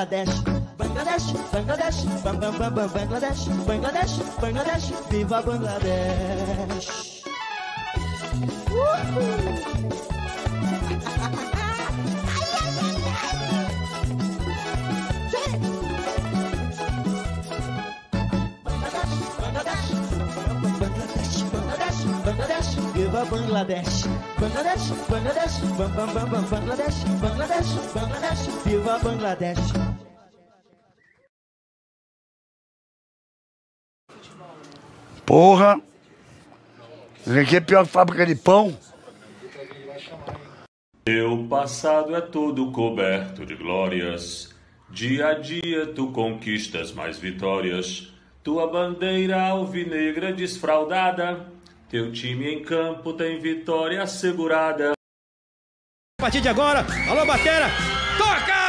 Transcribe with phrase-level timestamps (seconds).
[0.00, 0.32] Bangladesh.
[0.78, 6.88] Bangladesh, Bangladesh, bam bam bam bam Bangladesh, Bangladesh, Bangladesh, viva Bangladesh.
[22.24, 24.06] Bangladesh, viva Bangladesh.
[24.40, 29.90] Bangladesh, Bangladesh, bam bam bam bam Bangladesh, Bangladesh, Bangladesh, viva Bangladesh.
[35.30, 35.80] Porra!
[37.24, 38.78] Isso aqui é pior que fábrica de pão.
[41.04, 44.54] Teu passado é todo coberto de glórias.
[44.88, 48.12] Dia a dia tu conquistas mais vitórias.
[48.44, 51.46] Tua bandeira alvinegra desfraldada.
[51.88, 54.92] Teu time em campo tem vitória assegurada.
[56.20, 57.66] A partir de agora, alô Batera,
[58.16, 58.60] toca!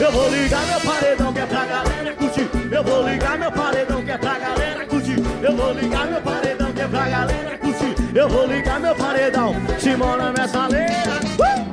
[0.00, 2.50] Eu vou ligar meu paredão que é pra galera curtir.
[2.72, 5.16] Eu vou ligar meu paredão que é pra galera curtir.
[5.42, 7.94] Eu vou ligar meu paredão que é pra galera curtir.
[8.14, 11.20] Eu vou ligar meu paredão, Simona nessa leira.
[11.38, 11.70] Uh!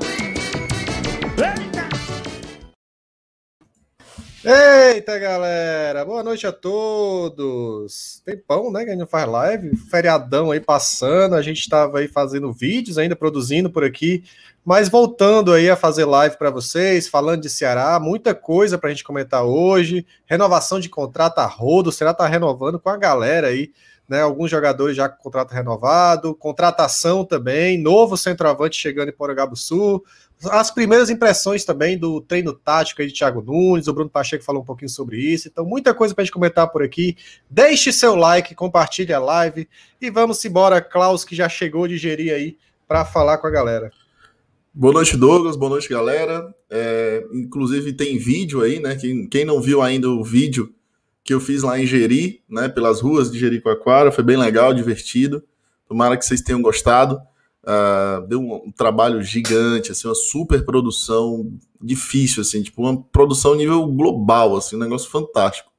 [1.42, 1.66] Eita!
[4.50, 6.06] Eita, galera!
[6.06, 8.22] Boa noite a todos!
[8.24, 12.53] Tempão, né, que a gente faz live, feriadão aí passando, a gente estava aí fazendo
[12.53, 14.24] vídeos, ainda produzindo por aqui,
[14.63, 18.94] mas voltando aí a fazer live para vocês, falando de Ceará, muita coisa para a
[18.94, 23.47] gente comentar hoje, renovação de contrato a rodo, o Ceará tá renovando com a galera
[23.47, 23.74] aí,
[24.08, 30.02] né, alguns jogadores já com contrato renovado, contratação também, novo centroavante chegando em Poragabuçu,
[30.46, 34.61] as primeiras impressões também do treino tático aí de Thiago Nunes, o Bruno Pacheco falou
[34.61, 37.17] um pouquinho sobre isso, então muita coisa para a gente comentar por aqui.
[37.50, 39.67] Deixe seu like, compartilhe a live
[40.00, 42.58] e vamos embora, Klaus, que já chegou de gerir aí
[42.88, 43.91] para falar com a galera.
[44.73, 45.56] Boa noite, Douglas.
[45.56, 46.53] Boa noite, galera.
[46.70, 48.96] É, inclusive tem vídeo aí, né?
[48.96, 50.72] Quem, quem não viu ainda o vídeo
[51.23, 52.70] que eu fiz lá em Jeri, né?
[52.70, 55.44] Pelas ruas de Jericoacoara, foi bem legal, divertido.
[55.88, 57.20] Tomara que vocês tenham gostado.
[57.67, 63.55] Uh, deu um, um, trabalho gigante, assim, uma super produção difícil, assim, tipo uma produção
[63.55, 65.69] nível global, assim, um negócio fantástico.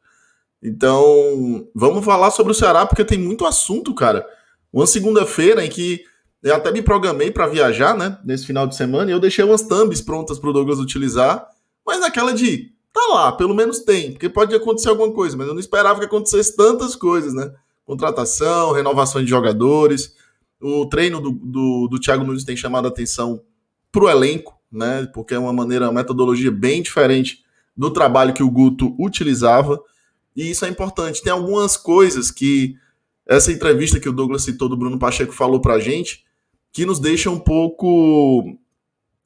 [0.63, 4.27] Então, vamos falar sobre o Ceará porque tem muito assunto, cara.
[4.71, 6.05] Uma segunda-feira em que
[6.43, 9.63] eu até me programei para viajar, né, nesse final de semana, e eu deixei umas
[9.63, 11.49] thumbs prontas para o Douglas utilizar,
[11.87, 15.55] mas naquela de tá lá, pelo menos tem, porque pode acontecer alguma coisa, mas eu
[15.55, 17.51] não esperava que acontecesse tantas coisas, né?
[17.87, 20.15] Contratação, renovação de jogadores,
[20.61, 23.43] o treino do, do, do Thiago Nunes tem chamado a atenção
[23.93, 25.09] para o elenco, né?
[25.15, 27.45] Porque é uma maneira, uma metodologia bem diferente
[27.77, 29.81] do trabalho que o Guto utilizava,
[30.35, 31.23] e isso é importante.
[31.23, 32.77] Tem algumas coisas que
[33.27, 36.25] essa entrevista que o Douglas citou do Bruno Pacheco falou para a gente,
[36.73, 38.59] que nos deixa um pouco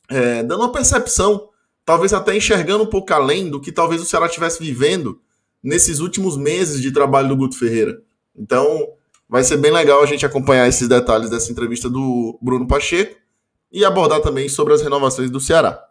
[0.08, 1.48] é, dando uma percepção,
[1.84, 5.20] talvez até enxergando um pouco além do que talvez o Ceará estivesse vivendo
[5.62, 8.02] nesses últimos meses de trabalho do Guto Ferreira.
[8.36, 8.88] Então,
[9.32, 13.16] vai ser bem legal a gente acompanhar esses detalhes dessa entrevista do Bruno Pacheco
[13.72, 15.82] e abordar também sobre as renovações do Ceará.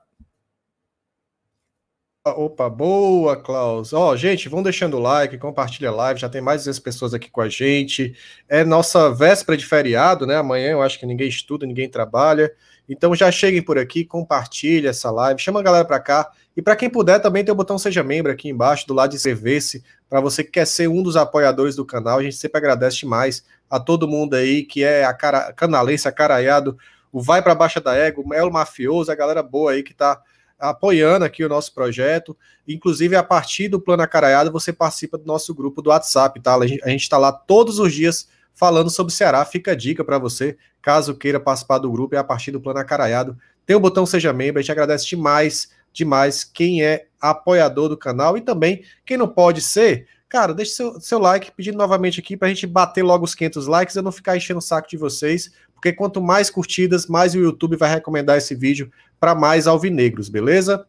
[2.23, 3.93] Opa, boa, Klaus.
[3.93, 7.15] Ó, gente, vão deixando o like, compartilha a live, já tem mais de 10 pessoas
[7.15, 8.15] aqui com a gente.
[8.47, 10.35] É nossa véspera de feriado, né?
[10.35, 12.53] Amanhã eu acho que ninguém estuda, ninguém trabalha.
[12.88, 16.31] Então já cheguem por aqui, compartilha essa live, chama a galera para cá.
[16.56, 19.15] E para quem puder, também tem o botão Seja Membro aqui embaixo, do lado de
[19.15, 22.19] inscrever-se, para você que quer ser um dos apoiadores do canal.
[22.19, 26.77] A gente sempre agradece demais a todo mundo aí que é a cara, canalense, acaraiado,
[27.12, 30.21] o Vai para Baixa da Ego, o Melo Mafioso, a galera boa aí que tá
[30.59, 32.38] apoiando aqui o nosso projeto.
[32.68, 36.56] Inclusive, a partir do Plano Acaraiado, você participa do nosso grupo do WhatsApp, tá?
[36.56, 39.44] A gente está lá todos os dias falando sobre o Ceará.
[39.44, 42.80] Fica a dica para você, caso queira participar do grupo, é a partir do Plano
[42.80, 43.38] Acaraiado.
[43.65, 48.38] Tem o botão Seja Membro, a gente agradece demais, demais quem é apoiador do canal
[48.38, 50.07] e também quem não pode ser.
[50.27, 53.67] Cara, deixe seu, seu like, pedindo novamente aqui para a gente bater logo os 500
[53.67, 57.39] likes e não ficar enchendo o saco de vocês, porque quanto mais curtidas, mais o
[57.39, 60.85] YouTube vai recomendar esse vídeo para mais alvinegros, beleza?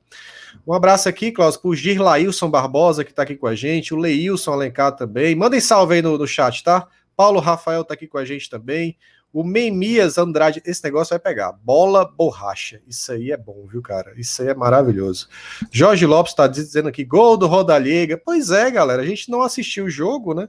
[0.67, 4.53] Um abraço aqui, Klaus, pro Girlailson Barbosa, que está aqui com a gente, o Leilson
[4.53, 5.35] Alencar também.
[5.35, 6.87] Mandem salve aí no, no chat, tá?
[7.17, 8.97] Paulo Rafael está aqui com a gente também.
[9.33, 11.53] O Meimias Andrade, esse negócio vai pegar.
[11.53, 12.83] Bola borracha.
[12.87, 14.13] Isso aí é bom, viu, cara?
[14.17, 15.29] Isso aí é maravilhoso.
[15.71, 18.21] Jorge Lopes está dizendo aqui: gol do Rodallega.
[18.23, 20.49] Pois é, galera, a gente não assistiu o jogo, né?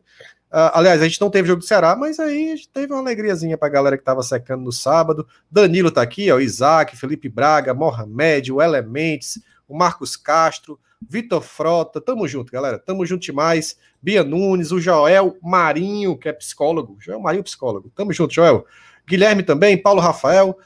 [0.51, 3.01] Uh, aliás, a gente não teve jogo do Ceará, mas aí a gente teve uma
[3.01, 5.27] alegriazinha pra galera que tava secando no sábado.
[5.49, 10.79] Danilo tá aqui, ó, Isaac, Felipe Braga, Mohamed, o Elementes, o Marcos Castro,
[11.09, 13.77] Vitor Frota, tamo junto, galera, tamo junto demais.
[14.01, 18.65] Bia Nunes, o Joel Marinho, que é psicólogo, Joel Marinho, psicólogo, tamo junto, Joel.
[19.07, 20.57] Guilherme também, Paulo Rafael.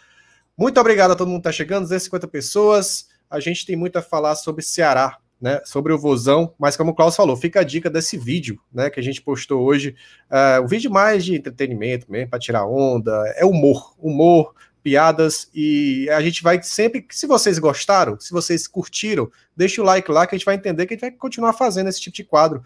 [0.58, 3.08] Muito obrigado a todo mundo que tá chegando, 250 pessoas.
[3.30, 6.96] A gente tem muito a falar sobre Ceará, né, sobre o Vozão, mas como o
[6.96, 9.96] Klaus falou, fica a dica desse vídeo, né, que a gente postou hoje,
[10.32, 14.56] uh, um vídeo mais de entretenimento mesmo, para tirar onda, é humor, humor,
[14.88, 20.10] piadas, e a gente vai sempre, se vocês gostaram, se vocês curtiram, deixa o like
[20.10, 22.24] lá que a gente vai entender que a gente vai continuar fazendo esse tipo de
[22.24, 22.64] quadro,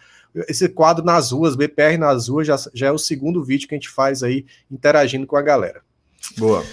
[0.47, 3.77] esse quadro nas ruas, BPR nas ruas, já, já é o segundo vídeo que a
[3.77, 5.81] gente faz aí, interagindo com a galera.
[6.37, 6.63] Boa.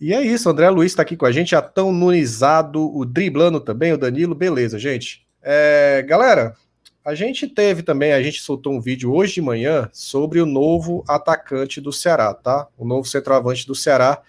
[0.00, 3.60] E é isso, André Luiz está aqui com a gente, já tão nunizado, o driblando
[3.60, 5.26] também, o Danilo, beleza, gente.
[5.42, 6.56] É, galera,
[7.04, 11.04] a gente teve também, a gente soltou um vídeo hoje de manhã sobre o novo
[11.06, 12.66] atacante do Ceará, tá?
[12.74, 14.22] O novo centroavante do Ceará,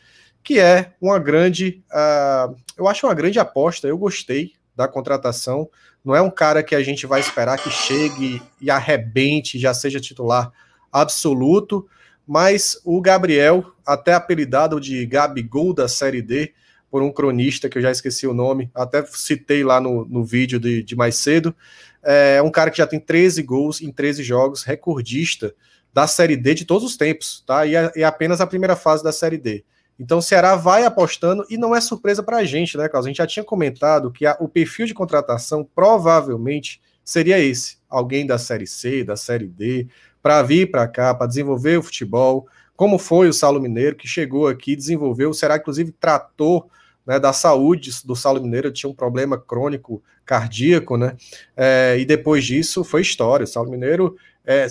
[0.47, 5.69] que é uma grande, uh, eu acho uma grande aposta, eu gostei da contratação.
[6.05, 9.99] Não é um cara que a gente vai esperar que chegue e arrebente, já seja
[9.99, 10.49] titular
[10.89, 11.85] absoluto,
[12.25, 16.53] mas o Gabriel, até apelidado de Gabigol da Série D,
[16.89, 20.61] por um cronista que eu já esqueci o nome, até citei lá no, no vídeo
[20.61, 21.53] de, de mais cedo,
[22.01, 25.53] é um cara que já tem 13 gols em 13 jogos, recordista
[25.93, 27.65] da Série D de todos os tempos, tá?
[27.65, 29.65] E é, é apenas a primeira fase da Série D.
[29.99, 33.07] Então o Ceará vai apostando e não é surpresa para a gente, né, Carlos?
[33.07, 38.25] A gente já tinha comentado que a, o perfil de contratação provavelmente seria esse: alguém
[38.25, 39.87] da Série C, da Série D,
[40.21, 44.47] para vir para cá, para desenvolver o futebol, como foi o Saulo Mineiro, que chegou
[44.47, 46.69] aqui, desenvolveu, será inclusive tratou
[47.07, 51.15] né, da saúde do Saulo Mineiro, tinha um problema crônico cardíaco, né?
[51.55, 53.45] É, e depois disso foi história.
[53.45, 54.67] O Saulo Mineiro, é,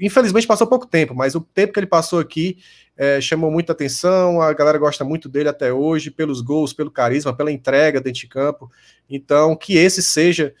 [0.00, 2.58] infelizmente, passou pouco tempo, mas o tempo que ele passou aqui
[3.00, 4.42] é, chamou muita atenção.
[4.42, 8.28] A galera gosta muito dele até hoje, pelos gols, pelo carisma, pela entrega dentro de
[8.28, 8.70] campo.
[9.08, 10.52] Então, que esse seja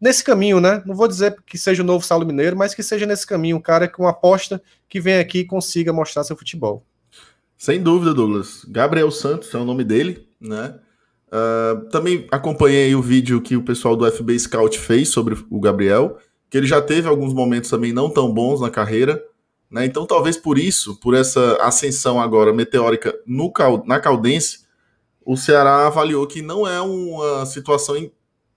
[0.00, 0.82] nesse caminho, né?
[0.86, 3.60] Não vou dizer que seja o novo Saulo Mineiro, mas que seja nesse caminho, um
[3.60, 6.86] cara com aposta que vem aqui e consiga mostrar seu futebol.
[7.58, 8.64] Sem dúvida, Douglas.
[8.66, 10.76] Gabriel Santos é o nome dele, né?
[11.28, 16.16] Uh, também acompanhei o vídeo que o pessoal do FB Scout fez sobre o Gabriel,
[16.48, 19.22] que ele já teve alguns momentos também não tão bons na carreira,
[19.74, 19.84] né?
[19.84, 23.52] Então, talvez por isso, por essa ascensão agora meteórica no,
[23.84, 24.60] na Caldense,
[25.26, 27.96] o Ceará avaliou que não é uma situação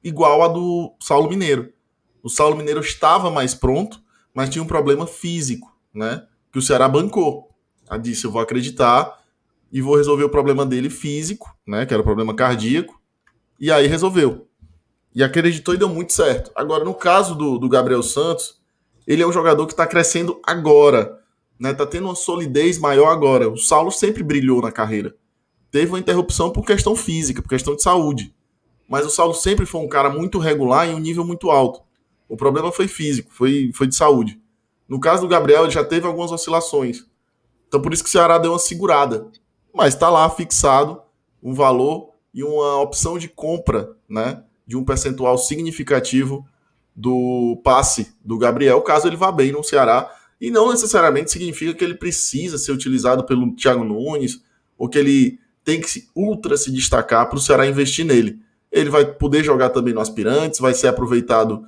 [0.03, 1.73] igual a do Saulo Mineiro.
[2.21, 3.99] O Saulo Mineiro estava mais pronto,
[4.31, 6.23] mas tinha um problema físico, né?
[6.51, 7.49] Que o Ceará bancou.
[7.99, 9.19] Disse: eu vou acreditar
[9.71, 11.87] e vou resolver o problema dele físico, né?
[11.87, 13.01] Que era o problema cardíaco.
[13.59, 14.47] E aí resolveu.
[15.15, 16.51] E acreditou e deu muito certo.
[16.53, 18.61] Agora, no caso do, do Gabriel Santos,
[19.07, 21.19] ele é um jogador que está crescendo agora,
[21.57, 21.73] né?
[21.73, 23.49] Tá tendo uma solidez maior agora.
[23.49, 25.15] O Saulo sempre brilhou na carreira.
[25.71, 28.33] Teve uma interrupção por questão física, por questão de saúde
[28.87, 31.81] mas o Saulo sempre foi um cara muito regular em um nível muito alto.
[32.29, 34.39] O problema foi físico, foi, foi de saúde.
[34.87, 37.05] No caso do Gabriel, ele já teve algumas oscilações.
[37.67, 39.29] Então por isso que o Ceará deu uma segurada.
[39.73, 41.01] Mas está lá fixado
[41.43, 44.43] um valor e uma opção de compra, né?
[44.65, 46.45] De um percentual significativo
[46.97, 50.11] do passe do Gabriel, caso ele vá bem no Ceará.
[50.41, 54.41] E não necessariamente significa que ele precisa ser utilizado pelo Thiago Nunes
[54.77, 58.39] ou que ele tem que se ultra se destacar para o Ceará investir nele
[58.71, 61.65] ele vai poder jogar também no Aspirantes, vai ser aproveitado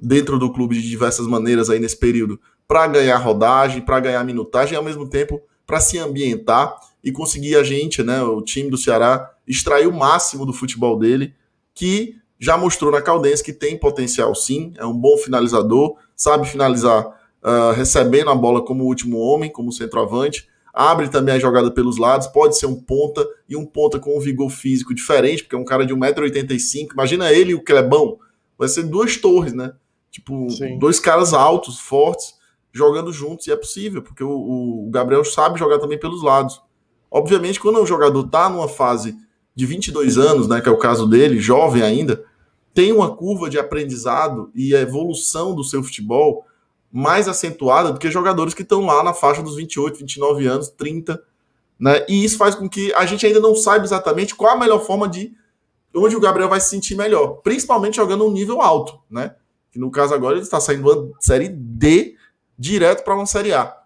[0.00, 4.74] dentro do clube de diversas maneiras aí nesse período para ganhar rodagem, para ganhar minutagem
[4.74, 8.76] e ao mesmo tempo para se ambientar e conseguir a gente, né, o time do
[8.76, 11.34] Ceará, extrair o máximo do futebol dele,
[11.74, 17.06] que já mostrou na Caldense que tem potencial sim, é um bom finalizador, sabe finalizar
[17.42, 22.28] uh, recebendo a bola como último homem, como centroavante, abre também a jogada pelos lados,
[22.28, 25.64] pode ser um ponta e um ponta com um vigor físico diferente, porque é um
[25.64, 26.92] cara de 1,85m.
[26.92, 28.18] Imagina ele e o Clebão,
[28.56, 29.72] vai ser duas torres, né?
[30.10, 30.78] Tipo, Sim.
[30.78, 32.34] dois caras altos, fortes,
[32.72, 36.60] jogando juntos, e é possível, porque o, o, Gabriel sabe jogar também pelos lados.
[37.10, 39.16] Obviamente, quando o jogador tá numa fase
[39.54, 42.24] de 22 anos, né, que é o caso dele, jovem ainda,
[42.78, 46.46] tem uma curva de aprendizado e a evolução do seu futebol
[46.92, 51.20] mais acentuada do que jogadores que estão lá na faixa dos 28, 29 anos, 30,
[51.76, 52.06] né?
[52.08, 55.08] E isso faz com que a gente ainda não saiba exatamente qual a melhor forma
[55.08, 55.34] de
[55.92, 59.34] onde o Gabriel vai se sentir melhor, principalmente jogando um nível alto, né?
[59.72, 62.14] Que no caso agora ele está saindo uma série D
[62.56, 63.76] direto para uma série A.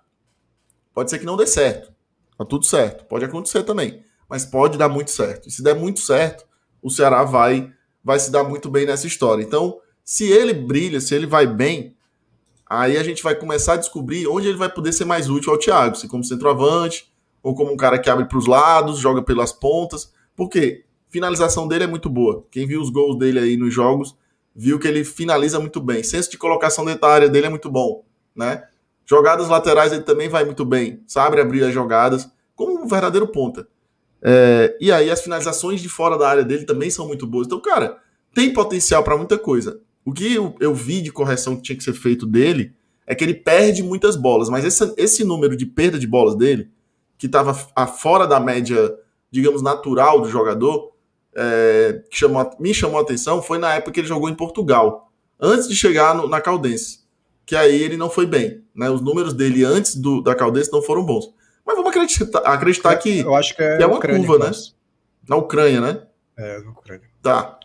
[0.93, 1.91] Pode ser que não dê certo.
[2.37, 3.07] Tá tudo certo.
[3.07, 5.49] Pode acontecer também, mas pode dar muito certo.
[5.49, 6.45] E se der muito certo,
[6.83, 7.73] o Ceará vai
[8.05, 9.43] vai se dar muito bem nessa história.
[9.43, 11.95] Então, se ele brilha, se ele vai bem,
[12.75, 15.59] Aí a gente vai começar a descobrir onde ele vai poder ser mais útil ao
[15.59, 19.53] Thiago, se como centroavante, ou como um cara que abre para os lados, joga pelas
[19.53, 20.11] pontas.
[20.35, 22.47] Porque finalização dele é muito boa.
[22.51, 24.17] Quem viu os gols dele aí nos jogos,
[24.57, 26.03] viu que ele finaliza muito bem.
[26.03, 28.65] Senso de colocação dentro da área dele é muito bom, né?
[29.05, 33.69] Jogadas laterais ele também vai muito bem, sabe abrir as jogadas, como um verdadeiro ponta.
[34.23, 37.47] É, e aí as finalizações de fora da área dele também são muito boas.
[37.47, 37.99] Então, cara,
[38.33, 39.81] tem potencial para muita coisa.
[40.05, 42.73] O que eu, eu, vi de correção que tinha que ser feito dele
[43.07, 46.71] é que ele perde muitas bolas, mas esse, esse número de perda de bolas dele,
[47.19, 47.55] que estava
[47.87, 48.95] fora da média,
[49.31, 50.93] digamos, natural do jogador,
[51.35, 55.11] é, que chamou, me chamou a atenção foi na época que ele jogou em Portugal,
[55.41, 57.01] antes de chegar no, na Caldense,
[57.47, 58.63] que aí ele não foi bem.
[58.75, 58.91] Né?
[58.91, 61.33] Os números dele antes do, da Caldense não foram bons.
[61.65, 64.53] Mas vamos acreditar, acreditar que, eu acho que é, que é uma Ucrânia, curva, né?
[65.29, 66.03] Na Ucrânia, né?
[66.37, 67.09] É, na Ucrânia.
[67.23, 67.59] Tá.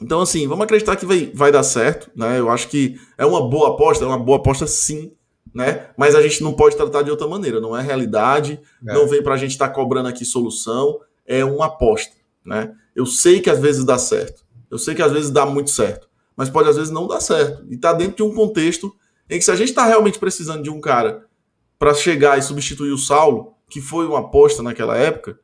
[0.00, 2.38] Então, assim, vamos acreditar que vai, vai dar certo, né?
[2.38, 5.12] Eu acho que é uma boa aposta, é uma boa aposta sim,
[5.54, 5.88] né?
[5.96, 8.92] Mas a gente não pode tratar de outra maneira, não é realidade, é.
[8.92, 12.14] não vem para a gente estar tá cobrando aqui solução, é uma aposta,
[12.44, 12.74] né?
[12.94, 16.08] Eu sei que às vezes dá certo, eu sei que às vezes dá muito certo,
[16.36, 17.64] mas pode às vezes não dar certo.
[17.70, 18.94] E tá dentro de um contexto
[19.30, 21.24] em que se a gente está realmente precisando de um cara
[21.84, 25.38] para chegar e substituir o Saulo, que foi uma aposta naquela época,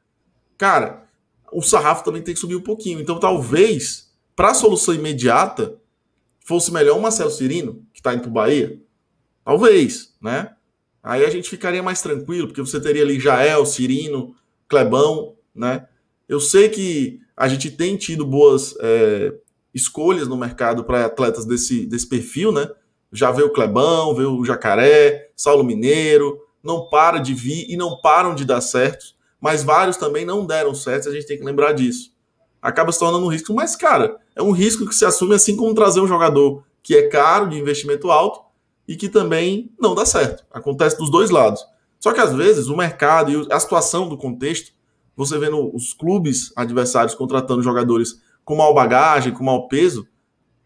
[0.56, 1.06] cara,
[1.52, 2.99] o sarrafo também tem que subir um pouquinho.
[2.99, 5.76] Então talvez para a solução imediata,
[6.47, 8.80] fosse melhor o Marcelo Cirino, que está indo para Bahia?
[9.44, 10.54] Talvez, né?
[11.02, 14.35] Aí a gente ficaria mais tranquilo, porque você teria ali Jael, Cirino,
[14.66, 15.88] Clebão, né?
[16.26, 19.35] Eu sei que a gente tem tido boas é,
[19.75, 22.66] escolhas no mercado para atletas desse, desse perfil, né?
[23.12, 28.00] Já veio o Clebão, veio o Jacaré, Saulo Mineiro, não para de vir e não
[28.00, 29.07] param de dar certo,
[29.40, 32.12] mas vários também não deram certo, a gente tem que lembrar disso
[32.61, 33.55] acaba se tornando um risco.
[33.55, 37.09] Mas, cara, é um risco que se assume assim como trazer um jogador que é
[37.09, 38.40] caro, de investimento alto,
[38.87, 40.45] e que também não dá certo.
[40.50, 41.64] Acontece dos dois lados.
[41.99, 44.73] Só que às vezes o mercado e a situação do contexto,
[45.14, 50.09] você vendo os clubes adversários contratando jogadores com mal bagagem, com mau peso,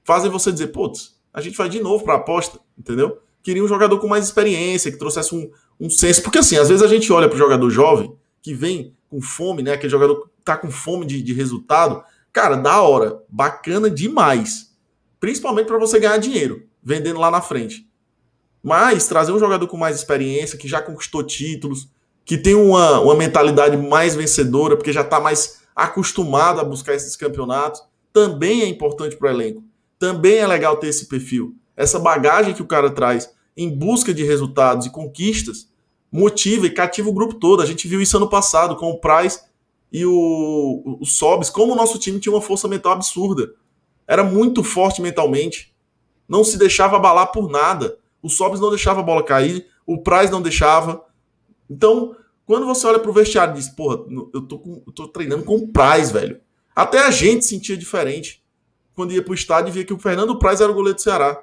[0.04, 3.18] fazem você dizer, putz, a gente vai de novo para a aposta, entendeu?
[3.42, 6.22] Queria um jogador com mais experiência, que trouxesse um, um senso.
[6.22, 9.62] Porque assim, às vezes a gente olha para o jogador jovem, que vem com fome,
[9.62, 9.72] né?
[9.72, 14.72] Aquele jogador tá com fome de, de resultado, cara, da hora, bacana demais.
[15.18, 17.88] Principalmente para você ganhar dinheiro, vendendo lá na frente.
[18.62, 21.88] Mas trazer um jogador com mais experiência, que já conquistou títulos,
[22.24, 27.16] que tem uma, uma mentalidade mais vencedora, porque já está mais acostumado a buscar esses
[27.16, 29.62] campeonatos, também é importante para o elenco.
[29.98, 31.56] Também é legal ter esse perfil.
[31.76, 35.68] Essa bagagem que o cara traz em busca de resultados e conquistas
[36.14, 37.60] motiva e cativa o grupo todo.
[37.60, 39.40] A gente viu isso ano passado com o Price
[39.92, 43.52] e o, o Sobs, como o nosso time tinha uma força mental absurda.
[44.06, 45.74] Era muito forte mentalmente.
[46.28, 47.98] Não se deixava abalar por nada.
[48.22, 51.04] O Sobs não deixava a bola cair, o Price não deixava.
[51.68, 52.14] Então,
[52.46, 55.56] quando você olha pro vestiário e diz, porra, eu tô, com, eu tô treinando com
[55.56, 56.40] o Price, velho.
[56.76, 58.43] Até a gente sentia diferente.
[58.94, 61.42] Quando ia pro estádio e via que o Fernando Price era o goleiro do Ceará.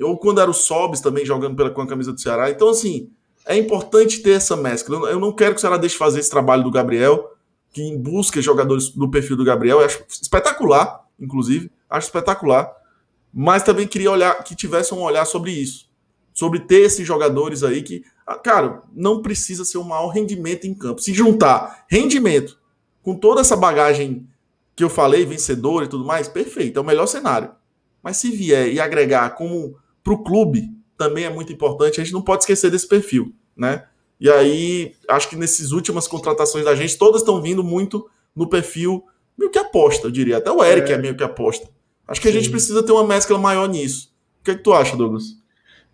[0.00, 2.50] Ou quando era o Sobs também jogando pela, com a camisa do Ceará.
[2.50, 3.10] Então, assim,
[3.46, 5.10] é importante ter essa mescla.
[5.10, 7.32] Eu não quero que o Ceará deixe fazer esse trabalho do Gabriel,
[7.72, 9.80] que busca jogadores do perfil do Gabriel.
[9.80, 11.70] Eu acho espetacular, inclusive.
[11.88, 12.70] Acho espetacular.
[13.32, 15.88] Mas também queria olhar que tivesse um olhar sobre isso.
[16.32, 20.74] Sobre ter esses jogadores aí que, ah, cara, não precisa ser um maior rendimento em
[20.74, 21.00] campo.
[21.00, 22.58] Se juntar rendimento
[23.02, 24.28] com toda essa bagagem
[24.78, 27.50] que eu falei, vencedor e tudo mais, perfeito, é o melhor cenário.
[28.00, 32.12] Mas se vier e agregar como para o clube, também é muito importante, a gente
[32.12, 33.86] não pode esquecer desse perfil, né?
[34.20, 39.04] E aí, acho que nessas últimas contratações da gente, todas estão vindo muito no perfil
[39.36, 40.36] meio que aposta, eu diria.
[40.36, 41.68] Até o Eric é, é meio que aposta.
[42.06, 42.36] Acho que Sim.
[42.36, 44.14] a gente precisa ter uma mescla maior nisso.
[44.40, 45.24] O que, é que tu acha, Douglas?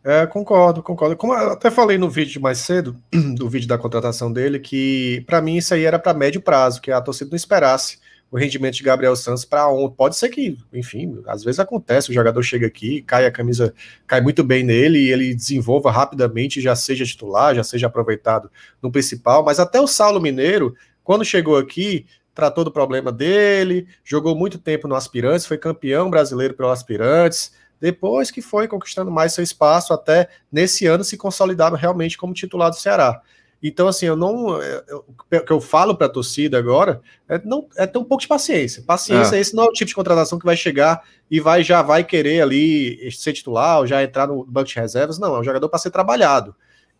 [0.05, 1.17] É, concordo, concordo.
[1.17, 2.95] Como eu até falei no vídeo mais cedo,
[3.35, 6.93] do vídeo da contratação dele, que para mim isso aí era para médio prazo, que
[6.93, 8.04] a torcida não esperasse
[8.35, 9.95] o rendimento de Gabriel Santos para ontem.
[9.95, 13.73] Pode ser que, enfim, às vezes acontece, o jogador chega aqui, cai a camisa,
[14.09, 18.51] cai muito bem nele e ele desenvolva rapidamente, já seja titular, já seja aproveitado
[18.83, 20.75] no principal, mas até o Saulo Mineiro,
[21.05, 26.55] quando chegou aqui, tratou do problema dele, jogou muito tempo no Aspirantes, foi campeão brasileiro
[26.55, 32.19] pelo Aspirantes, depois que foi conquistando mais seu espaço até nesse ano se consolidar realmente
[32.19, 33.23] como titular do Ceará.
[33.67, 34.61] Então, assim, eu não.
[34.61, 38.21] É, o que eu falo para a torcida agora é, não, é ter um pouco
[38.21, 38.83] de paciência.
[38.87, 39.41] Paciência, é.
[39.41, 42.43] esse não é o tipo de contratação que vai chegar e vai já vai querer
[42.43, 45.19] ali ser titular ou já entrar no banco de reservas.
[45.19, 46.55] Não, é um jogador para ser trabalhado.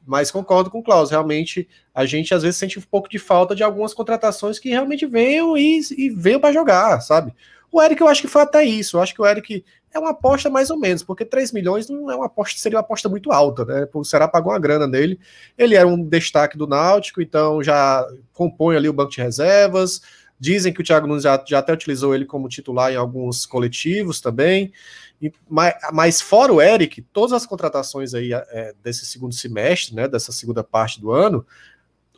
[0.07, 3.55] Mas concordo com o Klaus, realmente a gente às vezes sente um pouco de falta
[3.55, 7.35] de algumas contratações que realmente venham e, e venham para jogar, sabe?
[7.75, 8.97] O Eric, eu acho que foi até isso.
[8.97, 12.09] Eu acho que o Eric é uma aposta mais ou menos, porque 3 milhões não
[12.09, 13.89] é uma aposta, seria uma aposta muito alta, né?
[13.93, 15.19] O Ceará pagou uma grana nele.
[15.59, 20.03] Ele era um destaque do Náutico, então já compõe ali o banco de reservas.
[20.39, 24.21] Dizem que o Thiago Nunes já, já até utilizou ele como titular em alguns coletivos
[24.21, 24.73] também.
[25.21, 30.07] E, mas, mas, fora o Eric, todas as contratações aí é, desse segundo semestre, né?
[30.07, 31.45] Dessa segunda parte do ano,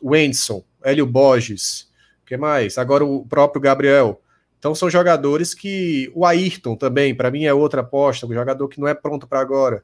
[0.03, 1.89] o Enson, Hélio Borges,
[2.21, 2.77] o que mais?
[2.77, 4.21] Agora o próprio Gabriel.
[4.59, 6.11] Então são jogadores que.
[6.15, 9.39] O Ayrton também, para mim, é outra aposta, um jogador que não é pronto para
[9.39, 9.83] agora.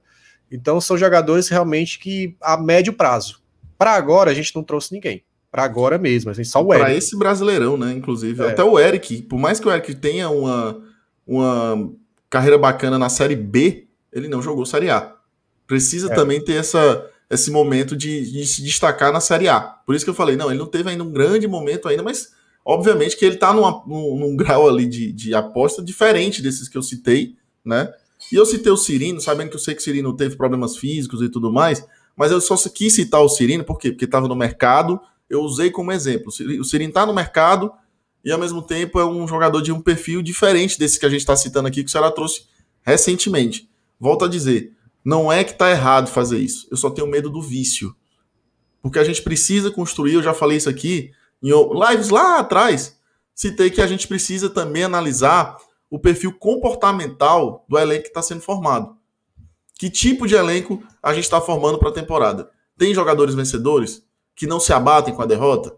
[0.51, 3.41] Então são jogadores realmente que a médio prazo.
[3.77, 5.23] Para agora a gente não trouxe ninguém.
[5.51, 6.85] Para agora mesmo, assim, só o Eric.
[6.85, 7.91] Para esse brasileirão, né?
[7.93, 8.41] Inclusive.
[8.41, 8.49] É.
[8.49, 10.81] Até o Eric, por mais que o Eric tenha uma,
[11.27, 11.91] uma
[12.27, 15.13] carreira bacana na Série B, ele não jogou Série A.
[15.67, 16.15] Precisa é.
[16.15, 19.59] também ter essa, esse momento de, de se destacar na Série A.
[19.59, 22.31] Por isso que eu falei, não, ele não teve ainda um grande momento ainda, mas
[22.65, 23.61] Obviamente que ele está num,
[24.17, 27.91] num, grau ali de, de aposta diferente desses que eu citei, né?
[28.31, 31.21] E eu citei o Cirino, sabendo que eu sei que o Cirino teve problemas físicos
[31.21, 33.91] e tudo mais, mas eu só quis citar o Cirino, por quê?
[33.91, 34.99] Porque estava no mercado,
[35.29, 36.29] eu usei como exemplo.
[36.29, 37.71] O Cirino está no mercado
[38.23, 41.21] e, ao mesmo tempo, é um jogador de um perfil diferente desse que a gente
[41.21, 42.45] está citando aqui, que o Ceará trouxe
[42.81, 43.69] recentemente.
[43.99, 44.71] Volto a dizer,
[45.03, 47.93] não é que está errado fazer isso, eu só tenho medo do vício.
[48.81, 51.11] Porque a gente precisa construir, eu já falei isso aqui,
[51.43, 52.97] em lives lá atrás,
[53.35, 55.57] citei que a gente precisa também analisar
[55.89, 58.95] o perfil comportamental do elenco que está sendo formado.
[59.77, 62.49] Que tipo de elenco a gente está formando para a temporada?
[62.77, 64.03] Tem jogadores vencedores
[64.35, 65.75] que não se abatem com a derrota?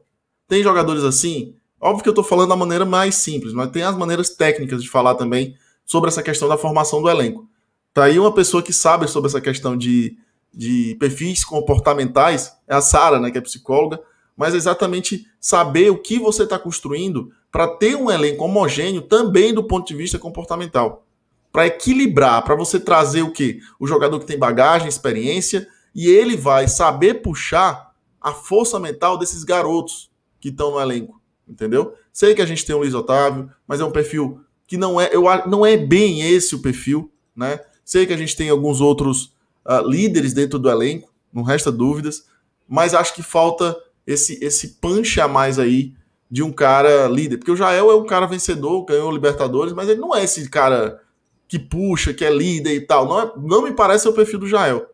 [0.48, 1.56] Tem jogadores assim?
[1.82, 4.90] Óbvio que eu estou falando da maneira mais simples, mas tem as maneiras técnicas de
[4.90, 7.50] falar também sobre essa questão da formação do elenco.
[7.94, 10.18] Tá aí uma pessoa que sabe sobre essa questão de,
[10.54, 14.00] de perfis comportamentais, é a Sara, né, que é psicóloga
[14.36, 19.64] mas exatamente saber o que você está construindo para ter um elenco homogêneo também do
[19.64, 21.06] ponto de vista comportamental.
[21.52, 23.60] Para equilibrar, para você trazer o que?
[23.80, 29.44] O jogador que tem bagagem, experiência, e ele vai saber puxar a força mental desses
[29.44, 31.22] garotos que estão no elenco.
[31.48, 31.94] Entendeu?
[32.12, 35.10] Sei que a gente tem o Luiz Otávio, mas é um perfil que não é,
[35.14, 37.60] eu, não é bem esse o perfil, né?
[37.84, 42.26] Sei que a gente tem alguns outros uh, líderes dentro do elenco, não resta dúvidas,
[42.68, 45.94] mas acho que falta esse, esse punch a mais aí
[46.30, 47.38] de um cara líder.
[47.38, 51.00] Porque o Jael é um cara vencedor, ganhou Libertadores, mas ele não é esse cara
[51.48, 53.08] que puxa, que é líder e tal.
[53.08, 54.86] Não, é, não me parece o perfil do Jael.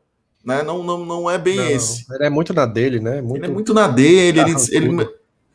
[0.43, 0.63] Né?
[0.63, 2.05] Não, não, não é bem não, esse.
[2.13, 3.21] Ele é muito na dele, né?
[3.21, 3.37] Muito...
[3.37, 4.39] Ele é muito na dele.
[4.39, 5.09] Ele, ele,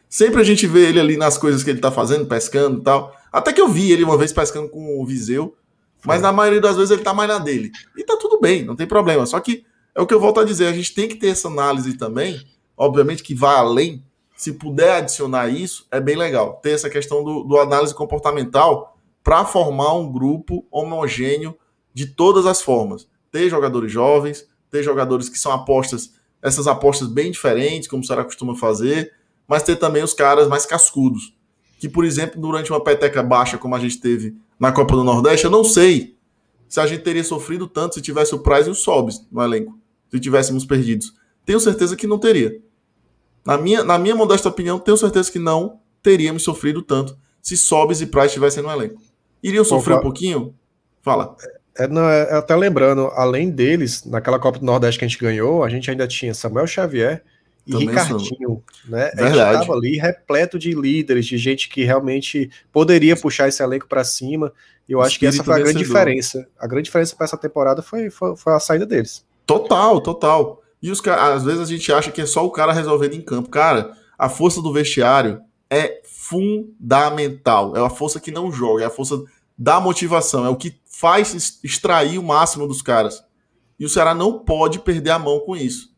[0.08, 3.14] sempre a gente vê ele ali nas coisas que ele tá fazendo, pescando e tal.
[3.32, 5.54] Até que eu vi ele uma vez pescando com o Viseu.
[6.04, 7.72] Mas na maioria das vezes ele tá mais na dele.
[7.96, 9.26] E tá tudo bem, não tem problema.
[9.26, 11.48] Só que é o que eu volto a dizer, a gente tem que ter essa
[11.48, 12.40] análise também
[12.76, 14.04] obviamente que vai além.
[14.36, 16.60] Se puder adicionar isso, é bem legal.
[16.62, 21.56] Ter essa questão do, do análise comportamental para formar um grupo homogêneo
[21.92, 23.08] de todas as formas.
[23.32, 26.12] Ter jogadores jovens, ter jogadores que são apostas,
[26.42, 29.12] essas apostas bem diferentes, como o Ceará costuma fazer,
[29.48, 31.34] mas ter também os caras mais cascudos.
[31.78, 35.44] Que, por exemplo, durante uma peteca baixa, como a gente teve na Copa do Nordeste,
[35.44, 36.16] eu não sei
[36.68, 39.78] se a gente teria sofrido tanto se tivesse o Price e o Sobs no elenco,
[40.10, 41.14] se tivéssemos perdidos.
[41.44, 42.60] Tenho certeza que não teria.
[43.46, 48.00] Na minha, na minha modesta opinião, tenho certeza que não teríamos sofrido tanto se Sobes
[48.00, 49.00] e Price estivessem no elenco.
[49.42, 50.54] Iriam sofrer um pouquinho?
[51.00, 51.36] Fala.
[51.78, 55.62] É, não, é, até lembrando, além deles, naquela Copa do Nordeste que a gente ganhou,
[55.62, 57.22] a gente ainda tinha Samuel Xavier,
[57.66, 59.06] e Também Ricardinho, né?
[59.06, 59.60] A gente Verdade.
[59.60, 64.52] estava ali repleto de líderes, de gente que realmente poderia puxar esse elenco para cima.
[64.88, 65.98] E eu acho que essa foi a grande vencedor.
[65.98, 66.48] diferença.
[66.56, 69.24] A grande diferença para essa temporada foi, foi, foi a saída deles.
[69.44, 70.62] Total, total.
[70.82, 73.48] E os às vezes a gente acha que é só o cara resolvendo em campo.
[73.48, 77.76] Cara, a força do vestiário é fundamental.
[77.76, 79.22] É a força que não joga, é a força
[79.58, 83.22] da motivação, é o que faz extrair o máximo dos caras.
[83.78, 85.90] E o Ceará não pode perder a mão com isso.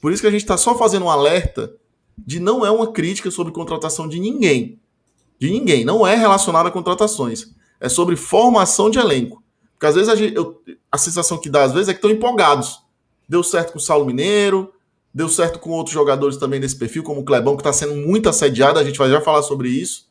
[0.00, 1.74] Por isso que a gente está só fazendo um alerta
[2.18, 4.78] de não é uma crítica sobre contratação de ninguém.
[5.38, 5.84] De ninguém.
[5.84, 7.54] Não é relacionado a contratações.
[7.80, 9.42] É sobre formação de elenco.
[9.72, 10.60] Porque às vezes a, gente, eu-
[10.92, 12.80] a sensação que dá, às vezes, é que estão empolgados.
[13.28, 14.72] Deu certo com o Saulo Mineiro,
[15.12, 18.28] deu certo com outros jogadores também nesse perfil, como o Clebão, que está sendo muito
[18.28, 20.08] assediado, a gente vai já falar sobre isso.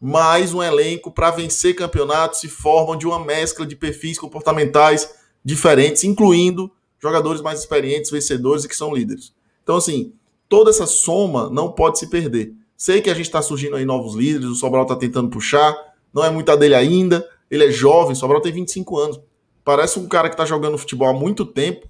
[0.00, 6.04] Mas um elenco para vencer campeonatos se formam de uma mescla de perfis comportamentais diferentes,
[6.04, 9.32] incluindo jogadores mais experientes, vencedores e que são líderes.
[9.62, 10.12] Então, assim,
[10.48, 12.54] toda essa soma não pode se perder.
[12.76, 15.76] Sei que a gente está surgindo aí novos líderes, o Sobral está tentando puxar,
[16.12, 19.20] não é muita dele ainda, ele é jovem, Sobral tem 25 anos.
[19.64, 21.88] Parece um cara que está jogando futebol há muito tempo,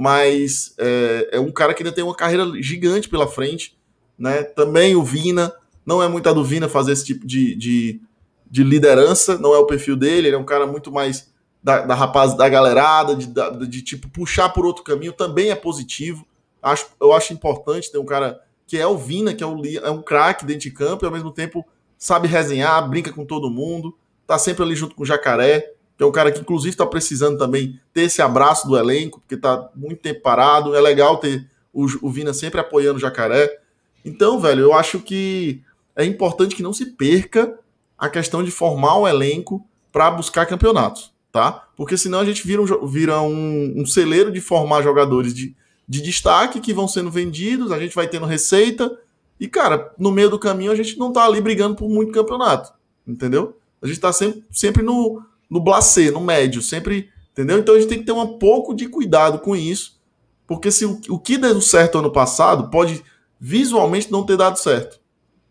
[0.00, 3.76] mas é, é um cara que ainda tem uma carreira gigante pela frente.
[4.16, 4.44] Né?
[4.44, 5.52] Também o Vina,
[5.84, 8.00] não é muito a do Vina fazer esse tipo de, de,
[8.48, 11.96] de liderança, não é o perfil dele, ele é um cara muito mais da, da
[11.96, 16.24] rapaz, da galerada, de, da- de, tipo puxar por outro caminho, também é positivo.
[16.62, 19.90] Acho, eu acho importante ter um cara que é o Vina, que é, li- é
[19.90, 21.66] um craque dentro de campo e ao mesmo tempo
[21.98, 26.06] sabe resenhar, brinca com todo mundo, tá sempre ali junto com o Jacaré, que é
[26.06, 30.00] um cara que inclusive está precisando também ter esse abraço do elenco, porque tá muito
[30.00, 30.76] tempo parado.
[30.76, 33.58] É legal ter o, o Vina sempre apoiando o Jacaré.
[34.04, 35.60] Então, velho, eu acho que
[35.96, 37.58] é importante que não se perca
[37.98, 41.66] a questão de formar o elenco para buscar campeonatos, tá?
[41.76, 45.56] Porque senão a gente vira um, vira um, um celeiro de formar jogadores de,
[45.88, 48.96] de destaque que vão sendo vendidos, a gente vai tendo receita,
[49.40, 52.72] e, cara, no meio do caminho a gente não tá ali brigando por muito campeonato,
[53.04, 53.56] entendeu?
[53.82, 57.58] A gente tá sempre, sempre no, no blasé, no médio, sempre, entendeu?
[57.58, 60.00] Então a gente tem que ter um pouco de cuidado com isso,
[60.46, 63.02] porque se o, o que deu certo ano passado pode
[63.40, 65.00] visualmente não ter dado certo,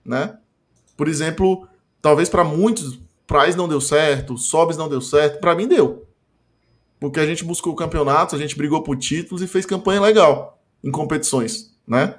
[0.05, 0.37] né?
[0.95, 1.67] Por exemplo,
[2.01, 6.05] talvez para muitos, Price não deu certo, Sobs não deu certo, para mim deu.
[6.99, 10.89] Porque a gente buscou campeonatos, a gente brigou por títulos e fez campanha legal em
[10.89, 12.15] competições, né?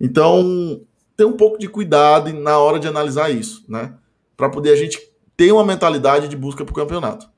[0.00, 0.80] Então,
[1.16, 3.94] ter um pouco de cuidado na hora de analisar isso, né?
[4.36, 7.30] Para poder a gente ter uma mentalidade de busca por campeonato.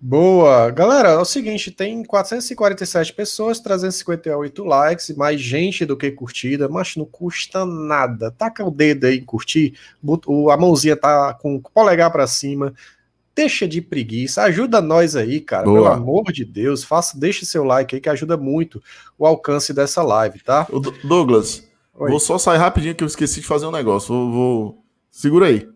[0.00, 0.70] Boa.
[0.70, 6.94] Galera, é o seguinte, tem 447 pessoas, 358 likes, mais gente do que curtida, mas
[6.94, 8.30] não custa nada.
[8.30, 9.74] Taca o dedo aí em curtir,
[10.26, 12.74] o- a mãozinha tá com o polegar pra cima.
[13.34, 15.64] Deixa de preguiça, ajuda nós aí, cara.
[15.64, 15.76] Boa.
[15.92, 18.82] Pelo amor de Deus, faça, deixe seu like aí que ajuda muito
[19.18, 20.68] o alcance dessa live, tá?
[21.02, 22.10] Douglas, Oi.
[22.10, 24.08] vou só sair rapidinho que eu esqueci de fazer um negócio.
[24.14, 25.66] Vou, vou- Segura aí.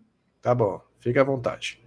[0.41, 1.79] Tá bom, fica à vontade.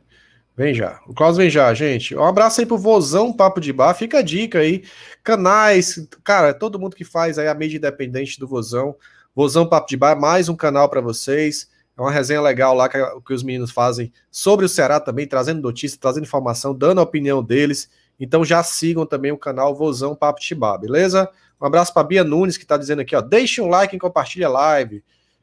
[0.55, 1.01] Vem já.
[1.07, 2.15] O Klaus vem já, gente.
[2.15, 3.95] Um abraço aí pro Vozão Papo de Bar.
[3.95, 4.85] Fica a dica aí.
[5.25, 8.95] Canais, cara, todo mundo que faz aí a mídia independente do Vozão.
[9.35, 11.71] Vozão Papo de Bar, mais um canal para vocês.
[11.97, 15.63] É uma resenha legal lá que, que os meninos fazem sobre o Ceará também, trazendo
[15.63, 17.89] notícia, trazendo informação, dando a opinião deles.
[18.21, 21.31] Então já sigam também o canal Vozão Papo de Bar, beleza?
[21.59, 23.23] Um abraço para Bia Nunes que tá dizendo aqui, ó.
[23.23, 25.03] Deixe um like e compartilhe a live.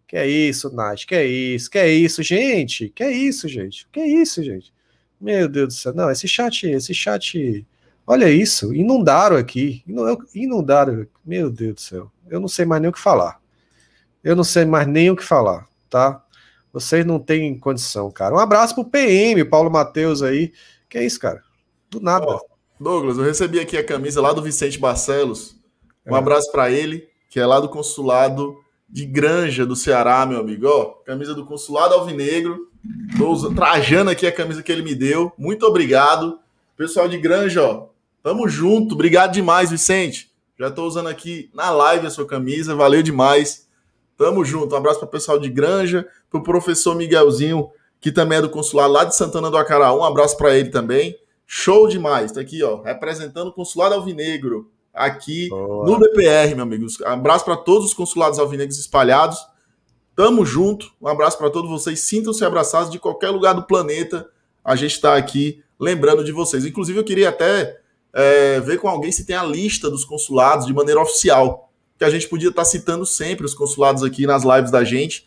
[0.10, 1.06] Que é isso, Nath?
[1.06, 1.70] Que é isso?
[1.70, 2.90] Que é isso, gente?
[2.90, 3.88] Que é isso, gente?
[3.92, 4.74] Que é isso, gente?
[5.22, 5.94] Meu Deus do céu.
[5.94, 7.64] Não, esse chat, esse chat.
[8.08, 9.84] Olha isso, inundaram aqui.
[9.88, 11.06] inu- Inundaram.
[11.24, 12.12] Meu Deus do céu.
[12.28, 13.40] Eu não sei mais nem o que falar.
[14.24, 16.26] Eu não sei mais nem o que falar, tá?
[16.74, 18.34] Vocês não têm condição, cara.
[18.34, 20.52] Um abraço pro PM, Paulo Matheus aí.
[20.90, 21.44] Que é isso, cara?
[21.88, 22.26] Do nada.
[22.26, 22.42] Ó,
[22.80, 25.56] Douglas, eu recebi aqui a camisa lá do Vicente Barcelos.
[26.04, 26.18] Um É.
[26.18, 28.58] abraço para ele, que é lá do consulado
[28.90, 30.68] de Granja do Ceará, meu amigo.
[30.68, 32.68] Ó, camisa do consulado Alvinegro.
[33.18, 35.32] Tô trajando aqui a camisa que ele me deu.
[35.38, 36.40] Muito obrigado.
[36.76, 37.88] Pessoal de Granja, ó.
[38.24, 38.96] Tamo junto.
[38.96, 40.32] Obrigado demais, Vicente.
[40.58, 42.76] Já tô usando aqui na live a sua camisa.
[42.76, 43.68] Valeu demais.
[44.18, 44.74] Tamo junto.
[44.74, 47.70] Um abraço para o pessoal de Granja, pro professor Miguelzinho,
[48.02, 50.00] que também é do consulado lá de Santana do Acaraú.
[50.00, 51.16] Um abraço para ele também.
[51.46, 52.32] Show demais.
[52.32, 55.86] Tá aqui, ó, representando o consulado Alvinegro aqui Boa.
[55.86, 56.86] no BPR, meu amigo.
[57.02, 59.38] Um abraço para todos os consulados alvinegros espalhados.
[60.16, 60.92] Tamo junto.
[61.02, 62.02] Um abraço para todos vocês.
[62.02, 64.30] Sintam-se abraçados de qualquer lugar do planeta.
[64.64, 66.66] A gente está aqui lembrando de vocês.
[66.66, 67.80] Inclusive, eu queria até
[68.12, 71.72] é, ver com alguém se tem a lista dos consulados de maneira oficial.
[71.98, 75.26] Que a gente podia estar citando sempre os consulados aqui nas lives da gente.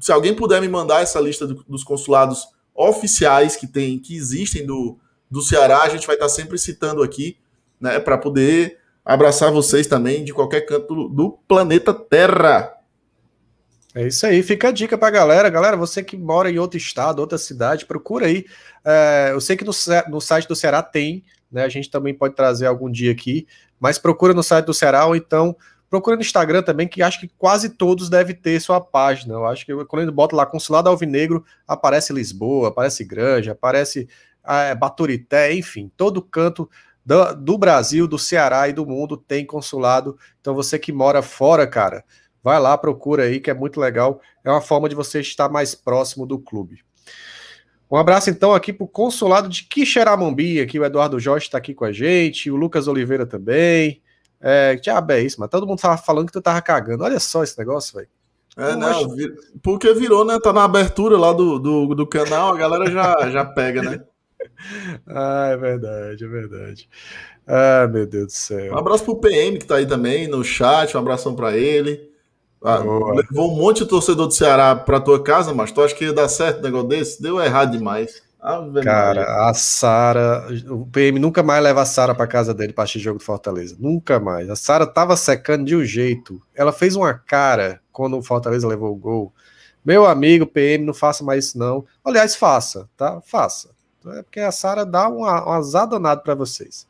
[0.00, 4.66] Se alguém puder me mandar essa lista do- dos consulados oficiais que tem, que existem
[4.66, 4.98] do,
[5.30, 7.36] do Ceará, a gente vai estar sempre citando aqui,
[7.80, 12.72] né, para poder Abraçar vocês também de qualquer canto do planeta Terra.
[13.94, 15.48] É isso aí, fica a dica pra galera.
[15.50, 18.44] Galera, você que mora em outro estado, outra cidade, procura aí.
[18.84, 19.72] É, eu sei que no,
[20.08, 21.64] no, site do Ceará tem, né?
[21.64, 23.46] A gente também pode trazer algum dia aqui,
[23.78, 25.54] mas procura no site do Ceará ou então
[25.88, 29.34] procura no Instagram também, que acho que quase todos devem ter sua página.
[29.34, 34.08] Eu acho que quando ele bota lá Consulado Alvinegro, aparece Lisboa, aparece Granja, aparece
[34.44, 36.68] é, Baturité, enfim, todo canto
[37.04, 40.18] do, do Brasil, do Ceará e do mundo tem consulado.
[40.40, 42.04] Então você que mora fora, cara
[42.44, 44.20] Vai lá, procura aí, que é muito legal.
[44.44, 46.84] É uma forma de você estar mais próximo do clube.
[47.90, 51.72] Um abraço então aqui para o consulado de Quixeramobim, aqui o Eduardo Jorge está aqui
[51.72, 54.02] com a gente, o Lucas Oliveira também.
[54.38, 57.02] É, diabo é isso, mas todo mundo tava falando que tu tava cagando.
[57.02, 58.08] Olha só esse negócio, velho.
[58.58, 59.08] É, não,
[59.62, 60.38] porque virou, né?
[60.38, 64.04] Tá na abertura lá do, do, do canal, a galera já, já pega, né?
[65.06, 66.88] Ah, é verdade, é verdade.
[67.46, 68.74] Ah, meu Deus do céu.
[68.74, 72.10] Um abraço pro PM que tá aí também no chat, um abração para ele.
[72.62, 76.04] Ah, levou um monte de torcedor do Ceará pra tua casa, mas tu acha que
[76.04, 77.22] ia dar certo um negócio desse?
[77.22, 78.22] Deu errado demais.
[78.82, 83.00] Cara, a Sara, o PM nunca mais leva a Sara para casa dele para assistir
[83.00, 83.74] jogo do Fortaleza.
[83.78, 84.50] Nunca mais.
[84.50, 86.42] A Sara tava secando de um jeito.
[86.54, 89.32] Ela fez uma cara quando o Fortaleza levou o gol.
[89.82, 91.86] Meu amigo PM, não faça mais isso não.
[92.04, 93.18] Aliás, faça, tá?
[93.22, 93.70] Faça.
[94.06, 96.86] É porque a Sara dá um, um azar danado para vocês.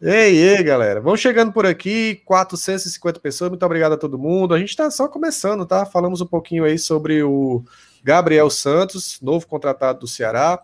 [0.00, 1.00] Ei, ei, galera.
[1.00, 3.48] Vamos chegando por aqui, 450 pessoas.
[3.48, 4.52] Muito obrigado a todo mundo.
[4.52, 5.86] A gente está só começando, tá?
[5.86, 7.64] Falamos um pouquinho aí sobre o
[8.04, 10.62] Gabriel Santos, novo contratado do Ceará.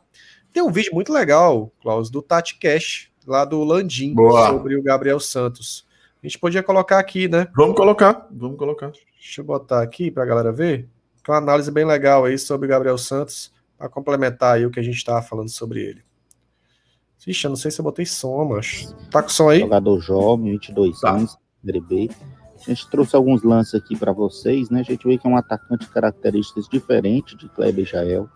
[0.52, 4.50] Tem um vídeo muito legal, Klaus, do Tati Cash, lá do Landim, Boa.
[4.50, 5.86] sobre o Gabriel Santos.
[6.22, 7.48] A gente podia colocar aqui, né?
[7.56, 8.92] Vamos colocar, vamos colocar.
[9.18, 10.86] Deixa eu botar aqui para a galera ver.
[11.26, 13.50] Uma análise bem legal aí sobre o Gabriel Santos,
[13.82, 16.04] para complementar aí o que a gente estava falando sobre ele.
[17.26, 18.94] Ixi, eu não sei se eu botei som, mas.
[19.10, 19.60] Tá com som aí?
[19.60, 21.10] Jogador jovem, 22 tá.
[21.10, 22.08] anos, B.
[22.60, 24.80] A gente trouxe alguns lances aqui para vocês, né?
[24.80, 28.28] A gente vê que é um atacante de características diferentes de Kleber Jael.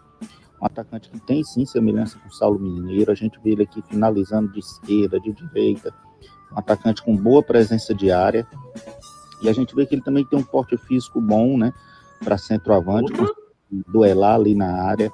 [0.61, 3.13] Um atacante que tem sim semelhança com o Saulo Mineiro.
[3.13, 5.95] A gente vê ele aqui finalizando de esquerda, de direita.
[6.53, 8.47] Um atacante com boa presença de área.
[9.43, 11.73] E a gente vê que ele também tem um porte físico bom, né?
[12.25, 13.83] Para centroavante, uhum.
[13.87, 15.13] duelar ali na área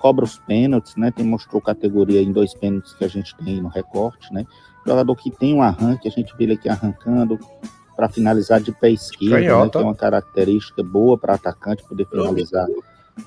[0.00, 1.10] cobra os pênaltis, né?
[1.10, 4.44] Tem, mostrou categoria em dois pênaltis que a gente tem no recorte, né?
[4.84, 7.38] Jogador que tem um arranque, a gente vê ele aqui arrancando
[7.94, 9.68] para finalizar de pé esquerdo, né?
[9.68, 12.66] que é uma característica boa para atacante poder finalizar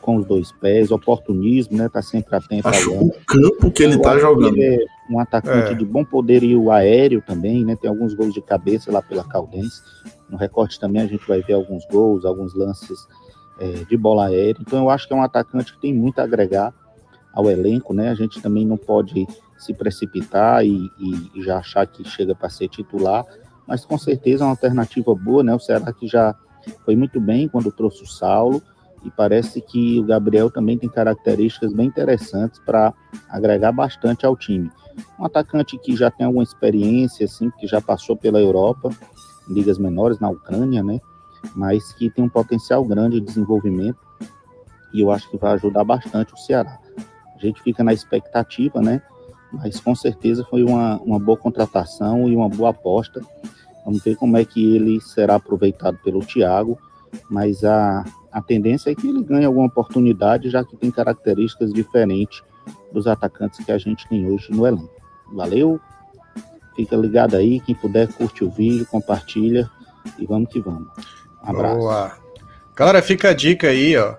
[0.01, 1.87] com os dois pés, oportunismo, né?
[1.87, 4.57] Tá sempre atento Acho o campo que ele tá jogando.
[4.57, 5.75] Ele é um atacante é.
[5.75, 7.77] de bom poderio aéreo também, né?
[7.79, 9.83] Tem alguns gols de cabeça lá pela Caldense.
[10.27, 12.97] No recorte também a gente vai ver alguns gols, alguns lances
[13.59, 14.59] é, de bola aérea.
[14.59, 16.73] Então eu acho que é um atacante que tem muito a agregar
[17.33, 18.09] ao elenco, né?
[18.09, 22.67] A gente também não pode se precipitar e, e já achar que chega para ser
[22.67, 23.25] titular,
[23.67, 25.53] mas com certeza é uma alternativa boa, né?
[25.55, 26.35] O Ceará que já
[26.85, 28.61] foi muito bem quando trouxe o Saulo
[29.03, 32.93] e parece que o Gabriel também tem características bem interessantes para
[33.29, 34.71] agregar bastante ao time.
[35.19, 38.89] Um atacante que já tem alguma experiência, assim, que já passou pela Europa,
[39.49, 40.99] em ligas menores, na Ucrânia, né?
[41.55, 43.99] Mas que tem um potencial grande de desenvolvimento
[44.93, 46.79] e eu acho que vai ajudar bastante o Ceará.
[47.35, 49.01] A gente fica na expectativa, né?
[49.51, 53.21] Mas com certeza foi uma, uma boa contratação e uma boa aposta.
[53.83, 56.77] Vamos ver como é que ele será aproveitado pelo Thiago,
[57.29, 62.41] mas a, a tendência é que ele ganhe alguma oportunidade, já que tem características diferentes
[62.91, 64.89] dos atacantes que a gente tem hoje no elenco.
[65.33, 65.79] Valeu?
[66.75, 69.69] Fica ligado aí, quem puder curte o vídeo, compartilha
[70.17, 70.87] e vamos que vamos.
[71.43, 71.77] Abraço.
[71.77, 72.17] Boa.
[72.75, 74.15] Galera, fica a dica aí, ó.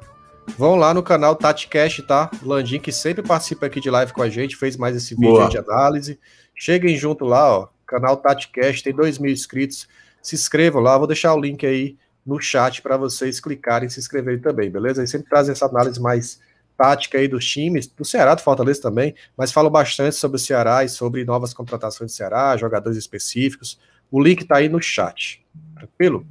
[0.59, 2.31] Vão lá no canal TatiCast, tá?
[2.43, 5.49] Landim, que sempre participa aqui de live com a gente, fez mais esse vídeo Boa.
[5.49, 6.21] de análise.
[6.55, 7.69] Cheguem junto lá, ó.
[7.87, 9.89] Canal TatiCast, tem dois mil inscritos.
[10.23, 13.99] Se inscrevam lá, vou deixar o link aí no chat para vocês clicarem e se
[13.99, 15.01] inscreverem também, beleza?
[15.01, 16.41] Eles sempre trazem essa análise mais
[16.77, 20.85] tática aí dos times, do Ceará, do Fortaleza também, mas falam bastante sobre o Ceará
[20.85, 23.79] e sobre novas contratações do Ceará, jogadores específicos.
[24.11, 25.44] O link tá aí no chat.
[25.87, 26.27] Tranquilo?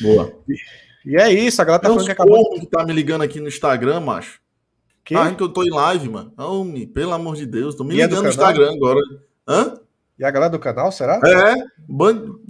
[0.00, 0.32] Boa.
[0.48, 2.54] E, e é isso, a galera tá falando que acabou.
[2.58, 4.40] que tá me ligando aqui no Instagram, macho.
[5.04, 5.14] Que?
[5.16, 6.32] Ah, então eu tô em live, mano.
[6.36, 9.00] Homem, pelo amor de Deus, tô me e é ligando é no Instagram agora.
[9.46, 9.80] Hã?
[10.18, 11.20] E a galera do canal, será?
[11.24, 11.54] É,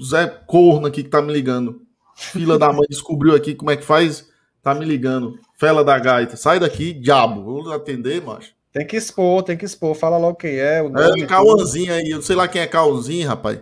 [0.03, 1.83] Zé Corno aqui que tá me ligando.
[2.17, 4.29] Fila da mãe descobriu aqui como é que faz,
[4.62, 5.38] tá me ligando.
[5.57, 7.45] Fela da gaita, sai daqui, diabo.
[7.45, 8.53] Vou atender, macho.
[8.73, 9.95] Tem que expor, tem que expor.
[9.95, 10.83] Fala logo quem é.
[10.83, 12.11] O nome, é, Cauãzinho aí.
[12.11, 13.61] Eu não sei lá quem é Cauãzinho, rapaz.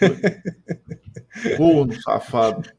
[1.56, 2.70] Corno, safado.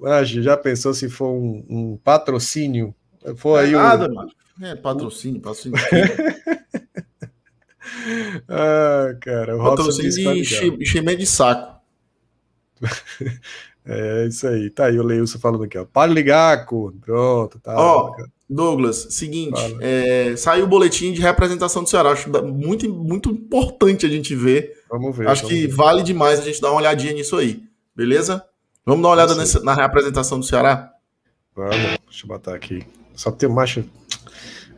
[0.00, 2.94] Mas já pensou se for um, um patrocínio?
[3.36, 4.14] For é aí nada, um...
[4.14, 4.30] mano.
[4.62, 5.78] É patrocínio, patrocínio.
[8.48, 11.80] Ah, cara, o Patrocínio de enchimento de saco.
[13.84, 14.70] É isso aí.
[14.70, 15.84] Tá aí o Leilson falando aqui, ó.
[15.84, 17.00] Para ligar, corno.
[17.00, 17.74] Pronto, tá.
[17.76, 18.14] Ó,
[18.54, 22.10] Douglas, seguinte, é, saiu o boletim de representação do Ceará.
[22.10, 24.82] Acho muito, muito importante a gente ver.
[24.90, 25.26] Vamos ver.
[25.28, 25.74] Acho vamos que ver.
[25.74, 27.62] vale demais a gente dar uma olhadinha nisso aí.
[27.96, 28.44] Beleza?
[28.84, 30.90] Vamos dar uma olhada nessa- na representação do Ceará?
[31.54, 31.76] Vamos,
[32.08, 32.82] deixa eu botar aqui.
[33.14, 33.84] Só tem marcha.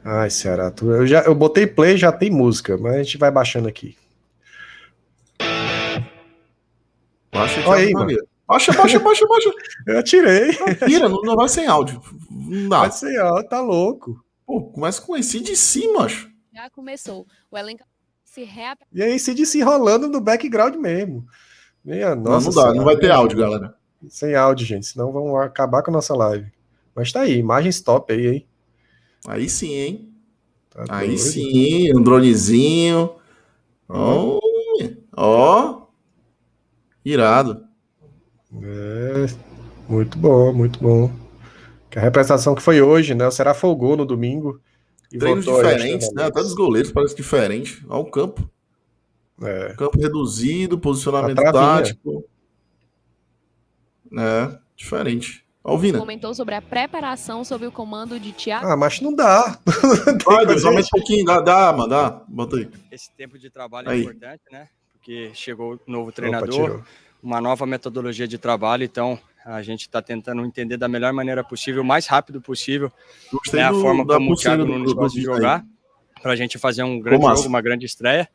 [0.05, 3.31] Ai, Ceará, tu- eu, já, eu botei play, já tem música, mas a gente vai
[3.31, 3.97] baixando aqui.
[7.33, 7.45] Olha
[7.81, 8.23] aí, Thiago Maria.
[8.47, 9.51] Baixa, baixa, baixa, baixa.
[9.87, 10.53] Eu tirei.
[10.87, 12.01] Tira, não, não vai sem áudio.
[12.31, 12.81] Não dá.
[12.81, 14.23] Vai ser, ó, tá louco.
[14.47, 16.31] Pô, começa com esse de cima, macho.
[16.53, 17.27] Já começou.
[17.51, 17.85] O elenco
[18.25, 18.81] se reap...
[18.93, 21.27] E aí, se enrolando no background mesmo.
[21.85, 22.47] Não, nossa.
[22.47, 23.75] não dá, Senhora, não vai ter áudio, galera.
[24.09, 26.53] Sem áudio, gente, senão vão acabar com a nossa live.
[26.95, 28.49] Mas tá aí, imagens top aí, hein?
[29.27, 30.15] Aí sim, hein?
[30.71, 31.21] Tá Aí doido.
[31.21, 33.17] sim, um dronezinho.
[33.89, 34.41] Ó,
[35.17, 35.87] ó.
[37.05, 37.64] Irado.
[38.63, 39.27] É,
[39.89, 41.11] muito bom, muito bom.
[41.91, 43.27] Que a representação que foi hoje, né?
[43.27, 44.61] O Será folgou no domingo.
[45.13, 46.25] E Treinos diferentes, acho que né?
[46.25, 47.85] Até dos goleiros parece diferente.
[47.89, 48.49] Olha o campo.
[49.43, 52.25] É, Campo reduzido, posicionamento tático.
[54.17, 55.45] É, diferente.
[55.63, 55.99] Alvina.
[55.99, 59.59] comentou sobre a preparação sob o comando de Thiago Ah, mas não dá.
[60.47, 61.25] Deus, aumenta gente- um pouquinho.
[61.25, 62.23] Dá, dá, mano, dá.
[62.29, 62.69] Bota aí.
[62.93, 64.01] Esse tempo de trabalho Aí.
[64.01, 64.69] é importante, né?
[64.93, 66.83] Porque chegou o novo Opa, treinador, tirou.
[67.25, 71.83] Uma nova metodologia de trabalho, então a gente está tentando entender da melhor maneira possível,
[71.83, 72.93] o mais rápido possível,
[73.33, 75.65] Gostei né, a do- forma como o Thiago Nunes gosta de jogar,
[76.23, 78.29] para a gente fazer um grande jogo, uma grande estreia.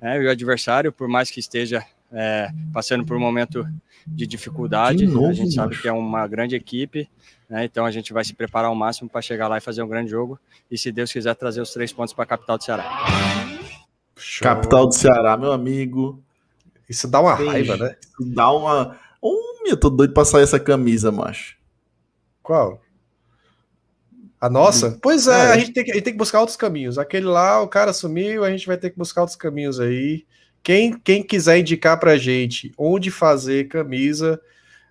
[0.00, 0.22] Né?
[0.22, 3.66] E o adversário, por mais que esteja é, passando por um momento
[4.06, 5.82] de dificuldade, De novo, a gente sabe macho.
[5.82, 7.08] que é uma grande equipe,
[7.48, 7.64] né?
[7.64, 10.10] então a gente vai se preparar ao máximo para chegar lá e fazer um grande
[10.10, 10.38] jogo,
[10.70, 12.84] e se Deus quiser trazer os três pontos para a capital do Ceará.
[14.16, 14.42] Show.
[14.44, 16.22] Capital do Ceará, meu amigo.
[16.88, 17.96] Isso dá uma raiva, né?
[18.20, 18.96] Dá uma.
[19.22, 21.56] Hum, eu tô doido pra sair essa camisa, macho.
[22.42, 22.80] Qual?
[24.40, 24.98] A nossa?
[25.02, 25.52] Pois é, É.
[25.52, 26.98] A, gente tem que, a gente tem que buscar outros caminhos.
[26.98, 30.24] Aquele lá, o cara sumiu, a gente vai ter que buscar outros caminhos aí.
[30.62, 34.40] Quem, quem quiser indicar pra gente onde fazer camisa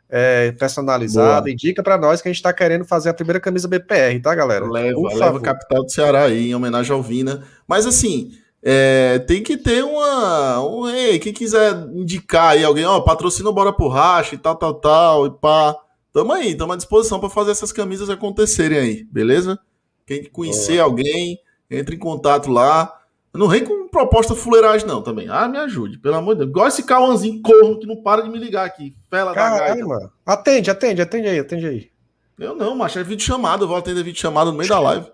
[0.10, 1.52] é, personalizada, Boa.
[1.52, 4.66] indica pra nós que a gente tá querendo fazer a primeira camisa BPR, tá, galera?
[4.66, 5.42] Leva, Por leva favor.
[5.42, 7.44] capital do Ceará aí, em homenagem ao Vina.
[7.68, 8.32] Mas assim,
[8.68, 10.60] é, tem que ter uma.
[10.60, 10.86] Um,
[11.22, 15.28] quem quiser indicar aí alguém, ó, patrocina o Bora por Racha e tal, tal, tal,
[15.28, 15.76] e pá.
[16.12, 19.60] Tamo aí, tamo à disposição pra fazer essas camisas acontecerem aí, beleza?
[20.08, 21.38] Quem conhecer alguém,
[21.70, 22.92] entre em contato lá.
[23.32, 25.28] Não vem com proposta fuleiragem, não, também.
[25.30, 26.50] Ah, me ajude, pelo amor de Deus.
[26.50, 28.96] Igual esse Cauãzinho corno que não para de me ligar aqui.
[29.12, 29.86] Fela da gaita.
[29.86, 30.12] Mano.
[30.26, 31.92] Atende, atende, atende aí, atende aí.
[32.40, 33.66] Eu não, macho, é vídeo chamado.
[33.66, 35.06] Eu vou atender vídeo chamado no meio da live.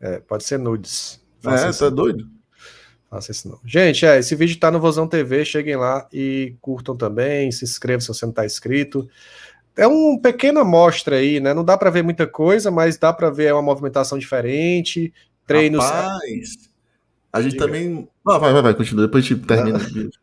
[0.00, 1.22] É, pode ser nudes.
[1.44, 2.26] É, Faça tá doido?
[3.44, 3.60] Não.
[3.64, 8.00] Gente, é, esse vídeo tá no Vozão TV, cheguem lá e curtam também, se inscrevam
[8.00, 9.06] se você não tá inscrito.
[9.76, 11.52] É uma pequena amostra aí, né?
[11.52, 15.12] Não dá para ver muita coisa, mas dá para ver uma movimentação diferente,
[15.46, 15.84] treinos.
[15.84, 16.70] Rapaz,
[17.30, 17.66] a gente Diga.
[17.66, 18.08] também.
[18.24, 19.06] Não, vai, vai, vai, continua.
[19.06, 19.78] Depois a gente termina.
[19.78, 20.10] o vídeo.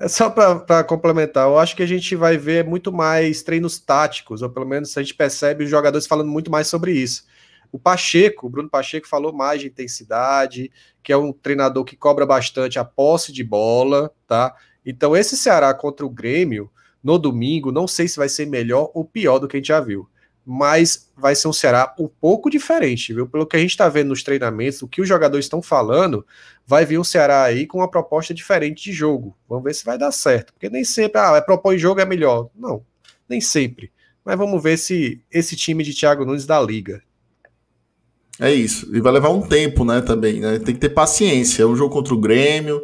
[0.00, 4.42] É só para complementar, eu acho que a gente vai ver muito mais treinos táticos,
[4.42, 7.24] ou pelo menos a gente percebe os jogadores falando muito mais sobre isso.
[7.70, 10.70] O Pacheco, o Bruno Pacheco falou mais de intensidade,
[11.02, 14.54] que é um treinador que cobra bastante a posse de bola, tá?
[14.84, 16.70] Então esse Ceará contra o Grêmio
[17.02, 19.80] no domingo, não sei se vai ser melhor ou pior do que a gente já
[19.80, 20.08] viu,
[20.44, 23.28] mas vai ser um Ceará um pouco diferente, viu?
[23.28, 26.26] Pelo que a gente está vendo nos treinamentos, o que os jogadores estão falando,
[26.66, 29.36] vai vir um Ceará aí com uma proposta diferente de jogo.
[29.46, 32.48] Vamos ver se vai dar certo, porque nem sempre, ah, é propor jogo é melhor.
[32.56, 32.82] Não,
[33.28, 33.92] nem sempre.
[34.24, 37.02] Mas vamos ver se esse time de Thiago Nunes dá liga.
[38.40, 38.94] É isso.
[38.94, 40.40] E vai levar um tempo, né, também.
[40.40, 40.58] Né?
[40.58, 41.62] Tem que ter paciência.
[41.62, 42.80] É um jogo contra o Grêmio,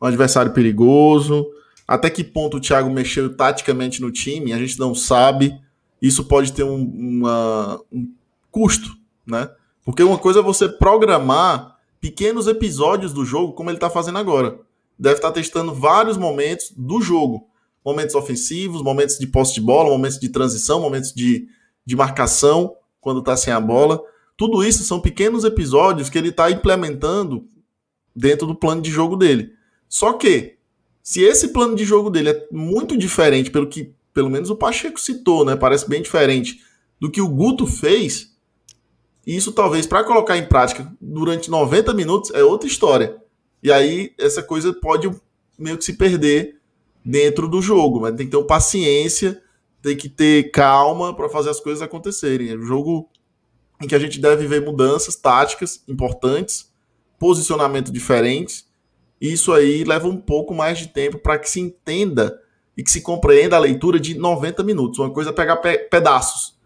[0.00, 1.46] um adversário perigoso.
[1.86, 5.58] Até que ponto o Thiago mexeu taticamente no time, a gente não sabe.
[6.00, 8.08] Isso pode ter um, uma- um
[8.50, 8.90] custo,
[9.26, 9.50] né?
[9.84, 14.58] Porque uma coisa é você programar pequenos episódios do jogo, como ele está fazendo agora.
[14.98, 17.48] Deve estar testando vários momentos do jogo.
[17.84, 21.48] Momentos ofensivos, momentos de posse de bola, momentos de transição, momentos de,
[21.84, 24.00] de marcação, quando está sem a bola.
[24.42, 27.46] Tudo isso são pequenos episódios que ele está implementando
[28.12, 29.52] dentro do plano de jogo dele.
[29.88, 30.56] Só que,
[31.00, 35.00] se esse plano de jogo dele é muito diferente, pelo que pelo menos o Pacheco
[35.00, 35.54] citou, né?
[35.54, 36.60] Parece bem diferente
[36.98, 38.36] do que o Guto fez.
[39.24, 43.22] Isso talvez para colocar em prática durante 90 minutos é outra história.
[43.62, 45.08] E aí essa coisa pode
[45.56, 46.56] meio que se perder
[47.04, 49.40] dentro do jogo, mas tem que ter paciência,
[49.80, 52.50] tem que ter calma para fazer as coisas acontecerem.
[52.50, 53.08] É um jogo
[53.82, 56.72] em que a gente deve ver mudanças táticas importantes,
[57.18, 58.66] posicionamento diferentes
[59.20, 62.40] E isso aí leva um pouco mais de tempo para que se entenda
[62.76, 64.98] e que se compreenda a leitura de 90 minutos.
[64.98, 66.56] Uma coisa é pegar pe pedaços,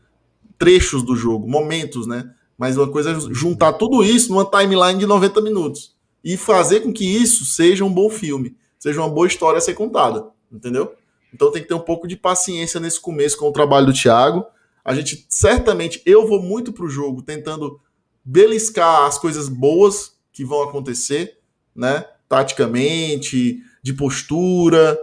[0.59, 2.31] trechos do jogo, momentos, né?
[2.57, 5.95] Mas uma coisa é juntar tudo isso numa timeline de 90 minutos
[6.25, 9.75] e fazer com que isso seja um bom filme, seja uma boa história a ser
[9.75, 10.95] contada, entendeu?
[11.33, 14.47] Então tem que ter um pouco de paciência nesse começo com o trabalho do Thiago.
[14.87, 17.81] A gente certamente eu vou muito pro jogo tentando
[18.25, 21.39] beliscar as coisas boas que vão acontecer,
[21.75, 22.05] né?
[22.29, 24.97] Taticamente, de postura,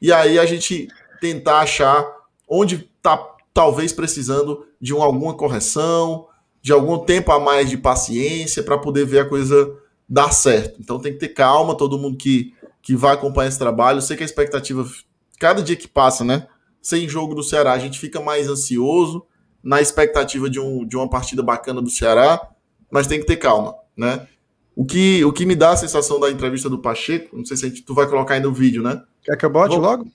[0.00, 0.86] e aí a gente
[1.20, 2.06] tentar achar
[2.48, 3.16] onde tá
[3.52, 6.28] talvez precisando de um, alguma correção,
[6.62, 9.76] de algum tempo a mais de paciência para poder ver a coisa
[10.08, 10.80] dar certo.
[10.80, 13.98] Então tem que ter calma, todo mundo que, que vai acompanhar esse trabalho.
[13.98, 14.86] Eu sei que a expectativa,
[15.40, 16.46] cada dia que passa, né?
[16.84, 19.24] Sem jogo do Ceará, a gente fica mais ansioso
[19.62, 22.46] na expectativa de, um, de uma partida bacana do Ceará,
[22.90, 24.28] mas tem que ter calma, né?
[24.76, 27.68] O que, o que me dá a sensação da entrevista do Pacheco, não sei se
[27.70, 29.02] gente, tu vai colocar aí no vídeo, né?
[29.22, 29.82] Quer que eu bote Vou...
[29.82, 30.06] logo?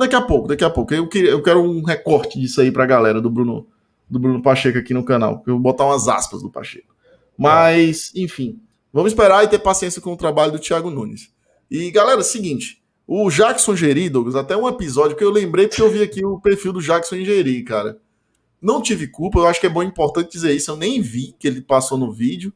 [0.00, 0.92] Daqui a pouco, daqui a pouco.
[0.92, 3.68] Eu, queria, eu quero um recorte disso aí pra galera do Bruno,
[4.10, 5.44] do Bruno Pacheco aqui no canal.
[5.46, 6.92] Eu vou botar umas aspas do Pacheco.
[7.38, 8.58] Mas, enfim,
[8.92, 11.30] vamos esperar e ter paciência com o trabalho do Thiago Nunes.
[11.70, 15.90] E, galera, seguinte, o Jackson Geri, Douglas, até um episódio que eu lembrei porque eu
[15.90, 17.98] vi aqui o perfil do Jackson Geri, cara.
[18.60, 20.70] Não tive culpa, eu acho que é bom importante dizer isso.
[20.70, 22.52] Eu nem vi que ele passou no vídeo.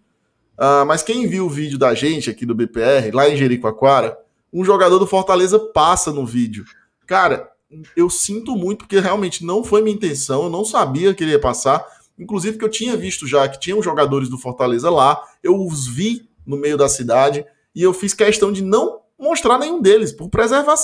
[0.59, 4.19] Uh, mas quem viu o vídeo da gente aqui do BPR, lá em Jericoacoara,
[4.53, 6.65] um jogador do Fortaleza passa no vídeo.
[7.07, 7.51] Cara,
[7.97, 11.41] eu sinto muito, porque realmente não foi minha intenção, eu não sabia que ele ia
[11.41, 11.85] passar.
[12.19, 16.29] Inclusive, que eu tinha visto já que tinham jogadores do Fortaleza lá, eu os vi
[16.45, 17.45] no meio da cidade
[17.75, 20.75] e eu fiz questão de não mostrar nenhum deles, por preservar,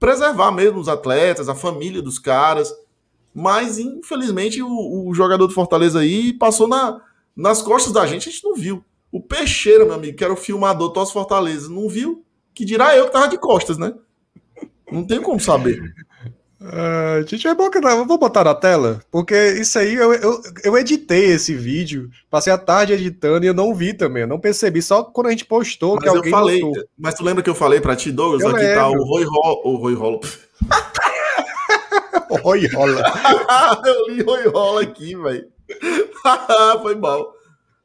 [0.00, 2.72] preservar mesmo os atletas, a família dos caras.
[3.34, 7.00] Mas, infelizmente, o, o jogador do Fortaleza aí passou na,
[7.36, 8.84] nas costas da gente, a gente não viu.
[9.10, 12.24] O Peixeira, meu amigo, que era o filmador do Fortaleza, não viu?
[12.54, 13.94] Que dirá eu que tava de costas, né?
[14.90, 15.94] Não tem como saber.
[16.62, 20.40] Uh, gente, é bom que eu vou botar na tela, porque isso aí eu, eu,
[20.62, 24.38] eu, editei esse vídeo, passei a tarde editando e eu não vi também, eu não
[24.38, 26.84] percebi, só quando a gente postou mas que alguém eu falei, notou.
[26.96, 28.42] Mas tu lembra que eu falei pra ti, Douglas?
[28.42, 28.74] Eu aqui lembro.
[28.76, 29.60] tá o Roy Rolo.
[29.64, 30.20] O Roy Rolo.
[32.42, 33.02] Roy Rola.
[33.86, 35.46] eu li Roy Rola aqui, velho.
[36.82, 37.34] Foi mal.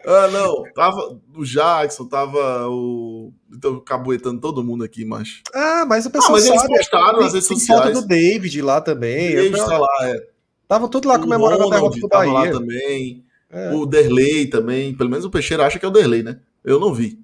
[0.07, 0.63] Ah, não.
[0.73, 3.33] Tava o Jackson, tava o.
[3.53, 5.41] Então, cabuetando todo mundo aqui, mas.
[5.53, 6.57] Ah, mas o pessoal ah, mas sabe.
[6.57, 7.83] Eles postaram nas redes sociais.
[7.83, 9.33] foto do David lá também.
[9.33, 10.27] O David tá lá, é.
[10.65, 12.31] Tava tudo lá comemorando a derrota do Bahia.
[12.31, 13.25] lá também.
[13.49, 13.71] É.
[13.73, 14.95] O Derley também.
[14.95, 16.39] Pelo menos o Peixeira acha que é o Derley, né?
[16.63, 17.19] Eu não vi.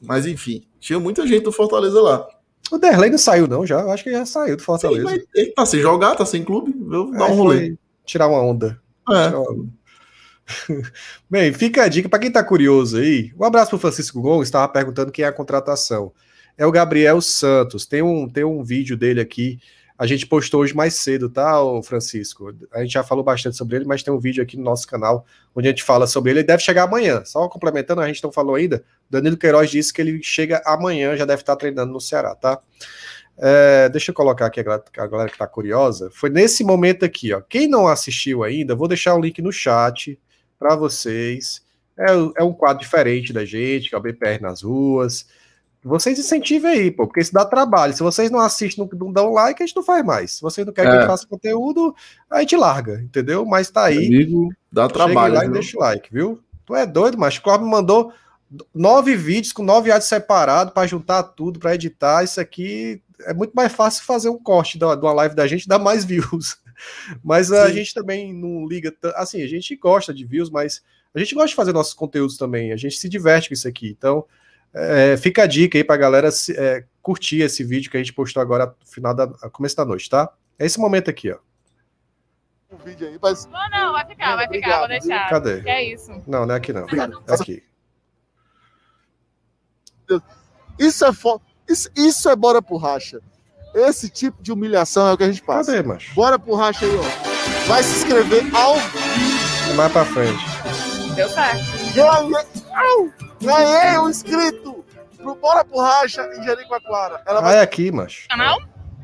[0.00, 2.28] Mas enfim, tinha muita gente do Fortaleza lá.
[2.70, 3.80] O Derley não saiu, não, já.
[3.80, 5.08] Eu acho que já saiu do Fortaleza.
[5.08, 6.72] Sim, ele tá sem jogar, tá sem clube.
[6.78, 7.76] Vou dar é, um rolê.
[8.04, 8.80] Tirar uma onda.
[9.08, 9.26] É.
[9.26, 9.79] Tirar uma onda.
[11.28, 13.32] Bem, fica a dica para quem está curioso aí.
[13.38, 16.12] Um abraço para o Francisco Gomes, estava perguntando quem é a contratação.
[16.56, 17.86] É o Gabriel Santos.
[17.86, 19.58] Tem um, tem um vídeo dele aqui.
[19.96, 22.54] A gente postou hoje mais cedo, tá, Francisco?
[22.72, 25.26] A gente já falou bastante sobre ele, mas tem um vídeo aqui no nosso canal
[25.54, 26.40] onde a gente fala sobre ele.
[26.40, 27.22] Ele deve chegar amanhã.
[27.24, 28.82] Só complementando, a gente não falou ainda.
[29.10, 32.58] Danilo Queiroz disse que ele chega amanhã, já deve estar treinando no Ceará, tá?
[33.38, 36.10] É, deixa eu colocar aqui a galera, a galera que está curiosa.
[36.12, 37.40] Foi nesse momento aqui, ó.
[37.42, 40.18] Quem não assistiu ainda, vou deixar o link no chat
[40.60, 41.62] para vocês.
[41.98, 45.26] É, é, um quadro diferente da gente, que é o BPR nas ruas.
[45.82, 47.94] Vocês incentivem aí, pô, porque isso dá trabalho.
[47.94, 50.32] Se vocês não assistem, não, não dão like, a gente não faz mais.
[50.32, 50.92] Se vocês não querem é.
[50.92, 51.94] que a gente faça conteúdo,
[52.30, 53.46] a gente larga, entendeu?
[53.46, 54.06] Mas tá aí.
[54.06, 55.34] Amigo, dá trabalho.
[55.34, 55.50] lá viu?
[55.50, 56.38] e deixa o like, viu?
[56.66, 58.12] Tu é doido, mas o Cláudio me mandou
[58.74, 62.22] nove vídeos com nove áudios separados para juntar tudo, para editar.
[62.22, 65.78] Isso aqui é muito mais fácil fazer um corte de uma live da gente, dá
[65.78, 66.58] mais views.
[67.22, 68.94] Mas a gente também não liga.
[69.14, 70.82] Assim, a gente gosta de views, mas
[71.14, 72.72] a gente gosta de fazer nossos conteúdos também.
[72.72, 73.88] A gente se diverte com isso aqui.
[73.88, 74.24] Então,
[74.72, 78.12] é, fica a dica aí pra galera se, é, curtir esse vídeo que a gente
[78.12, 80.32] postou agora no final da começo da noite, tá?
[80.58, 81.38] É esse momento aqui, ó.
[82.70, 83.46] Um vídeo aí, mas...
[83.46, 85.28] Não, não, vai ficar, vai ficar, vou deixar.
[85.28, 85.60] Cadê?
[85.62, 86.10] Que é isso?
[86.26, 86.86] Não, não é aqui não.
[86.86, 87.64] É aqui.
[90.78, 91.40] Isso é fo...
[91.68, 93.20] isso, isso é bora por racha.
[93.74, 95.72] Esse tipo de humilhação é o que a gente passa.
[95.72, 96.14] Cadê, macho?
[96.14, 97.66] Bora pro racha aí, ó.
[97.68, 99.74] Vai se inscrever ao vivo.
[99.76, 100.42] Mais pra frente.
[101.14, 101.64] Deu certo.
[101.94, 104.84] Ganhei, ganhei um inscrito
[105.16, 107.22] pro Bora pro Racha em Jericoacoara.
[107.26, 107.54] Ela vai...
[107.54, 108.28] Ah, é aqui, macho.
[108.28, 108.58] Canal?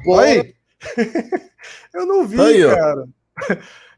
[0.07, 0.55] Oi.
[1.95, 3.09] Eu não vi, aí, cara.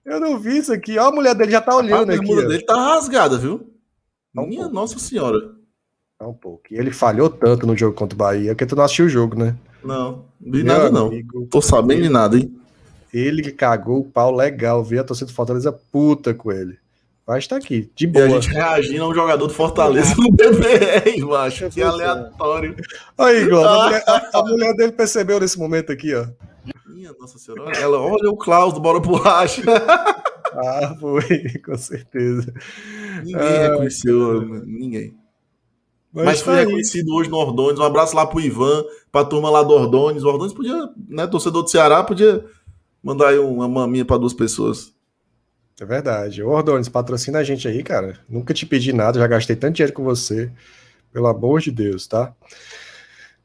[0.05, 0.99] Eu não vi isso aqui.
[0.99, 2.25] Ó, a mulher dele já tá olhando a aqui.
[2.25, 3.73] A mulher dele tá rasgada, viu?
[4.35, 5.39] Tá Minha nossa senhora.
[6.19, 6.63] Tá um pouco.
[6.71, 9.39] E ele falhou tanto no jogo contra o Bahia, porque tu não assistiu o jogo,
[9.39, 9.55] né?
[9.85, 11.11] Não, vi nada não.
[11.51, 12.53] Tô sabendo de nada, hein?
[13.13, 15.01] Ele cagou o pau legal, viu?
[15.01, 16.77] A torcida do Fortaleza puta com ele.
[17.27, 18.29] Mas tá aqui, de E a boa.
[18.41, 21.69] gente reagindo a um jogador do Fortaleza no BBR, eu acho.
[21.71, 22.75] Que aleatório.
[23.19, 26.27] Aí, Glauco, a, mulher- a- a mulher dele percebeu nesse momento aqui, ó.
[26.87, 27.71] Minha Nossa Senhora.
[27.79, 29.63] Ela, olha o Klaus do Bora Borracha.
[30.51, 31.23] Ah, foi,
[31.65, 32.53] com certeza.
[33.23, 35.15] Ninguém Ah, reconheceu, ninguém.
[36.13, 37.79] Mas, Mas tá foi reconhecido hoje no Ordônios.
[37.79, 40.25] Um abraço lá pro Ivan, pra turma lá do Ordônios.
[40.25, 42.45] O Ordônios podia, né, torcedor do Ceará, podia
[43.03, 44.93] mandar aí uma maminha pra duas pessoas.
[45.81, 46.43] É verdade.
[46.43, 48.19] Ô, Ordones, patrocina a gente aí, cara.
[48.29, 50.51] Nunca te pedi nada, já gastei tanto dinheiro com você.
[51.13, 52.35] Pelo amor de Deus, tá?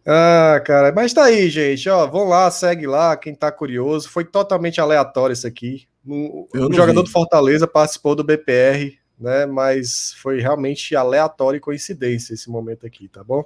[0.06, 1.88] Ah, cara, mas tá aí, gente.
[1.90, 4.10] Ó, vão lá, segue lá, quem tá curioso.
[4.10, 5.88] Foi totalmente aleatório isso aqui.
[6.04, 7.06] Não jogador vi.
[7.06, 9.46] do Fortaleza participou do BPR, né?
[9.46, 13.44] Mas foi realmente aleatório e coincidência esse momento aqui, tá bom?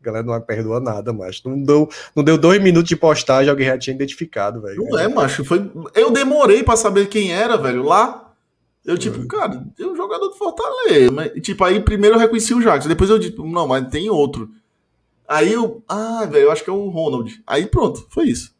[0.00, 3.66] A galera não perdoa nada, mas não deu, não deu dois minutos de postagem, alguém
[3.66, 4.84] já tinha identificado, velho.
[4.84, 5.44] Não é, macho.
[5.44, 5.70] Foi...
[5.94, 8.32] Eu demorei pra saber quem era, velho, lá.
[8.84, 11.10] Eu, tipo, cara, é um jogador do Fortaleza.
[11.10, 12.88] Mas, tipo, aí primeiro eu reconheci o Jackson.
[12.88, 14.48] Depois eu disse, não, mas tem outro.
[15.26, 17.42] Aí eu, ah, velho, eu acho que é o Ronald.
[17.46, 18.54] Aí pronto, foi isso.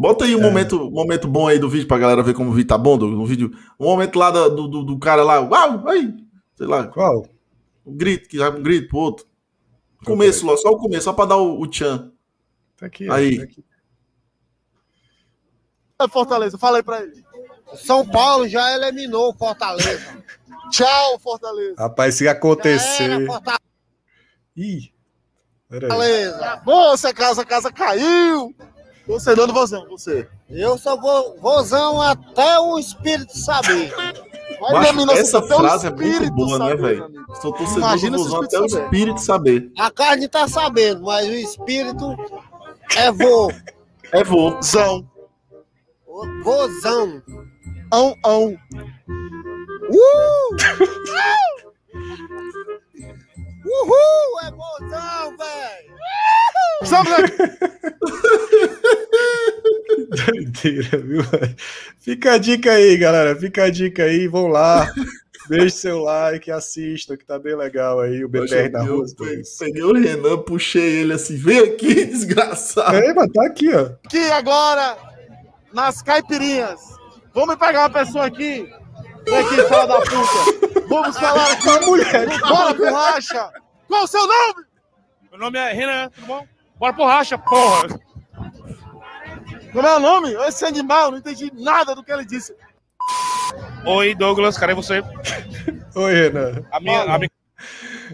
[0.00, 2.68] Bota aí um momento, momento bom aí do vídeo pra galera ver como o vídeo
[2.68, 2.96] tá bom.
[2.96, 3.50] Do, no vídeo.
[3.78, 6.14] Um momento lá do, do, do cara lá, uau, aí,
[6.54, 6.86] sei lá.
[6.86, 7.26] Qual?
[7.84, 9.26] Um grito, que vai um grito pro outro.
[10.02, 12.10] Começo, lá, só o começo, só pra dar o, o tchan.
[12.78, 13.36] Tá aqui, ó, Aí.
[13.36, 13.62] tá aqui.
[16.00, 17.22] É Fortaleza, fala aí pra ele.
[17.74, 20.24] São Paulo já eliminou o Fortaleza.
[20.72, 21.74] Tchau, Fortaleza.
[21.76, 23.02] Rapaz, se acontecer.
[23.02, 23.60] Era Fortaleza.
[24.56, 24.94] Ih,
[25.68, 25.90] peraí.
[26.64, 28.56] Moça, casa, casa caiu.
[29.10, 30.28] Você dando vozão, você.
[30.48, 33.92] Eu só vou vozão até o espírito saber.
[34.60, 37.04] Mas, você essa frase é muito espírito boa, né, saber, velho?
[37.04, 37.36] amigo.
[37.40, 39.54] Sou torcedor Imagina do se o Vozão até o espírito saber.
[39.54, 39.72] espírito saber.
[39.78, 42.16] A carne tá sabendo, mas o espírito
[42.96, 43.50] é vô.
[44.12, 44.60] É vô.
[44.62, 45.04] Zão.
[46.44, 47.22] Vozão.
[47.92, 48.56] Ão, ão.
[49.90, 50.56] Uh!
[53.64, 54.40] Uhul!
[54.42, 55.90] É vozão, velho!
[60.26, 61.22] Doideira, viu?
[61.98, 63.36] Fica a dica aí, galera.
[63.36, 64.26] Fica a dica aí.
[64.26, 64.90] Vão lá.
[65.48, 68.24] Deixe seu like, assistam, que tá bem legal aí.
[68.24, 69.04] O BPR da Rua.
[69.18, 72.96] peguei, peguei o Renan, puxei ele assim, vem aqui, desgraçado.
[72.96, 73.90] É, mas tá aqui, ó.
[74.04, 74.96] Aqui agora,
[75.72, 76.80] nas caipirinhas.
[77.34, 78.70] Vamos pegar uma pessoa aqui.
[79.24, 80.80] Vem aqui, fala da puta.
[80.88, 81.68] Vamos falar aqui.
[81.68, 82.40] Uma mulher.
[82.40, 83.50] Bora, borracha.
[83.88, 84.64] Qual o seu nome?
[85.30, 86.46] Meu nome é Renan, tudo bom?
[86.78, 88.00] Bora por racha, porra!
[89.72, 90.32] Como é o nome?
[90.46, 92.54] Esse animal, não entendi nada do que ele disse.
[93.84, 95.02] Oi, Douglas, cadê você?
[95.94, 96.64] Oi, Renan.
[96.72, 97.30] A minha, a minha...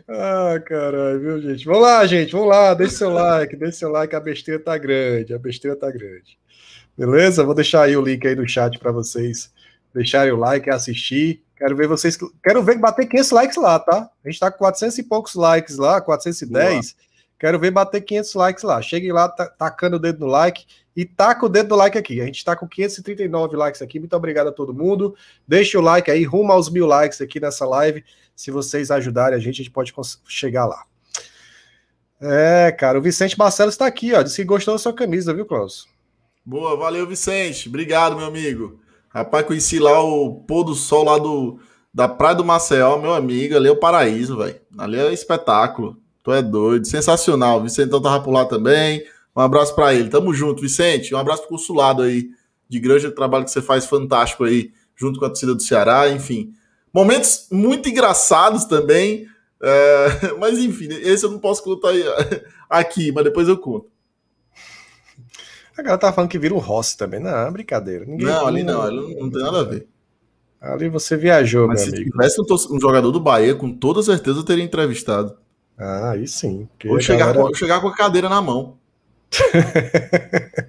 [0.09, 1.64] Ah, caralho, viu, gente?
[1.64, 2.32] Vamos lá, gente.
[2.32, 2.74] Vamos lá.
[2.74, 3.57] Deixe seu like.
[3.57, 4.14] Deixe seu like.
[4.14, 5.34] A besteira tá grande.
[5.34, 6.38] A besteira tá grande.
[6.96, 7.44] Beleza?
[7.44, 9.52] Vou deixar aí o link aí no chat para vocês
[9.97, 11.42] deixarem o like assistir.
[11.57, 12.18] Quero ver vocês.
[12.44, 14.11] Quero ver bater 500 likes lá, tá?
[14.24, 16.94] A gente tá com 400 e poucos likes lá, 410.
[17.38, 18.80] Quero ver bater 500 likes lá.
[18.82, 22.20] Cheguem lá, tacando o dedo no like e taca o dedo no like aqui.
[22.20, 23.99] A gente tá com 539 likes aqui.
[23.99, 25.14] Muito obrigado a todo mundo.
[25.49, 28.05] Deixe o like aí, rumo aos mil likes aqui nessa live.
[28.34, 29.94] Se vocês ajudarem a gente, a gente pode
[30.26, 30.84] chegar lá.
[32.20, 34.22] É, cara, o Vicente Marcelo está aqui, ó.
[34.22, 35.86] Disse que gostou da sua camisa, viu, Klaus?
[36.44, 37.68] Boa, valeu, Vicente.
[37.68, 38.80] Obrigado, meu amigo.
[39.17, 41.59] Rapaz, conheci lá o pôr do sol lá do,
[41.93, 43.57] da Praia do Maceió, meu amigo.
[43.57, 44.61] Ali é o paraíso, velho.
[44.77, 45.97] Ali é espetáculo.
[46.23, 46.87] Tu é doido.
[46.87, 47.62] Sensacional.
[47.62, 49.03] Vicentão tava por lá também.
[49.35, 50.11] Um abraço pra ele.
[50.11, 51.14] Tamo junto, Vicente.
[51.14, 52.29] Um abraço pro consulado aí
[52.69, 56.53] de grande trabalho que você faz fantástico aí, junto com a torcida do Ceará, enfim.
[56.93, 59.27] Momentos muito engraçados também.
[59.62, 61.89] é, mas enfim, esse eu não posso contar
[62.69, 63.95] aqui, mas depois eu conto.
[65.77, 67.20] A galera tá falando que vira um Rossi também.
[67.20, 68.05] Não, é brincadeira.
[68.05, 69.87] Ninguém- Não, ali não, ali não, não tem nada a ver.
[70.61, 72.11] Ali você viajou, Mas meu se amigo.
[72.12, 75.37] tivesse um, um jogador do Bahia, com toda certeza eu teria entrevistado.
[75.79, 76.66] Ah, aí sim.
[76.87, 78.79] Ou chegar, galera- com, chegar com a cadeira na mão.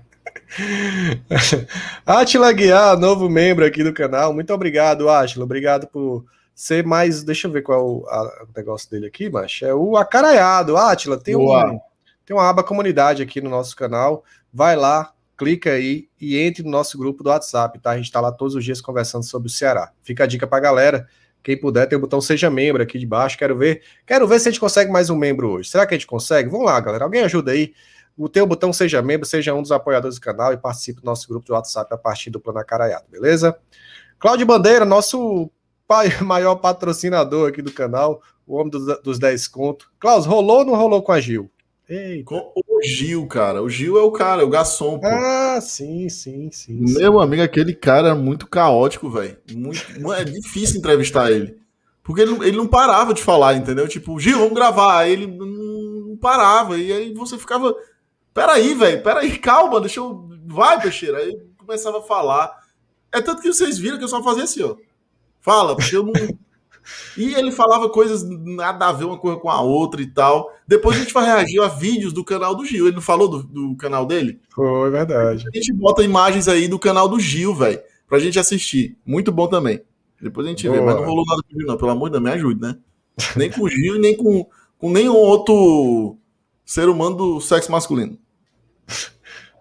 [2.05, 4.33] Atila Guiar, novo membro aqui do canal.
[4.33, 5.45] Muito obrigado, Atila.
[5.45, 7.23] Obrigado por ser mais.
[7.23, 9.65] Deixa eu ver qual é o, a- o negócio dele aqui, macho.
[9.65, 10.77] É o acaraiado.
[10.77, 11.79] Atila, tem, um,
[12.25, 14.23] tem uma aba comunidade aqui no nosso canal.
[14.53, 17.91] Vai lá, clica aí e entre no nosso grupo do WhatsApp, tá?
[17.91, 19.91] A gente tá lá todos os dias conversando sobre o Ceará.
[20.01, 21.07] Fica a dica pra galera.
[21.43, 23.37] Quem puder, tem o botão Seja Membro aqui de baixo.
[23.37, 23.83] Quero ver.
[24.05, 25.69] Quero ver se a gente consegue mais um membro hoje.
[25.69, 26.49] Será que a gente consegue?
[26.49, 27.05] Vamos lá, galera.
[27.05, 27.73] Alguém ajuda aí.
[28.17, 31.27] O teu botão Seja Membro, seja um dos apoiadores do canal e participe do nosso
[31.27, 33.55] grupo do WhatsApp a partir do Plano Acaraiado, beleza?
[34.17, 35.51] Cláudio Bandeira, nosso
[36.25, 39.91] maior patrocinador aqui do canal, o homem dos, dos 10 conto.
[39.99, 41.51] Klaus, rolou ou não rolou com a Gil?
[41.89, 42.25] Eita.
[42.25, 43.61] Com o Gil, cara.
[43.63, 45.07] O Gil é o cara, o garçom, pô.
[45.07, 46.85] Ah, sim, sim, sim.
[46.85, 46.99] sim.
[46.99, 49.37] Meu amigo, aquele cara é muito caótico, velho.
[49.53, 50.13] Muito...
[50.13, 51.57] É difícil entrevistar ele.
[52.03, 53.87] Porque ele, não- ele não parava de falar, entendeu?
[53.87, 54.99] Tipo, Gil, vamos gravar.
[54.99, 56.77] Aí ele não parava.
[56.77, 57.73] E aí você ficava.
[58.33, 60.27] Peraí, velho, peraí, calma, deixa eu.
[60.45, 61.17] Vai, Peixeira.
[61.19, 62.51] Aí começava a falar.
[63.11, 64.75] É tanto que vocês viram que eu só fazia assim, ó.
[65.41, 66.13] Fala, porque eu não.
[67.17, 70.51] E ele falava coisas nada a ver uma coisa com a outra e tal.
[70.67, 72.85] Depois a gente vai reagir a vídeos do canal do Gil.
[72.87, 74.39] Ele não falou do, do canal dele?
[74.49, 75.45] Foi verdade.
[75.47, 78.97] A gente bota imagens aí do canal do Gil, velho, pra gente assistir.
[79.05, 79.81] Muito bom também.
[80.21, 80.85] Depois a gente vê, Boa.
[80.85, 81.77] mas não rolou nada com o Gil, não.
[81.77, 82.77] Pelo amor de Deus, me ajude, né?
[83.35, 86.17] Nem com o Gil e nem com, com nenhum outro
[86.65, 88.17] ser humano do sexo masculino.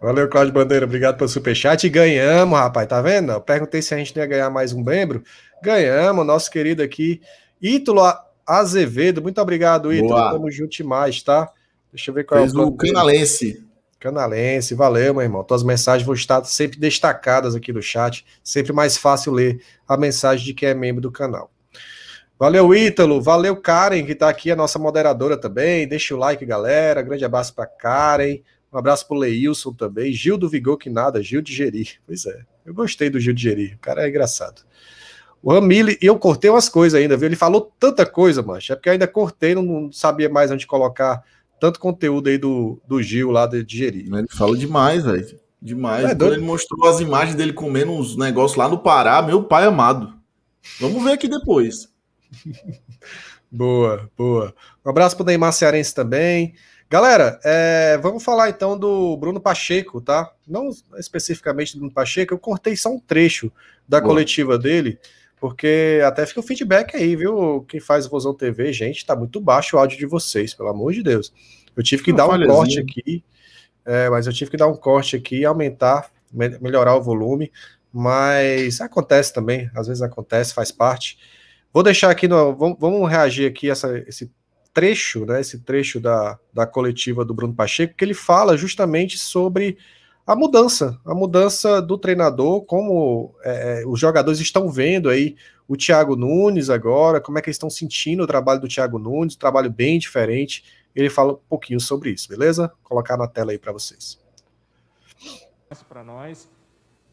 [0.00, 0.84] Valeu, Cláudio Bandeira.
[0.84, 1.86] Obrigado pelo superchat.
[1.86, 2.86] E ganhamos, rapaz.
[2.86, 3.32] Tá vendo?
[3.32, 5.22] Eu perguntei se a gente não ia ganhar mais um membro.
[5.62, 7.20] Ganhamos, nosso querido aqui,
[7.60, 8.02] Ítalo
[8.46, 9.22] Azevedo.
[9.22, 10.10] Muito obrigado, Ítalo.
[10.10, 10.32] Boa.
[10.32, 11.50] Tamo junto demais, tá?
[11.92, 13.64] Deixa eu ver qual Fez é o canalense.
[13.98, 15.42] Canalense, valeu, meu irmão.
[15.42, 18.24] Tuas mensagens vão estar sempre destacadas aqui no chat.
[18.44, 21.50] Sempre mais fácil ler a mensagem de quem é membro do canal.
[22.38, 23.22] Valeu, Ítalo.
[23.22, 25.88] Valeu, Karen, que tá aqui, a nossa moderadora também.
[25.88, 27.00] Deixa o like, galera.
[27.00, 28.40] Grande abraço pra Karen.
[28.76, 30.12] Um abraço pro Leilson também.
[30.12, 31.22] Gil do Vigor, que nada.
[31.22, 31.92] Gil de Geri.
[32.06, 32.42] Pois é.
[32.62, 33.72] Eu gostei do Gil de Geri.
[33.72, 34.60] O cara é engraçado.
[35.42, 37.24] O Ramile, e eu cortei umas coisas ainda, viu?
[37.24, 38.74] Ele falou tanta coisa, mancha.
[38.74, 41.24] É porque eu ainda cortei, não, não sabia mais onde colocar
[41.58, 44.10] tanto conteúdo aí do, do Gil lá de, de Geri.
[44.12, 45.40] Ele fala demais, velho.
[45.62, 46.04] Demais.
[46.04, 49.64] É Quando ele mostrou as imagens dele comendo uns negócios lá no Pará, meu pai
[49.64, 50.12] amado.
[50.78, 51.88] Vamos ver aqui depois.
[53.50, 54.52] Boa, boa.
[54.84, 56.54] Um abraço pro Neymar Cearense também.
[56.88, 60.32] Galera, é, vamos falar então do Bruno Pacheco, tá?
[60.46, 63.50] Não especificamente do Bruno Pacheco, eu cortei só um trecho
[63.88, 64.10] da Boa.
[64.12, 64.98] coletiva dele,
[65.40, 67.64] porque até fica o feedback aí, viu?
[67.68, 71.02] Quem faz Vozão TV, gente, tá muito baixo o áudio de vocês, pelo amor de
[71.02, 71.32] Deus.
[71.76, 72.56] Eu tive que Uma dar um falhazinha.
[72.56, 73.24] corte aqui,
[73.84, 77.50] é, mas eu tive que dar um corte aqui e aumentar, me- melhorar o volume,
[77.92, 81.18] mas acontece também, às vezes acontece, faz parte.
[81.72, 84.30] Vou deixar aqui, no, vamos, vamos reagir aqui a essa, esse
[84.76, 89.78] trecho, né, esse trecho da, da coletiva do Bruno Pacheco, que ele fala justamente sobre
[90.26, 95.34] a mudança, a mudança do treinador, como é, os jogadores estão vendo aí
[95.66, 99.34] o Thiago Nunes agora, como é que eles estão sentindo o trabalho do Thiago Nunes,
[99.34, 100.62] trabalho bem diferente.
[100.94, 102.66] Ele fala um pouquinho sobre isso, beleza?
[102.66, 104.18] Vou colocar na tela aí para vocês.
[105.88, 106.50] para nós.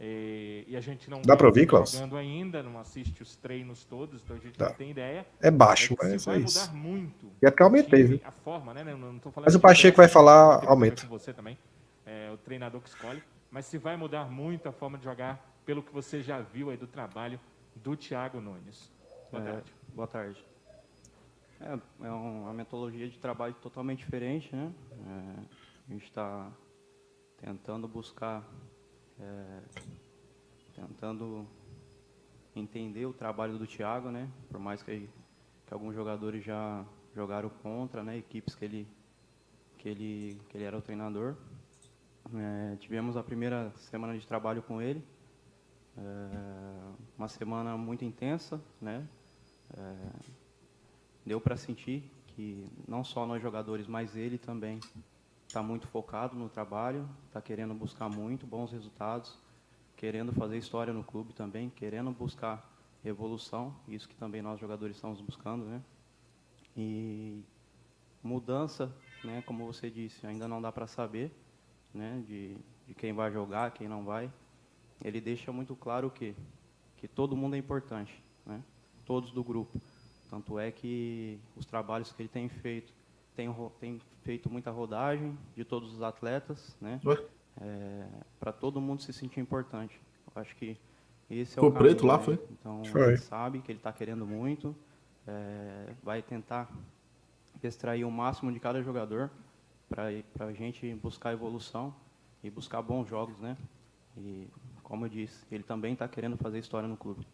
[0.06, 1.92] E, e a gente não Dá pra ouvir, ele Klaus?
[1.94, 4.68] jogando ainda, não assiste os treinos todos, então a gente Dá.
[4.68, 5.26] não tem ideia.
[5.40, 6.76] É baixo, se mas vai é mudar isso.
[6.76, 7.32] muito.
[7.42, 8.22] E é porque eu aumentei, o viu?
[8.26, 8.84] A forma, né?
[8.84, 11.08] Não, não tô falando Mas o Pacheco vai falar, aumenta.
[11.08, 11.58] você também,
[12.06, 13.24] é, o treinador que escolhe.
[13.50, 16.76] Mas se vai mudar muito a forma de jogar, pelo que você já viu aí
[16.76, 17.40] do trabalho
[17.76, 18.92] do Thiago Nunes.
[19.32, 19.74] Boa É, tarde.
[19.96, 20.46] Boa tarde.
[21.62, 24.70] É, é uma metodologia de trabalho totalmente diferente, né?
[25.08, 25.44] É,
[25.88, 26.52] a gente está
[27.38, 28.44] tentando buscar,
[29.20, 29.62] é,
[30.74, 31.48] tentando
[32.56, 34.30] entender o trabalho do Thiago, né?
[34.50, 35.10] Por mais que,
[35.66, 36.86] que alguns jogadores já
[37.16, 38.18] jogaram contra, né?
[38.18, 38.88] Equipes que ele
[39.78, 41.36] que ele que ele era o treinador.
[42.36, 45.04] É, tivemos a primeira semana de trabalho com ele,
[45.98, 46.02] é,
[47.18, 49.08] uma semana muito intensa, né?
[49.76, 49.96] É,
[51.26, 54.80] deu para sentir que não só nós jogadores, mas ele também
[55.54, 59.38] está muito focado no trabalho, está querendo buscar muito bons resultados,
[59.96, 62.68] querendo fazer história no clube também, querendo buscar
[63.06, 65.80] evolução, isso que também nós jogadores estamos buscando, né?
[66.76, 67.44] E
[68.24, 68.92] mudança,
[69.24, 69.44] né?
[69.46, 71.32] Como você disse, ainda não dá para saber,
[71.94, 72.24] né?
[72.26, 74.34] De, de quem vai jogar, quem não vai.
[75.04, 76.36] Ele deixa muito claro que
[76.98, 78.64] que todo mundo é importante, né?
[79.06, 79.80] Todos do grupo.
[80.32, 82.92] Tanto é que os trabalhos que ele tem feito,
[83.36, 87.00] tem, feito muita rodagem de todos os atletas, né?
[87.06, 87.18] Ué?
[88.40, 90.00] para todo mundo se sentir importante.
[90.36, 90.76] Eu acho que
[91.30, 92.24] esse é o caminho, preto lá, né?
[92.24, 92.40] foi?
[92.52, 94.76] Então, ele sabe que ele está querendo muito,
[95.28, 96.70] é, vai tentar
[97.62, 99.30] extrair o máximo de cada jogador
[99.88, 101.94] para a gente buscar evolução
[102.44, 103.56] e buscar bons jogos, né?
[104.18, 104.48] E,
[104.82, 107.26] como eu disse, ele também está querendo fazer história no clube.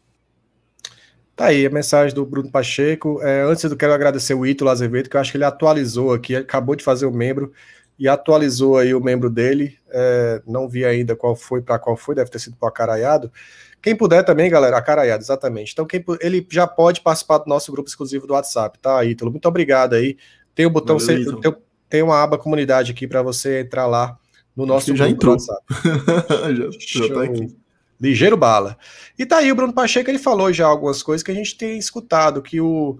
[1.40, 3.22] Tá aí a mensagem do Bruno Pacheco.
[3.22, 6.36] É, antes eu quero agradecer o Ítalo Azevedo, que eu acho que ele atualizou aqui,
[6.36, 7.54] acabou de fazer o membro
[7.98, 9.78] e atualizou aí o membro dele.
[9.90, 13.32] É, não vi ainda qual foi, para qual foi, deve ter sido para o Acaraiado.
[13.82, 15.72] Quem puder também, galera, Acaraiado, exatamente.
[15.72, 19.32] Então, quem, ele já pode participar do nosso grupo exclusivo do WhatsApp, tá, Ítalo?
[19.32, 20.18] Muito obrigado aí.
[20.54, 21.56] Tem o botão, Valeu, tem,
[21.88, 24.18] tem uma aba comunidade aqui para você entrar lá
[24.54, 25.36] no nosso já entrou.
[25.36, 25.64] WhatsApp.
[26.54, 27.56] já, já tá aqui.
[28.00, 28.78] Ligeiro bala.
[29.18, 31.78] E tá aí o Bruno Pacheco, ele falou já algumas coisas que a gente tem
[31.78, 32.98] escutado, que o,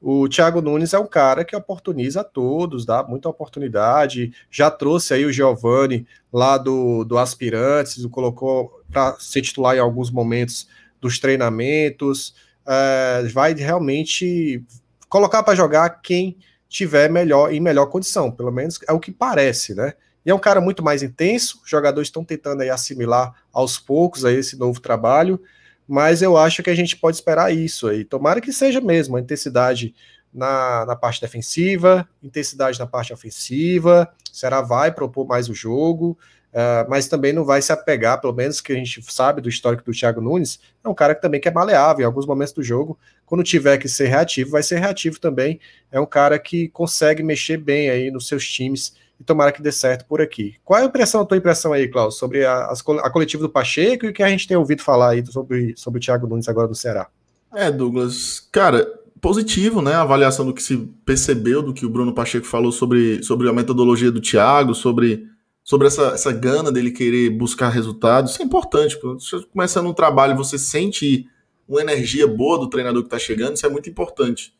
[0.00, 4.32] o Thiago Nunes é um cara que oportuniza a todos, dá muita oportunidade.
[4.50, 9.80] Já trouxe aí o Giovani lá do, do Aspirantes, o colocou para ser titular em
[9.80, 10.68] alguns momentos
[11.00, 12.34] dos treinamentos.
[12.66, 14.62] É, vai realmente
[15.08, 16.36] colocar para jogar quem
[16.68, 19.94] tiver melhor em melhor condição, pelo menos é o que parece, né?
[20.24, 24.24] E é um cara muito mais intenso, os jogadores estão tentando aí assimilar aos poucos
[24.24, 25.40] aí esse novo trabalho
[25.88, 28.04] mas eu acho que a gente pode esperar isso aí.
[28.04, 29.94] Tomara que seja mesmo a intensidade
[30.32, 34.12] na, na parte defensiva, intensidade na parte ofensiva.
[34.30, 36.18] O Ceará vai propor mais o jogo,
[36.52, 39.82] uh, mas também não vai se apegar, pelo menos que a gente sabe do histórico
[39.82, 42.62] do Thiago Nunes, é um cara que também que é maleável em alguns momentos do
[42.62, 42.98] jogo.
[43.24, 45.58] Quando tiver que ser reativo, vai ser reativo também.
[45.90, 49.72] É um cara que consegue mexer bem aí nos seus times e tomara que dê
[49.72, 50.54] certo por aqui.
[50.64, 54.06] Qual é a impressão, a tua impressão aí, Klaus, sobre a, a coletiva do Pacheco
[54.06, 56.68] e o que a gente tem ouvido falar aí sobre, sobre o Thiago Nunes agora
[56.68, 57.08] no Ceará?
[57.54, 58.86] É, Douglas, cara,
[59.20, 59.94] positivo, né?
[59.94, 63.52] A avaliação do que se percebeu, do que o Bruno Pacheco falou sobre, sobre a
[63.52, 65.26] metodologia do Thiago, sobre,
[65.64, 68.32] sobre essa, essa gana dele querer buscar resultados.
[68.32, 68.98] Isso é importante.
[69.02, 71.26] Você começa num trabalho você sente
[71.68, 74.54] uma energia boa do treinador que está chegando, isso é muito importante.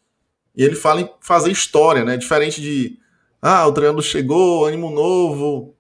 [0.55, 2.17] E ele fala em fazer história, né?
[2.17, 2.99] Diferente de
[3.41, 5.75] ah, o treinador chegou, ânimo novo.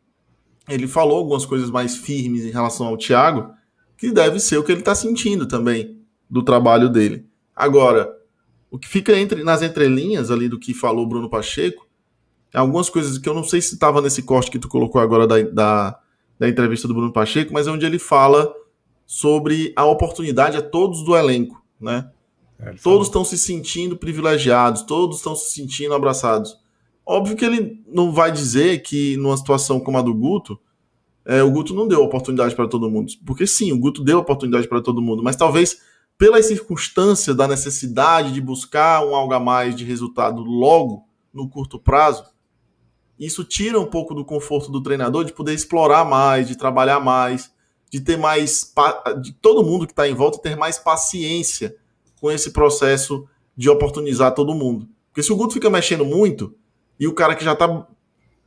[0.68, 3.52] Ele falou algumas coisas mais firmes em relação ao Thiago,
[3.96, 5.98] que deve ser o que ele está sentindo também
[6.28, 7.26] do trabalho dele.
[7.56, 8.14] Agora,
[8.70, 11.86] o que fica entre, nas entrelinhas ali do que falou Bruno Pacheco,
[12.52, 15.26] é algumas coisas que eu não sei se estava nesse corte que tu colocou agora
[15.26, 15.98] da, da,
[16.38, 18.54] da entrevista do Bruno Pacheco, mas é onde ele fala
[19.06, 22.10] sobre a oportunidade a todos do elenco, né?
[22.60, 26.58] É, todos estão se sentindo privilegiados, todos estão se sentindo abraçados.
[27.10, 30.60] Óbvio que ele não vai dizer que numa situação como a do Guto,
[31.24, 33.10] é, o Guto não deu oportunidade para todo mundo.
[33.24, 35.80] Porque sim, o Guto deu oportunidade para todo mundo, mas talvez
[36.18, 41.78] pelas circunstâncias da necessidade de buscar um algo a mais de resultado logo, no curto
[41.78, 42.24] prazo,
[43.18, 47.50] isso tira um pouco do conforto do treinador de poder explorar mais, de trabalhar mais,
[47.90, 48.70] de ter mais.
[49.22, 51.74] de todo mundo que está em volta ter mais paciência
[52.20, 54.86] com esse processo de oportunizar todo mundo.
[55.08, 56.54] Porque se o Guto fica mexendo muito,
[56.98, 57.86] e o cara que já tá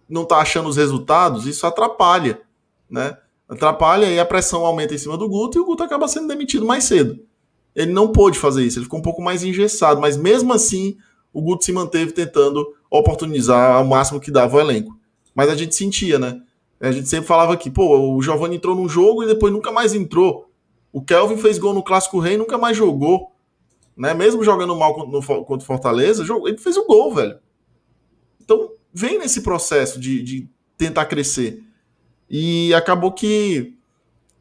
[0.10, 2.42] não tá achando os resultados, isso atrapalha,
[2.90, 3.18] né?
[3.48, 6.66] Atrapalha e a pressão aumenta em cima do Guto e o Guto acaba sendo demitido
[6.66, 7.18] mais cedo.
[7.74, 10.98] Ele não pôde fazer isso, ele ficou um pouco mais engessado, mas mesmo assim
[11.34, 14.98] o Guto se manteve tentando oportunizar ao máximo que dava o elenco.
[15.34, 16.42] Mas a gente sentia, né?
[16.80, 19.94] A gente sempre falava que, pô, o Giovanni entrou num jogo e depois nunca mais
[19.94, 20.50] entrou.
[20.92, 23.32] O Kelvin fez gol no Clássico Rei e nunca mais jogou.
[23.96, 24.14] Né?
[24.14, 27.38] Mesmo jogando mal contra o Fortaleza, ele fez o gol, velho.
[28.44, 31.64] Então, vem nesse processo de, de tentar crescer.
[32.30, 33.76] E acabou que,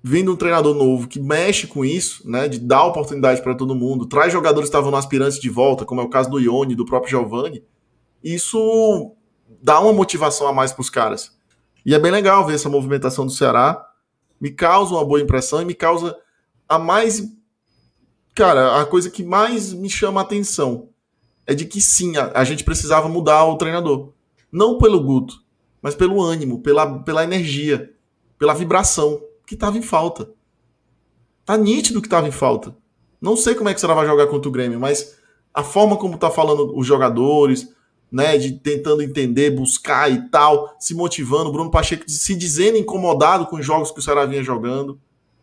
[0.03, 4.07] vindo um treinador novo que mexe com isso, né, de dar oportunidade para todo mundo,
[4.07, 6.85] traz jogadores que estavam no aspirante de volta, como é o caso do Ione, do
[6.85, 7.65] próprio Giovanni,
[8.23, 9.15] isso
[9.63, 11.37] dá uma motivação a mais para os caras.
[11.85, 13.87] E é bem legal ver essa movimentação do Ceará.
[14.41, 16.17] Me causa uma boa impressão e me causa
[16.69, 17.23] a mais.
[18.35, 20.90] Cara, a coisa que mais me chama a atenção
[21.51, 24.13] é de que sim, a, a gente precisava mudar o treinador.
[24.53, 25.43] Não pelo Guto,
[25.83, 27.93] mas pelo ânimo, pela, pela energia,
[28.39, 30.31] pela vibração que estava em falta.
[31.45, 32.77] Tá nítido que estava em falta.
[33.21, 35.17] Não sei como é que você vai jogar contra o Grêmio, mas
[35.53, 37.75] a forma como tá falando os jogadores,
[38.13, 43.57] né, de tentando entender, buscar e tal, se motivando, Bruno Pacheco se dizendo incomodado com
[43.57, 45.01] os jogos que o Ceará vinha jogando.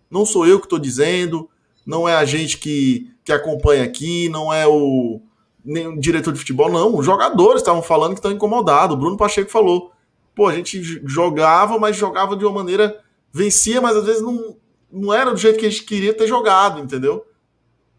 [0.10, 1.50] Não sou eu que estou dizendo,
[1.86, 5.22] não é a gente que, que acompanha aqui, não é o,
[5.68, 6.96] nenhum diretor de futebol, não.
[6.96, 8.96] Os jogadores estavam falando que estão incomodados.
[8.96, 9.92] O Bruno Pacheco falou:
[10.34, 13.04] pô, a gente jogava, mas jogava de uma maneira.
[13.32, 14.56] Vencia, mas às vezes não,
[14.92, 17.26] não era do jeito que a gente queria ter jogado, entendeu?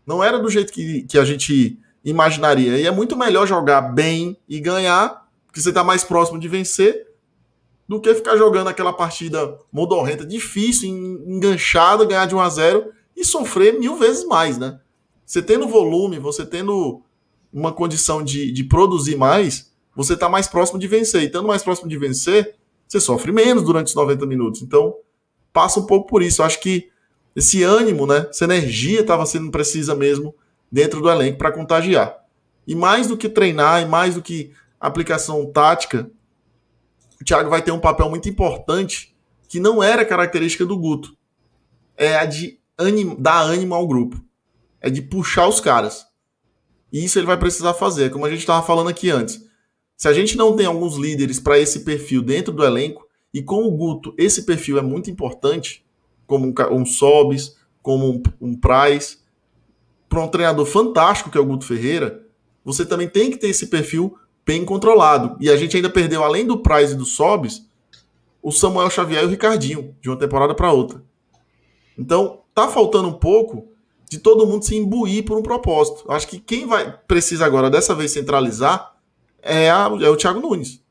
[0.06, 2.78] Não era do jeito que, que a gente imaginaria.
[2.78, 7.06] E é muito melhor jogar bem e ganhar, porque você está mais próximo de vencer,
[7.86, 13.24] do que ficar jogando aquela partida modorrenta, difícil, enganchada, ganhar de 1 a 0 e
[13.24, 14.80] sofrer mil vezes mais, né?
[15.24, 17.02] Você tendo volume, você tendo
[17.52, 21.22] uma condição de, de produzir mais, você está mais próximo de vencer.
[21.22, 24.62] E estando mais próximo de vencer, você sofre menos durante os 90 minutos.
[24.62, 24.94] Então,
[25.52, 26.42] passa um pouco por isso.
[26.42, 26.88] Eu acho que
[27.34, 30.34] esse ânimo, né, essa energia estava sendo precisa mesmo
[30.70, 32.16] dentro do elenco para contagiar.
[32.66, 36.10] E mais do que treinar, e mais do que aplicação tática,
[37.20, 39.16] o Thiago vai ter um papel muito importante
[39.48, 41.16] que não era característica do Guto.
[41.96, 44.22] É a de anim, dar ânimo ao grupo.
[44.80, 46.07] É de puxar os caras.
[46.92, 49.44] E isso ele vai precisar fazer, como a gente estava falando aqui antes.
[49.96, 53.64] Se a gente não tem alguns líderes para esse perfil dentro do elenco, e com
[53.64, 55.84] o Guto esse perfil é muito importante,
[56.26, 59.18] como um, um Sobis, como um, um Price,
[60.08, 62.24] para um treinador fantástico que é o Guto Ferreira,
[62.64, 65.36] você também tem que ter esse perfil bem controlado.
[65.40, 67.66] E a gente ainda perdeu, além do Price e do Sobis,
[68.42, 71.02] o Samuel Xavier e o Ricardinho, de uma temporada para outra.
[71.98, 73.68] Então, tá faltando um pouco
[74.08, 76.10] de todo mundo se imbuir por um propósito.
[76.10, 78.96] Acho que quem vai precisa agora, dessa vez, centralizar
[79.42, 80.82] é, a, é o Thiago Nunes.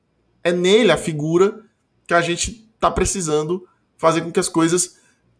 [0.43, 1.63] É nele a figura
[2.05, 4.97] que a gente tá precisando fazer com que as coisas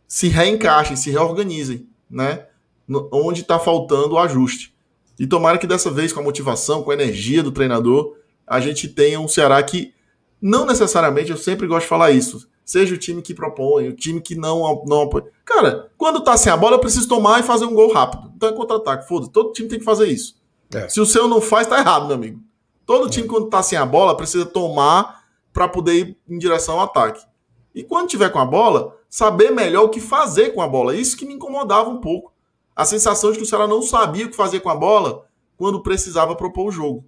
[0.08, 2.46] se reencaixem, se reorganizem, né?
[2.88, 4.76] No, onde está faltando o ajuste.
[5.20, 8.16] E tomara que dessa vez, com a motivação, com a energia do treinador,
[8.46, 9.94] a gente tenha um Ceará que
[10.42, 14.20] não necessariamente, eu sempre gosto de falar isso, seja o time que propõe, o time
[14.20, 15.26] que não, não apoia.
[15.46, 18.30] Cara, quando tá sem a bola, eu preciso tomar e fazer um gol rápido.
[18.36, 20.36] Então é contra-ataque, foda-se, todo time tem que fazer isso.
[20.74, 20.90] É.
[20.90, 22.42] Se o seu não faz, tá errado, meu amigo.
[22.86, 26.86] Todo time, quando tá sem a bola, precisa tomar para poder ir em direção ao
[26.86, 27.26] ataque.
[27.74, 30.94] E quando tiver com a bola, saber melhor o que fazer com a bola.
[30.96, 32.34] Isso que me incomodava um pouco.
[32.76, 35.82] A sensação de que o Ceará não sabia o que fazer com a bola quando
[35.82, 37.06] precisava propor o jogo.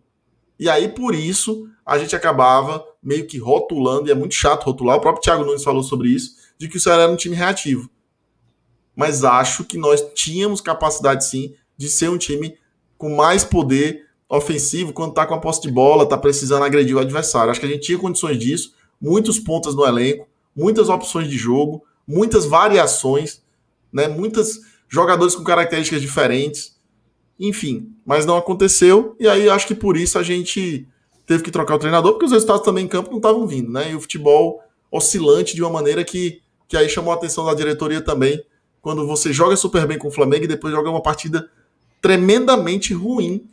[0.60, 4.97] E aí, por isso, a gente acabava meio que rotulando, e é muito chato rotular,
[4.97, 7.89] o próprio Thiago Nunes falou sobre isso, de que o Ceará era um time reativo.
[8.95, 12.57] Mas acho que nós tínhamos capacidade, sim, de ser um time
[12.97, 16.99] com mais poder ofensivo quando tá com a posse de bola, tá precisando agredir o
[16.99, 17.49] adversário.
[17.49, 21.84] Acho que a gente tinha condições disso, muitos pontos no elenco, muitas opções de jogo,
[22.05, 23.41] muitas variações,
[23.91, 24.07] né?
[24.07, 26.78] Muitas jogadores com características diferentes.
[27.40, 29.16] Enfim, mas não aconteceu.
[29.20, 30.86] E aí acho que por isso a gente
[31.26, 33.92] teve que trocar o treinador, porque os resultados também em campo não estavam vindo, né?
[33.92, 34.62] E o futebol
[34.92, 38.44] oscilante de uma maneira que, que aí chamou a atenção da diretoria também,
[38.82, 41.50] quando você joga super bem com o Flamengo e depois joga uma partida
[42.02, 43.48] tremendamente ruim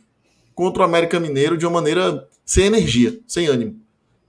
[0.55, 3.79] contra o América Mineiro de uma maneira sem energia, sem ânimo.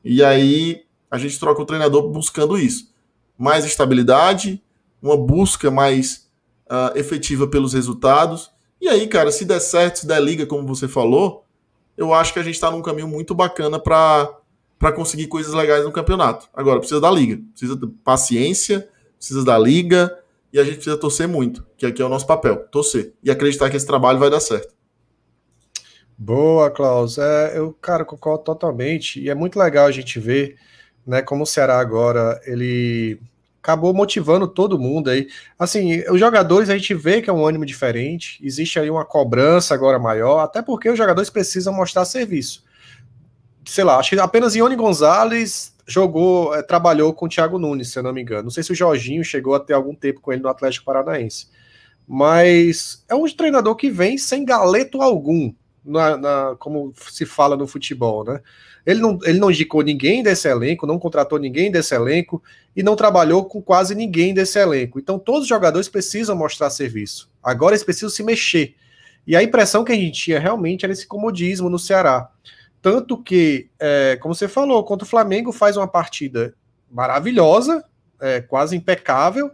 [0.05, 2.93] E aí a gente troca o treinador buscando isso.
[3.37, 4.63] Mais estabilidade,
[5.01, 6.29] uma busca mais
[6.67, 8.51] uh, efetiva pelos resultados
[8.81, 11.45] e aí, cara, se der certo, se der liga, como você falou,
[11.97, 15.93] eu acho que a gente está num caminho muito bacana para conseguir coisas legais no
[15.93, 16.49] campeonato.
[16.55, 20.17] Agora, precisa da liga, precisa de paciência, precisa da liga
[20.53, 23.69] e a gente precisa torcer muito, que aqui é o nosso papel, torcer e acreditar
[23.69, 24.73] que esse trabalho vai dar certo.
[26.17, 27.17] Boa, Klaus.
[27.17, 29.21] É, eu, cara, concordo totalmente.
[29.21, 30.57] E é muito legal a gente ver,
[31.07, 33.21] né, como o Ceará agora, ele
[33.69, 35.29] acabou motivando todo mundo aí.
[35.59, 39.75] Assim, os jogadores a gente vê que é um ânimo diferente, existe aí uma cobrança
[39.75, 42.65] agora maior, até porque os jogadores precisam mostrar serviço.
[43.67, 47.99] Sei lá, acho que apenas Ione Gonzalez jogou, é, trabalhou com o Thiago Nunes, se
[47.99, 48.45] eu não me engano.
[48.45, 51.49] Não sei se o Jorginho chegou a ter algum tempo com ele no Atlético Paranaense.
[52.07, 55.53] Mas é um treinador que vem sem galeto algum,
[55.89, 58.41] na, na, como se fala no futebol, né?
[58.85, 62.43] Ele não, ele não indicou ninguém desse elenco, não contratou ninguém desse elenco
[62.75, 64.99] e não trabalhou com quase ninguém desse elenco.
[64.99, 67.31] Então todos os jogadores precisam mostrar serviço.
[67.43, 68.75] Agora eles precisam se mexer.
[69.27, 72.31] E a impressão que a gente tinha realmente era esse comodismo no Ceará.
[72.81, 76.55] Tanto que, é, como você falou, contra o Flamengo faz uma partida
[76.91, 77.85] maravilhosa,
[78.21, 79.51] é, quase impecável,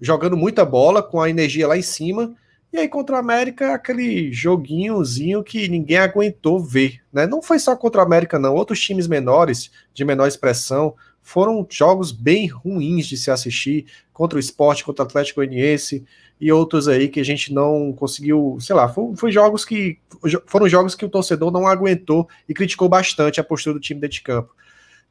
[0.00, 2.36] jogando muita bola, com a energia lá em cima
[2.72, 7.26] e aí contra o América, aquele joguinhozinho que ninguém aguentou ver, né?
[7.26, 8.54] Não foi só contra o América, não.
[8.54, 14.40] Outros times menores, de menor expressão, foram jogos bem ruins de se assistir contra o
[14.40, 16.04] esporte, contra o Atlético Goianiense
[16.40, 19.98] e outros aí que a gente não conseguiu, sei lá, foi, foi, jogos que
[20.46, 24.14] foram jogos que o torcedor não aguentou e criticou bastante a postura do time dentro
[24.14, 24.54] de campo.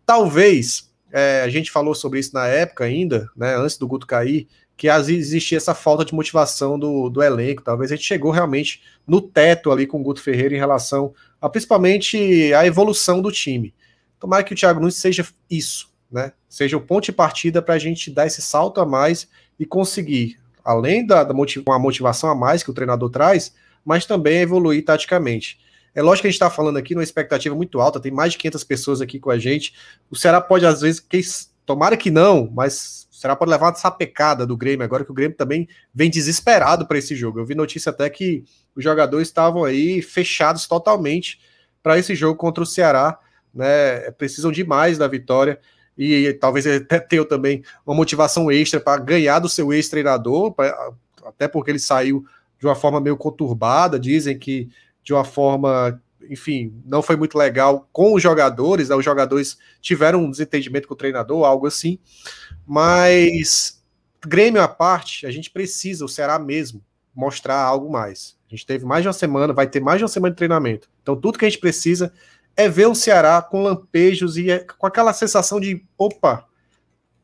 [0.06, 4.48] Talvez é, a gente falou sobre isso na época ainda, né, antes do Guto cair,
[4.80, 7.62] que existia essa falta de motivação do, do elenco.
[7.62, 11.50] Talvez a gente chegou realmente no teto ali com o Guto Ferreira em relação a
[11.50, 13.74] principalmente a evolução do time.
[14.22, 16.32] Tomara que o Thiago Nunes seja isso, né?
[16.48, 19.28] Seja o ponto de partida para a gente dar esse salto a mais
[19.60, 23.54] e conseguir, além da, da motiv uma motivação a mais que o treinador traz,
[23.84, 25.60] mas também evoluir taticamente.
[25.94, 28.38] É lógico que a gente está falando aqui numa expectativa muito alta, tem mais de
[28.38, 29.74] 500 pessoas aqui com a gente.
[30.10, 31.20] O Ceará pode, às vezes, que,
[31.66, 35.36] tomara que não, mas será pode levar essa pecada do Grêmio agora que o Grêmio
[35.36, 37.38] também vem desesperado para esse jogo.
[37.38, 41.38] Eu vi notícia até que os jogadores estavam aí fechados totalmente
[41.84, 43.20] para esse jogo contra o Ceará,
[43.54, 44.10] né?
[44.12, 45.60] Precisam demais da vitória
[45.98, 50.56] e talvez até tenham também uma motivação extra para ganhar do seu ex-treinador,
[51.26, 52.24] até porque ele saiu
[52.58, 54.70] de uma forma meio conturbada, dizem que
[55.04, 58.96] de uma forma enfim, não foi muito legal com os jogadores, né?
[58.96, 62.00] os jogadores tiveram um desentendimento com o treinador, algo assim,
[62.66, 63.80] mas
[64.26, 66.84] Grêmio à parte, a gente precisa, o Ceará mesmo,
[67.16, 68.38] mostrar algo mais.
[68.48, 70.90] A gente teve mais de uma semana, vai ter mais de uma semana de treinamento.
[71.02, 72.12] Então, tudo que a gente precisa
[72.56, 76.46] é ver o Ceará com lampejos e é com aquela sensação de opa,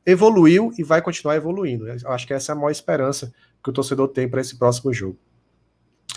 [0.06, 1.88] evoluiu e vai continuar evoluindo.
[1.88, 4.94] Eu acho que essa é a maior esperança que o torcedor tem para esse próximo
[4.94, 5.18] jogo.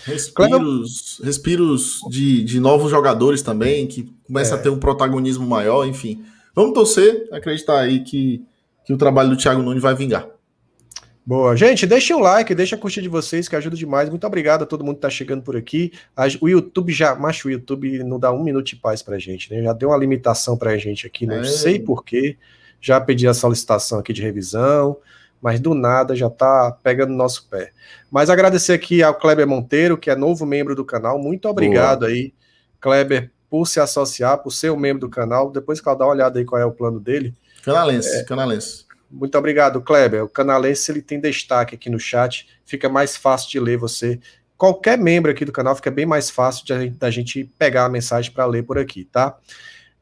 [0.05, 4.57] Respiros, respiros de, de novos jogadores também, que começa É.
[4.57, 6.23] a ter um protagonismo maior, enfim.
[6.55, 8.43] Vamos torcer, acreditar aí que,
[8.85, 10.27] que o trabalho do Thiago Nunes vai vingar.
[11.25, 11.55] Boa.
[11.55, 14.09] Gente, deixem o like, deixa a curtir de vocês, que ajuda demais.
[14.09, 15.91] Muito obrigado a todo mundo que tá chegando por aqui.
[16.41, 19.61] O YouTube já, macho, o YouTube não dá um minuto de paz pra gente, né?
[19.61, 21.43] Já deu uma limitação pra gente aqui, não É.
[21.43, 22.35] sei porquê.
[22.81, 24.97] Já pedi a solicitação aqui de revisão,
[25.41, 27.71] mas do nada já tá pegando no nosso pé.
[28.11, 31.19] Mas agradecer aqui ao Kleber Monteiro, que é novo membro do canal.
[31.19, 32.33] Muito obrigado aí,
[32.79, 35.51] Kleber, por se associar, por ser um membro do canal.
[35.51, 37.33] Depois que ela dá uma olhada aí qual é o plano dele.
[37.63, 38.85] Canalense, canalense.
[39.09, 40.23] Muito obrigado, Kleber.
[40.23, 44.19] O canalense ele tem destaque aqui no chat, fica mais fácil de ler você.
[44.57, 46.65] Qualquer membro aqui do canal fica bem mais fácil
[46.97, 49.37] da gente pegar a mensagem para ler por aqui, tá?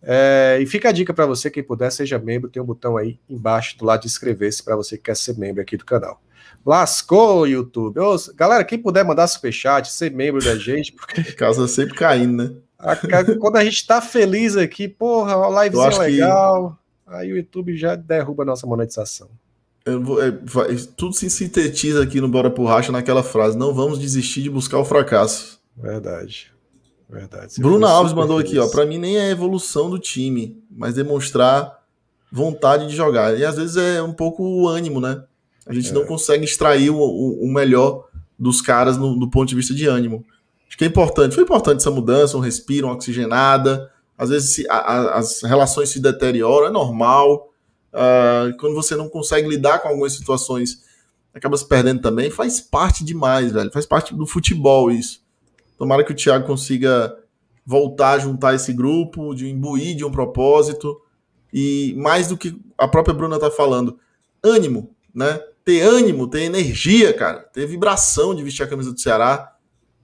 [0.02, 3.20] É, e fica a dica para você, quem puder, seja membro, tem um botão aí
[3.30, 6.22] embaixo do lado de inscrever-se para você que quer ser membro aqui do canal.
[6.66, 8.00] Lascou, YouTube.
[8.00, 12.56] Ô, galera, quem puder mandar superchat, ser membro da gente, porque Casa sempre caindo, né?
[12.78, 12.96] a
[13.40, 16.78] quando a gente tá feliz aqui, porra, a Eu livezinha acho que- legal,
[17.08, 19.30] aí o YouTube já derruba a nossa monetização.
[19.84, 23.74] Eu vou- é, vai- tudo se sintetiza aqui no Bora por Racha naquela frase: não
[23.74, 25.60] vamos desistir de buscar o fracasso.
[25.76, 26.52] Verdade.
[27.10, 27.60] Verdade.
[27.62, 28.68] Bruna Alves mandou aqui, ó.
[28.68, 31.82] Pra mim nem é a evolução do time, mas demonstrar
[32.32, 33.38] vontade de jogar.
[33.38, 35.24] E às vezes é um pouco o ânimo, né?
[35.66, 35.94] A gente É.
[35.94, 38.06] não consegue extrair o, o- o melhor
[38.38, 40.26] dos caras no, do ponto de vista de ânimo.
[40.68, 41.34] Acho que é importante.
[41.36, 43.90] Foi importante essa mudança, um respiro, uma oxigenada.
[44.18, 47.52] Às vezes se- a- a- as relações se deterioram, é normal.
[47.94, 50.84] Ah, quando você não consegue lidar com algumas situações,
[51.34, 52.30] acaba se perdendo também.
[52.30, 53.72] Faz parte demais, velho.
[53.72, 55.26] Faz parte do futebol isso.
[55.78, 57.16] Tomara que o Thiago consiga
[57.66, 61.00] voltar a juntar esse grupo, de imbuir de um propósito.
[61.54, 64.00] E mais do que a própria Bruna tá falando,
[64.44, 65.40] ânimo, né?
[65.64, 67.40] Ter ânimo, ter energia, cara.
[67.40, 69.54] Ter vibração de vestir a camisa do Ceará.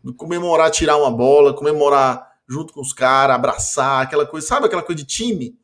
[0.04, 4.84] de Comemorar, tirar uma bola, comemorar junto com os caras, abraçar, aquela coisa, sabe aquela
[4.84, 5.58] coisa de time?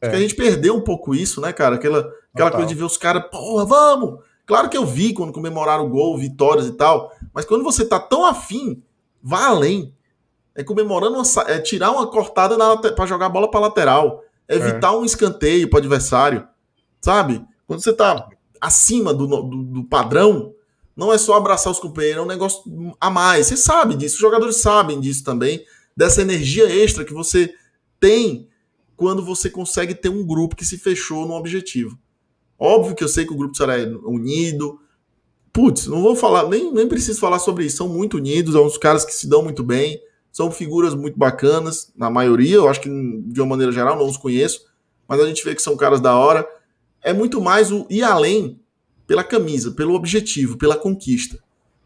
[0.00, 1.76] Acho que a gente perdeu um pouco isso, né, cara?
[1.76, 2.52] Aquela, aquela Total.
[2.52, 4.24] coisa de ver os caras, porra, vamos!
[4.44, 8.00] Claro que eu vi quando comemoraram o gol, vitórias e tal, mas quando você tá
[8.00, 8.82] tão afim,
[9.22, 9.94] vá além.
[10.54, 12.56] É comemorando, uma, é tirar uma cortada
[12.92, 16.46] para jogar a bola para lateral, é evitar um escanteio para adversário,
[17.00, 17.42] sabe?
[17.66, 18.28] Quando você tá
[18.60, 20.54] acima do, no- do, do padrão,
[20.94, 22.62] não é só abraçar os companheiros, é um negócio
[23.00, 23.46] a mais.
[23.46, 25.64] Você sabe disso, os jogadores sabem disso também,
[25.96, 27.54] dessa energia extra que você
[27.98, 28.46] tem
[28.94, 31.98] quando você consegue ter um grupo que se fechou num objetivo.
[32.58, 33.72] Óbvio que eu sei que o grupo será
[34.04, 34.78] unido.
[35.52, 37.76] Putz, não vou falar, nem, nem preciso falar sobre isso.
[37.76, 40.00] São muito unidos, são uns caras que se dão muito bem,
[40.32, 42.56] são figuras muito bacanas, na maioria.
[42.56, 44.64] Eu acho que de uma maneira geral não os conheço,
[45.06, 46.48] mas a gente vê que são caras da hora.
[47.02, 48.58] É muito mais o ir além
[49.06, 51.38] pela camisa, pelo objetivo, pela conquista.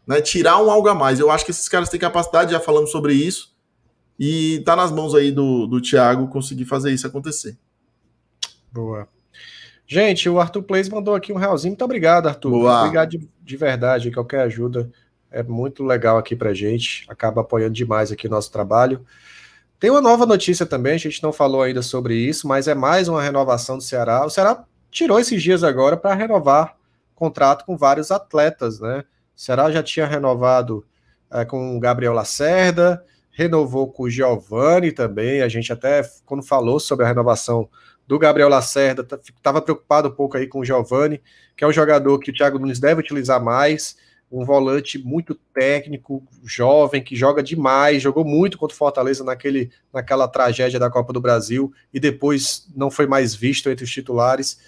[0.05, 0.21] Né?
[0.21, 1.19] Tirar um algo a mais.
[1.19, 3.53] Eu acho que esses caras têm capacidade, já falamos sobre isso,
[4.17, 7.57] e tá nas mãos aí do, do Thiago conseguir fazer isso acontecer.
[8.71, 9.09] Boa.
[9.87, 11.71] Gente, o Arthur Plays mandou aqui um realzinho.
[11.71, 12.51] Muito obrigado, Arthur.
[12.51, 12.81] Boa.
[12.81, 14.11] Obrigado de, de verdade.
[14.11, 14.91] Qualquer ajuda
[15.31, 17.05] é muito legal aqui pra gente.
[17.07, 19.05] Acaba apoiando demais aqui o nosso trabalho.
[19.79, 23.07] Tem uma nova notícia também, a gente não falou ainda sobre isso, mas é mais
[23.07, 24.25] uma renovação do Ceará.
[24.25, 26.75] O Ceará tirou esses dias agora para renovar
[27.13, 29.03] contrato com vários atletas, né?
[29.35, 30.85] O Ceará já tinha renovado
[31.31, 35.41] é, com o Gabriel Lacerda, renovou com o Giovani também.
[35.41, 37.69] A gente até, quando falou sobre a renovação
[38.07, 39.05] do Gabriel Lacerda,
[39.35, 41.21] estava preocupado um pouco aí com o Giovani,
[41.57, 43.97] que é um jogador que o Thiago Nunes deve utilizar mais,
[44.31, 50.27] um volante muito técnico, jovem, que joga demais, jogou muito contra o Fortaleza naquele, naquela
[50.27, 54.59] tragédia da Copa do Brasil e depois não foi mais visto entre os titulares.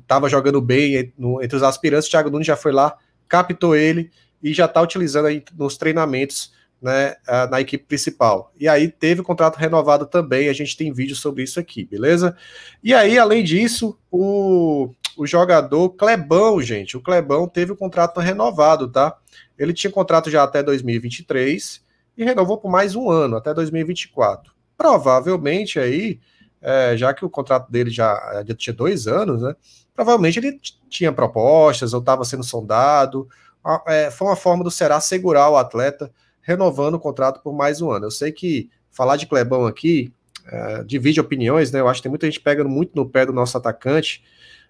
[0.00, 2.08] Estava jogando bem entre os aspirantes.
[2.08, 2.96] O Thiago Nunes já foi lá,
[3.28, 4.10] captou ele
[4.42, 7.16] e já está utilizando aí nos treinamentos né,
[7.50, 8.52] na equipe principal.
[8.58, 12.36] E aí teve o contrato renovado também, a gente tem vídeo sobre isso aqui, beleza?
[12.82, 18.88] E aí, além disso, o, o jogador Clebão, gente, o Clebão teve o contrato renovado,
[18.90, 19.16] tá?
[19.58, 21.82] Ele tinha contrato já até 2023
[22.16, 24.52] e renovou por mais um ano, até 2024.
[24.76, 26.20] Provavelmente aí,
[26.60, 29.54] é, já que o contrato dele já, já tinha dois anos, né?
[29.94, 33.28] Provavelmente ele tinha propostas ou estava sendo sondado.
[33.86, 36.10] É, foi uma forma do Será segurar o atleta
[36.44, 38.06] renovando o contrato por mais um ano.
[38.06, 40.12] Eu sei que falar de Clebão aqui
[40.46, 41.80] é, divide opiniões, né?
[41.80, 44.22] Eu acho que tem muita gente pegando muito no pé do nosso atacante.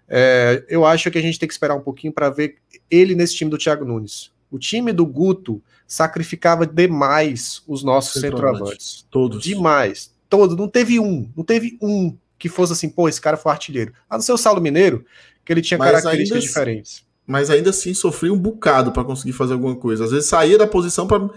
[0.09, 2.57] É, eu acho que a gente tem que esperar um pouquinho para ver
[2.91, 4.31] ele nesse time do Thiago Nunes.
[4.51, 9.05] O time do Guto sacrificava demais os nossos centroavantes.
[9.11, 9.43] Todos.
[9.43, 10.13] Demais.
[10.29, 10.57] Todos.
[10.57, 11.29] Não teve um.
[11.37, 13.93] Não teve um que fosse assim, pô, esse cara foi artilheiro.
[14.09, 15.05] A não ser o Saulo Mineiro,
[15.45, 17.05] que ele tinha Mas características ainda- diferentes.
[17.27, 20.05] Mas ainda assim sofria um bocado para conseguir fazer alguma coisa.
[20.05, 21.31] Às vezes saía da posição para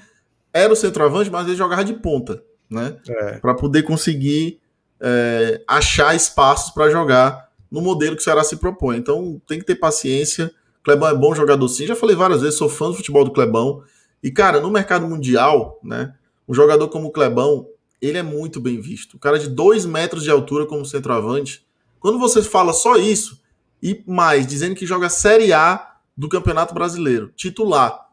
[0.57, 2.97] era o centroavante, mas ele jogava de ponta, né?
[3.07, 3.39] É.
[3.39, 4.59] Para poder conseguir
[4.99, 8.97] é, achar espaços para jogar no modelo que o Ceará se propõe.
[8.97, 10.51] Então tem que ter paciência.
[10.83, 11.85] Clebão é bom jogador sim.
[11.85, 13.83] Já falei várias vezes, sou fã do futebol do Clebão.
[14.23, 16.13] E, cara, no mercado mundial, né?
[16.47, 17.67] Um jogador como o Clebão,
[18.01, 19.15] ele é muito bem visto.
[19.15, 21.65] O cara de dois metros de altura como centroavante.
[21.99, 23.41] Quando você fala só isso,
[23.81, 28.06] e mais, dizendo que joga Série A do Campeonato Brasileiro, titular.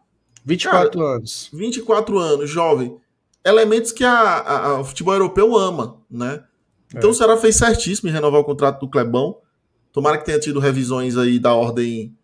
[0.44, 1.48] 24 anos.
[1.52, 2.96] 24 anos, jovem.
[3.44, 6.44] Elementos que a, a- a- o futebol europeu ama, né?
[6.94, 7.12] Então É.
[7.12, 9.38] o Ceará fez certíssimo em renovar o contrato do Clebão.
[9.92, 12.16] Tomara que tenha tido revisões aí da ordem,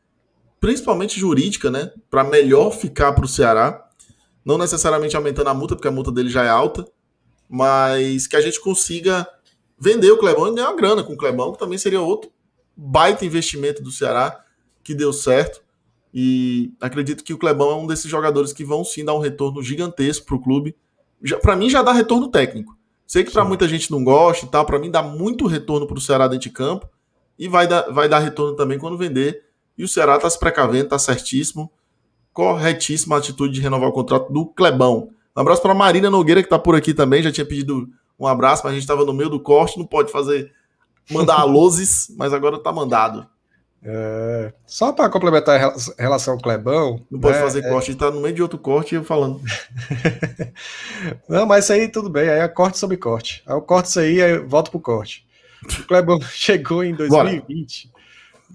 [0.58, 1.92] principalmente jurídica, né?
[2.10, 3.86] Para melhor ficar para o Ceará.
[4.44, 6.86] Não necessariamente aumentando a multa, porque a multa dele já é alta,
[7.48, 9.26] mas que a gente consiga
[9.78, 12.30] vender o Clebão e ganhar uma grana com o Clebão, que também seria outro
[12.76, 14.42] baita investimento do Ceará
[14.82, 15.60] que deu certo.
[16.12, 19.62] E acredito que o Clebão é um desses jogadores que vão sim dar um retorno
[19.62, 20.76] gigantesco para o clube.
[21.40, 22.76] Para mim já dá retorno técnico.
[23.06, 25.98] Sei que para muita gente não gosta e tal, para mim dá muito retorno para
[25.98, 26.88] o Ceará dentro de campo
[27.38, 29.44] e vai dar, vai dar retorno também quando vender.
[29.76, 31.70] E o Ceará está se precavendo, está certíssimo.
[32.32, 35.10] Corretíssima a atitude de renovar o contrato do Clebão.
[35.36, 37.22] Um abraço para Marina Nogueira, que está por aqui também.
[37.22, 37.88] Já tinha pedido
[38.18, 40.52] um abraço, mas a gente estava no meio do corte, não pode fazer
[41.10, 43.26] mandar alôs, mas agora tá mandado.
[43.82, 47.00] É, só para complementar a rela- relação ao Clebão.
[47.10, 48.96] Não pode né, fazer é- corte, a gente tá no meio de outro corte e
[48.96, 49.40] eu falando.
[51.28, 53.42] Não, mas isso aí tudo bem, aí é corte sobre corte.
[53.46, 55.26] Aí eu corto isso aí e volto pro corte.
[55.64, 57.90] O Clebão chegou em 2020.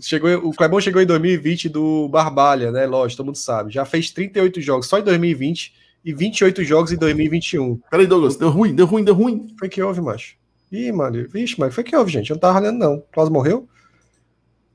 [0.01, 2.85] Chegou, o Clebão chegou em 2020 do Barbalha, né?
[2.85, 3.71] Lógico, todo mundo sabe.
[3.73, 5.73] Já fez 38 jogos só em 2020
[6.03, 7.79] e 28 jogos em 2021.
[7.89, 9.55] Peraí, Douglas, deu ruim, deu ruim, deu ruim.
[9.57, 10.35] Foi que houve, macho.
[10.71, 12.29] Ih, mano, vixe, mas foi que houve, gente.
[12.29, 13.03] Eu não tava olhando, não.
[13.11, 13.67] Klaus morreu?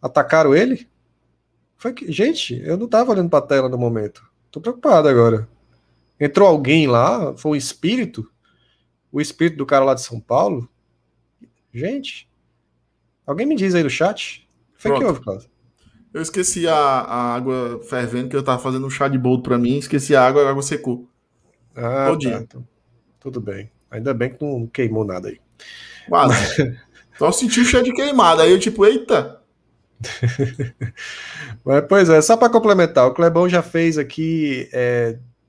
[0.00, 0.88] Atacaram ele?
[1.76, 2.10] Foi que.
[2.10, 4.22] Gente, eu não tava olhando pra tela no momento.
[4.50, 5.48] Tô preocupado agora.
[6.18, 7.34] Entrou alguém lá?
[7.36, 8.30] Foi um espírito?
[9.10, 10.68] O espírito do cara lá de São Paulo?
[11.72, 12.28] Gente.
[13.26, 14.46] Alguém me diz aí no chat.
[14.76, 15.08] Foi que Pronto.
[15.08, 15.50] houve, Klaus?
[16.12, 19.56] Eu esqueci a, a água fervendo, que eu tava fazendo um chá de boldo pra
[19.56, 21.08] mim, esqueci a água, a água secou.
[21.74, 22.28] Ah, tá.
[22.40, 22.66] Então,
[23.20, 23.70] tudo bem.
[23.90, 25.40] Ainda bem que não queimou nada aí.
[26.08, 26.34] Quase.
[27.16, 28.42] Só eu senti o cheiro de queimada.
[28.42, 29.39] Aí eu, tipo, eita.
[31.64, 34.68] Mas, pois é, só para complementar, o Clebão já fez aqui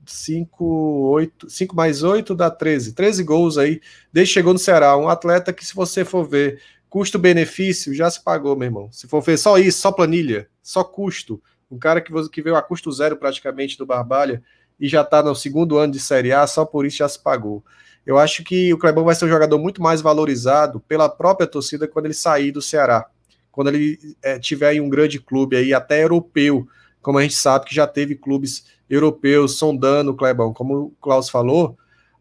[0.06, 0.64] 5
[1.10, 2.92] oito 5 mais 8 dá 13.
[2.92, 3.80] 13 gols aí,
[4.12, 4.96] desde que chegou no Ceará.
[4.96, 8.92] Um atleta que, se você for ver custo-benefício, já se pagou, meu irmão.
[8.92, 11.42] Se for ver só isso, só planilha, só custo.
[11.70, 14.42] Um cara que, que veio a custo zero praticamente do Barbalha
[14.78, 17.64] e já tá no segundo ano de Série A, só por isso já se pagou.
[18.04, 21.86] Eu acho que o Clebão vai ser um jogador muito mais valorizado pela própria torcida
[21.86, 23.06] quando ele sair do Ceará
[23.52, 26.66] quando ele é, tiver em um grande clube aí, até europeu,
[27.02, 31.76] como a gente sabe que já teve clubes europeus sondando Clebão, como o Klaus falou,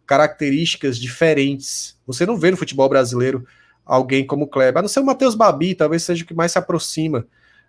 [0.05, 1.97] características diferentes.
[2.05, 3.45] Você não vê no futebol brasileiro
[3.85, 6.51] alguém como o Kleber, a não ser o Matheus Babi, talvez seja o que mais
[6.51, 7.25] se aproxima,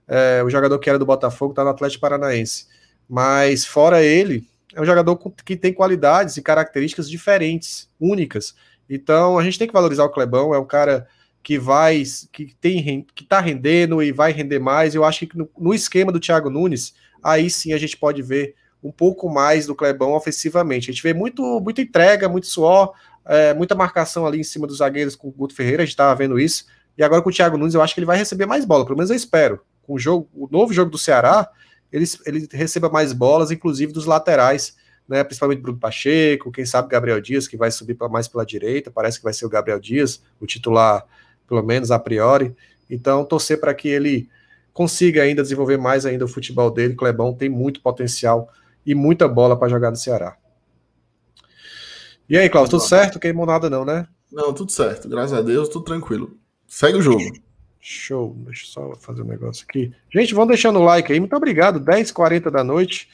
[0.08, 2.66] é, o jogador que era do Botafogo, está no Atlético Paranaense.
[3.08, 8.54] Mas fora ele, é um jogador que tem qualidades e características diferentes, únicas.
[8.88, 11.06] Então a gente tem que valorizar o Clebão, é um cara
[11.42, 14.94] que vai, que tem, que tá rendendo e vai render mais.
[14.94, 18.54] Eu acho que no, no esquema do Thiago Nunes, aí sim a gente pode ver
[18.82, 20.90] um pouco mais do Clebão ofensivamente.
[20.90, 22.92] A gente vê muito, muita entrega, muito suor,
[23.24, 26.14] é, muita marcação ali em cima dos zagueiros com o Guto Ferreira, a gente estava
[26.14, 26.66] vendo isso.
[26.96, 28.96] E agora com o Thiago Nunes, eu acho que ele vai receber mais bola, pelo
[28.96, 29.60] menos eu espero.
[29.82, 31.48] Com o jogo, o novo jogo do Ceará,
[31.90, 34.76] ele, ele receba mais bolas, inclusive dos laterais,
[35.08, 35.22] né?
[35.24, 39.18] Principalmente Bruno Pacheco, quem sabe Gabriel Dias, que vai subir pra, mais pela direita, parece
[39.18, 41.04] que vai ser o Gabriel Dias, o titular,
[41.46, 42.54] pelo menos a priori.
[42.88, 44.28] Então, torcer para que ele
[44.72, 46.94] consiga ainda desenvolver mais ainda o futebol dele.
[46.94, 48.48] Clebão tem muito potencial
[48.84, 50.36] e muita bola para jogar no Ceará.
[52.28, 53.18] E aí, Klaus, tudo certo?
[53.18, 54.06] Queimou nada não, né?
[54.30, 55.08] Não, tudo certo.
[55.08, 56.36] Graças a Deus, tudo tranquilo.
[56.66, 57.22] Segue o jogo.
[57.78, 58.34] Show.
[58.46, 59.92] Deixa eu só fazer um negócio aqui.
[60.10, 61.20] Gente, vão deixando o like aí.
[61.20, 61.80] Muito obrigado.
[61.80, 63.10] 10h40 da noite.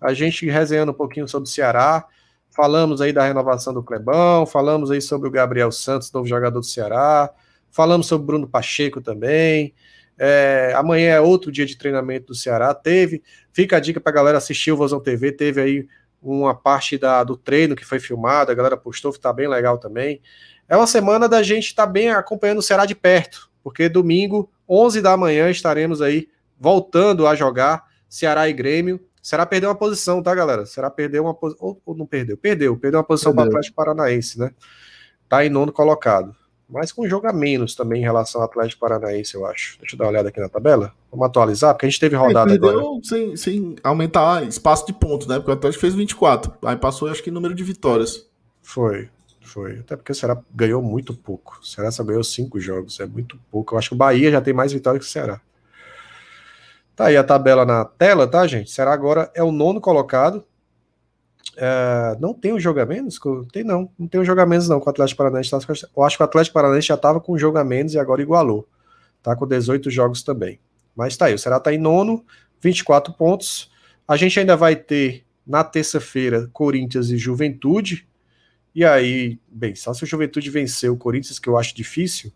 [0.00, 2.06] A gente resenhando um pouquinho sobre o Ceará.
[2.50, 4.46] Falamos aí da renovação do Clebão.
[4.46, 7.30] Falamos aí sobre o Gabriel Santos, novo jogador do Ceará.
[7.70, 9.74] Falamos sobre Bruno Pacheco também.
[10.18, 12.74] É, amanhã é outro dia de treinamento do Ceará.
[12.74, 13.22] Teve.
[13.52, 15.32] Fica a dica pra galera assistir o Vozão TV.
[15.32, 15.88] Teve aí
[16.22, 18.52] uma parte da, do treino que foi filmada.
[18.52, 20.20] A galera postou, tá bem legal também.
[20.68, 24.50] É uma semana da gente estar tá bem acompanhando o Ceará de perto porque domingo,
[24.68, 26.28] 11 da manhã, estaremos aí
[26.58, 29.00] voltando a jogar Ceará e Grêmio.
[29.22, 30.64] Ceará perdeu uma posição, tá, galera?
[30.64, 31.66] Ceará perdeu uma posição.
[31.66, 32.36] Ou, ou, não perdeu?
[32.36, 32.76] Perdeu.
[32.76, 34.50] Perdeu uma posição para o Atlético Paranaense, né?
[35.28, 36.34] Tá em nono colocado.
[36.70, 39.78] Mas com um jogo a menos também em relação ao Atlético Paranaense, eu acho.
[39.80, 40.92] Deixa eu dar uma olhada aqui na tabela.
[41.10, 43.00] Vamos atualizar, porque a gente teve rodada perdeu agora.
[43.02, 45.36] Sem, sem aumentar espaço de pontos, né?
[45.36, 46.52] Porque o Atlético fez 24.
[46.64, 48.28] Aí passou, acho que, número de vitórias.
[48.62, 49.08] Foi,
[49.40, 49.80] foi.
[49.80, 51.58] Até porque o Ceará ganhou muito pouco.
[51.60, 53.74] O Ceará só ganhou cinco jogos, é muito pouco.
[53.74, 55.40] Eu acho que o Bahia já tem mais vitórias que o Ceará.
[56.94, 58.66] Tá aí a tabela na tela, tá, gente?
[58.66, 60.44] O Ceará agora é o nono colocado.
[61.62, 63.20] É, não tem um jogo a menos?
[63.52, 65.50] Tem não, não tem um jogo a menos não com o Atlético Paranaense.
[65.52, 68.22] Eu acho que o Atlético Paranaense já estava com um jogo a menos e agora
[68.22, 68.66] igualou.
[69.22, 70.58] Tá com 18 jogos também.
[70.96, 72.24] Mas tá aí, o Ceará tá em nono,
[72.62, 73.70] 24 pontos.
[74.08, 78.08] A gente ainda vai ter na terça-feira Corinthians e Juventude.
[78.74, 82.32] E aí, bem, só se o Juventude vencer o Corinthians, que eu acho difícil,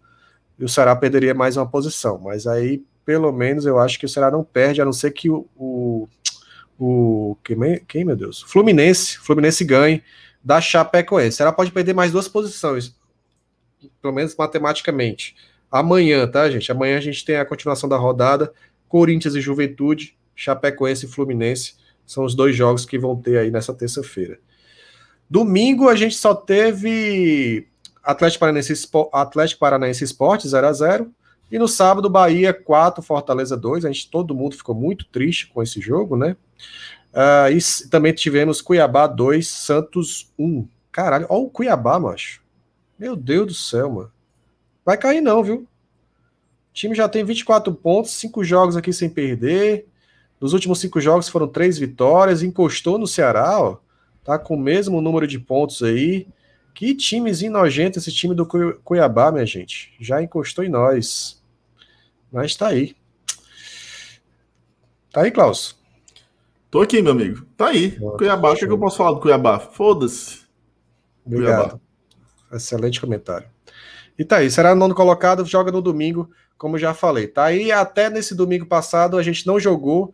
[0.61, 2.19] o Ceará perderia mais uma posição.
[2.19, 5.31] Mas aí, pelo menos, eu acho que o Ceará não perde, a não ser que
[5.31, 5.47] o.
[5.57, 6.09] o,
[6.79, 7.57] o quem,
[7.87, 8.43] quem, meu Deus?
[8.43, 9.19] Fluminense.
[9.19, 10.03] Fluminense ganhe
[10.43, 11.39] da Chapecoense.
[11.39, 12.95] Ceará pode perder mais duas posições,
[14.03, 15.35] pelo menos matematicamente.
[15.71, 16.71] Amanhã, tá, gente?
[16.71, 18.53] Amanhã a gente tem a continuação da rodada.
[18.89, 21.75] Corinthians e Juventude, Chapecoense e Fluminense.
[22.07, 24.39] São os dois jogos que vão ter aí nessa terça-feira.
[25.29, 27.67] Domingo a gente só teve
[28.03, 31.11] Atlético Paranaense, Atlético Paranaense Esporte 0 a 0
[31.51, 33.85] e no sábado Bahia 4, Fortaleza 2.
[33.85, 36.37] A gente todo mundo ficou muito triste com esse jogo, né?
[37.13, 40.67] Uh, e também tivemos Cuiabá 2, Santos 1.
[40.91, 42.43] Caralho, olha o Cuiabá, macho.
[42.99, 44.13] Meu Deus do céu, mano.
[44.85, 45.57] Vai cair não, viu?
[45.57, 45.67] O
[46.73, 49.87] time já tem 24 pontos, 5 jogos aqui sem perder.
[50.41, 53.79] Nos últimos 5 jogos foram 3 vitórias, encostou no Ceará, ó.
[54.25, 56.27] Tá com o mesmo número de pontos aí.
[56.75, 59.95] Que timezinho nojento esse time do Cuiabá, minha gente.
[60.01, 61.41] Já encostou em nós.
[62.33, 62.97] Mas tá aí.
[65.13, 65.79] Tá aí, Klaus?
[66.69, 67.47] Tô aqui, meu amigo.
[67.57, 67.93] Tá aí.
[68.19, 69.61] Cuiabá, o que, é que eu posso falar do Cuiabá?
[69.61, 70.41] Foda-se.
[71.25, 71.61] Obrigado.
[71.61, 71.81] Cuiabá.
[72.53, 73.49] Excelente comentário.
[74.19, 77.29] E tá aí, será nono colocado, joga no domingo, como já falei.
[77.29, 80.13] Tá aí, até nesse domingo passado a gente não jogou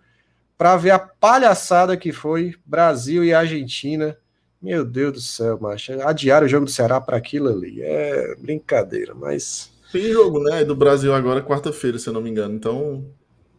[0.57, 4.17] para ver a palhaçada que foi Brasil e Argentina.
[4.63, 5.93] Meu Deus do céu, macho.
[6.03, 7.81] Adiar o jogo do Ceará para aquilo ali.
[7.81, 9.73] É brincadeira, mas.
[9.91, 10.65] Tem jogo, né?
[10.65, 12.55] Do Brasil agora, quarta-feira, se eu não me engano.
[12.55, 13.05] Então,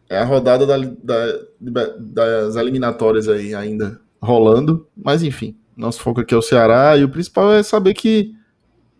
[0.08, 4.86] é a rodada da, da, das eliminatórias aí ainda rolando.
[4.96, 6.96] Mas, enfim, nosso foco aqui é o Ceará.
[6.96, 8.32] E o principal é saber que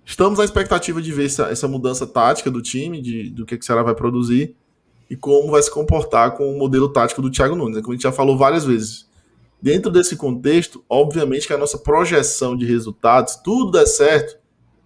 [0.05, 3.63] estamos à expectativa de ver essa, essa mudança tática do time, de, do que, que
[3.63, 4.57] o Ceará vai produzir
[5.09, 7.81] e como vai se comportar com o modelo tático do Thiago Nunes.
[7.81, 9.07] Como a gente já falou várias vezes.
[9.63, 14.37] Dentro desse contexto, obviamente que a nossa projeção de resultados, tudo der certo,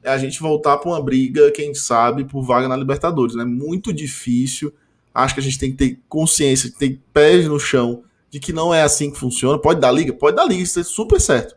[0.03, 3.35] é a gente voltar para uma briga, quem sabe, por vaga na Libertadores.
[3.35, 3.45] É né?
[3.47, 4.71] muito difícil.
[5.15, 8.73] Acho que a gente tem que ter consciência, tem pés no chão de que não
[8.73, 9.59] é assim que funciona.
[9.59, 10.13] Pode dar liga?
[10.13, 11.57] Pode dar liga, isso é super certo.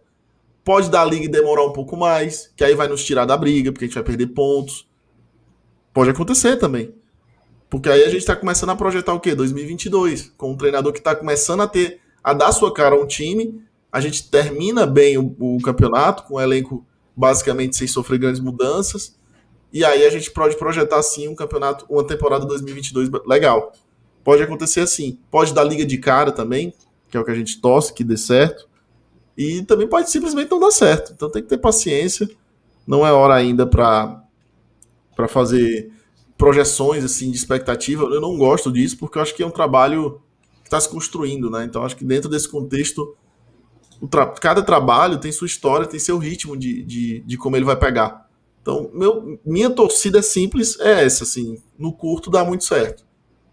[0.64, 3.70] Pode dar liga e demorar um pouco mais, que aí vai nos tirar da briga,
[3.70, 4.88] porque a gente vai perder pontos.
[5.94, 6.94] Pode acontecer também.
[7.70, 9.36] Porque aí a gente está começando a projetar o quê?
[9.36, 13.08] 2022, com um treinador que está começando a ter a dar sua cara a um
[13.08, 13.62] time.
[13.92, 16.86] A gente termina bem o, o campeonato com o elenco
[17.16, 19.18] basicamente sem sofrer grandes mudanças.
[19.72, 23.74] E aí a gente pode projetar sim um campeonato, uma temporada 2022 legal.
[24.24, 25.20] Pode acontecer assim.
[25.30, 26.74] Pode dar liga de cara também,
[27.10, 28.68] que é o que a gente torce que dê certo.
[29.38, 31.14] E também pode simplesmente não dar certo.
[31.14, 32.30] Então tem que ter paciência.
[32.86, 34.24] Não é hora ainda para
[35.16, 35.92] para fazer
[36.38, 38.06] projeções assim de expectativa.
[38.06, 40.22] Eu não gosto disso porque eu acho que é um trabalho
[40.70, 41.66] está se construindo, né?
[41.66, 43.16] Então acho que dentro desse contexto,
[44.10, 47.76] tra cada trabalho tem sua história, tem seu ritmo de, de, de como ele vai
[47.76, 48.30] pegar.
[48.62, 53.04] Então, meu, minha torcida simples é essa, assim, no curto dá muito certo.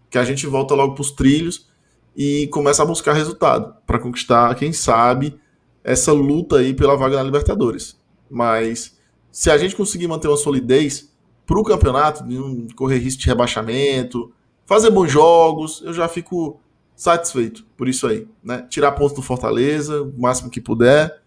[0.09, 1.67] Que a gente volta logo para os trilhos
[2.15, 5.39] e começa a buscar resultado para conquistar, quem sabe,
[5.83, 7.99] essa luta aí pela vaga na Libertadores.
[8.29, 8.97] Mas
[9.31, 11.11] se a gente conseguir manter uma solidez,
[11.47, 14.31] para o campeonato, não correr risco de rebaixamento,
[14.65, 16.59] fazer bons jogos, eu já fico
[16.97, 18.65] satisfeito por isso aí, né?
[18.69, 21.21] Tirar pontos do Fortaleza, o máximo que puder,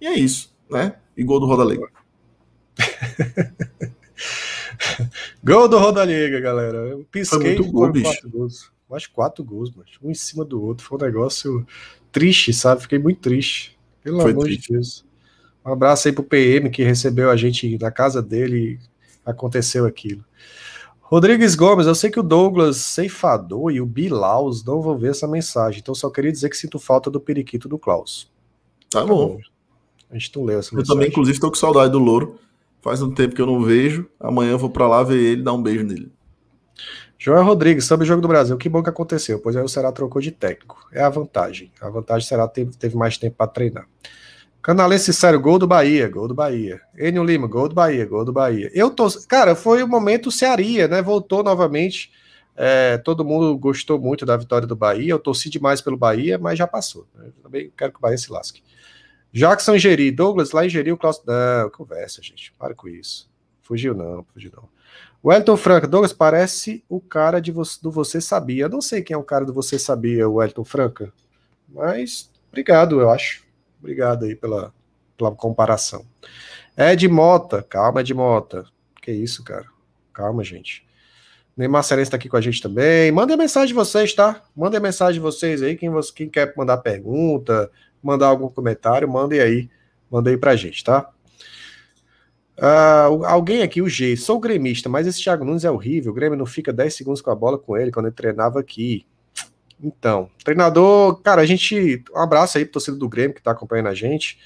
[0.00, 0.94] e é isso, né?
[1.16, 1.88] E gol do Roda Liga.
[5.44, 6.78] gol do Roda Liga, galera.
[6.78, 8.04] Eu pisquei Foi muito gol, bicho.
[8.04, 8.72] quatro gols.
[8.88, 10.86] Mais quatro gols, mas um em cima do outro.
[10.86, 11.66] Foi um negócio
[12.10, 12.82] triste, sabe?
[12.82, 13.78] Fiquei muito triste.
[14.02, 14.68] Pelo Foi amor triste.
[14.68, 15.04] de Deus.
[15.64, 18.78] Um abraço aí pro PM que recebeu a gente na casa dele
[19.24, 20.24] aconteceu aquilo.
[21.10, 25.26] Rodrigues Gomes, eu sei que o Douglas Ceifador e o Bilaus não vão ver essa
[25.26, 28.30] mensagem, então só queria dizer que sinto falta do periquito do Klaus.
[28.88, 29.40] Tá bom.
[30.08, 30.94] A gente não leu essa Eu mensagem.
[30.94, 32.38] também, inclusive, estou com saudade do Louro.
[32.80, 34.08] Faz um tempo que eu não vejo.
[34.20, 36.12] Amanhã eu vou para lá ver ele, dar um beijo nele.
[37.18, 39.90] Joel Rodrigues, sobre o jogo do Brasil, que bom que aconteceu, pois aí o Ceará
[39.90, 40.88] trocou de técnico.
[40.92, 41.72] É a vantagem.
[41.80, 43.88] A vantagem será teve, teve mais tempo para treinar.
[44.62, 46.80] Canalê Sincero, gol do Bahia, gol do Bahia.
[46.98, 48.70] Enio Lima, gol do Bahia, gol do Bahia.
[48.74, 49.08] Eu tô.
[49.26, 51.00] Cara, foi o momento Cearia, né?
[51.00, 52.12] Voltou novamente.
[52.54, 55.12] É, todo mundo gostou muito da vitória do Bahia.
[55.12, 57.06] Eu torci demais pelo Bahia, mas já passou.
[57.14, 57.28] né?
[57.28, 58.62] Eu também quero que o Bahia se lasque.
[59.32, 61.22] Jackson Geri, Douglas, lá em Geri, o Klaus.
[61.26, 62.52] Não, conversa, gente.
[62.58, 63.30] Para com isso.
[63.62, 64.68] Fugiu não, fugiu não.
[65.24, 68.64] Wellington Franca, Douglas, parece o cara de vo do Você Sabia.
[68.64, 71.12] Eu não sei quem é o cara do Você Sabia, o Wellington Franca.
[71.68, 73.42] Mas, obrigado, eu acho.
[73.80, 74.72] Obrigado aí pela,
[75.16, 76.06] pela comparação.
[76.76, 78.64] Ed Mota, calma, Ed Mota.
[79.02, 79.66] Que isso, cara.
[80.12, 80.86] Calma, gente.
[81.56, 83.10] Neymar Serense está aqui com a gente também.
[83.10, 84.42] Mandem mensagem de vocês, tá?
[84.56, 85.76] Mandem mensagem de vocês aí.
[85.76, 87.70] Quem, quem quer mandar pergunta,
[88.02, 89.68] mandar algum comentário, mandem aí.
[90.10, 91.10] Mandem aí pra gente, tá?
[92.58, 96.12] Ah, alguém aqui, o G, sou gremista, mas esse Thiago Nunes é horrível.
[96.12, 99.06] O Grêmio não fica 10 segundos com a bola com ele quando ele treinava aqui.
[99.82, 102.04] Então, treinador, cara, a gente.
[102.14, 104.38] Um abraço aí pro torcedor do Grêmio que tá acompanhando a gente.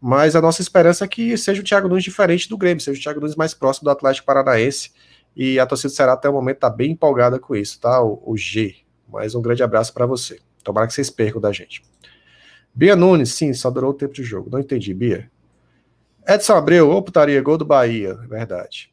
[0.00, 3.02] Mas a nossa esperança é que seja o Thiago Nunes diferente do Grêmio, seja o
[3.02, 4.90] Thiago Nunes mais próximo do Atlético Paranaense.
[5.34, 8.02] E a torcida do Ceará até o momento tá bem empolgada com isso, tá?
[8.02, 8.76] O, o G.
[9.08, 10.40] Mais um grande abraço para você.
[10.62, 11.82] Tomara que vocês percam da gente.
[12.74, 14.50] Bia Nunes, sim, só durou o tempo de jogo.
[14.50, 15.30] Não entendi, Bia.
[16.26, 18.91] Edson Abreu, ô putaria, gol do Bahia, verdade.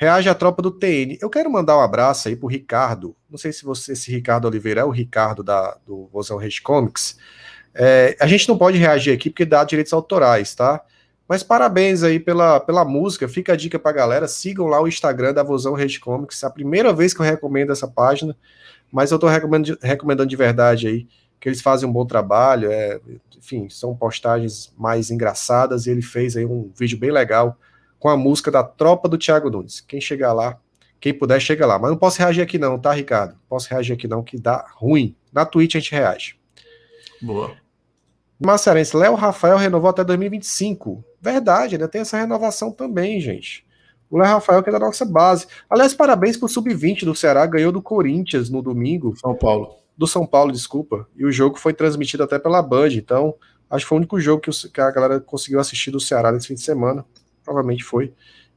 [0.00, 1.18] Reage a tropa do TN.
[1.20, 3.16] Eu quero mandar um abraço aí pro Ricardo.
[3.28, 7.18] Não sei se você, esse Ricardo Oliveira é o Ricardo da, do Vozão Rage Comics.
[7.74, 10.84] É, a gente não pode reagir aqui porque dá direitos autorais, tá?
[11.28, 13.26] Mas parabéns aí pela, pela música.
[13.26, 14.28] Fica a dica pra galera.
[14.28, 16.44] Sigam lá o Instagram da Vozão Rage Comics.
[16.44, 18.36] É a primeira vez que eu recomendo essa página,
[18.92, 21.08] mas eu tô recomendando, recomendando de verdade aí,
[21.40, 22.70] que eles fazem um bom trabalho.
[22.70, 23.00] É,
[23.36, 27.58] enfim, são postagens mais engraçadas e ele fez aí um vídeo bem legal
[27.98, 29.80] com a música da Tropa do Thiago Nunes.
[29.80, 30.58] Quem chegar lá,
[31.00, 31.78] quem puder, chega lá.
[31.78, 33.36] Mas não posso reagir aqui não, tá, Ricardo?
[33.48, 35.14] Posso reagir aqui não, que dá ruim.
[35.32, 36.38] Na Twitch a gente reage.
[37.20, 37.56] Boa.
[38.40, 41.04] Macearense, Léo Rafael renovou até 2025.
[41.20, 43.66] Verdade, ainda tem essa renovação também, gente.
[44.08, 45.46] O Léo Rafael que é da nossa base.
[45.68, 49.14] Aliás, parabéns pro Sub-20 do Ceará, ganhou do Corinthians no domingo.
[49.16, 49.76] São Paulo.
[49.96, 51.06] Do São Paulo, desculpa.
[51.16, 53.34] E o jogo foi transmitido até pela Band, então
[53.68, 54.40] acho que foi o único jogo
[54.72, 57.04] que a galera conseguiu assistir do Ceará nesse fim de semana.
[57.48, 58.12] Provavelmente foi.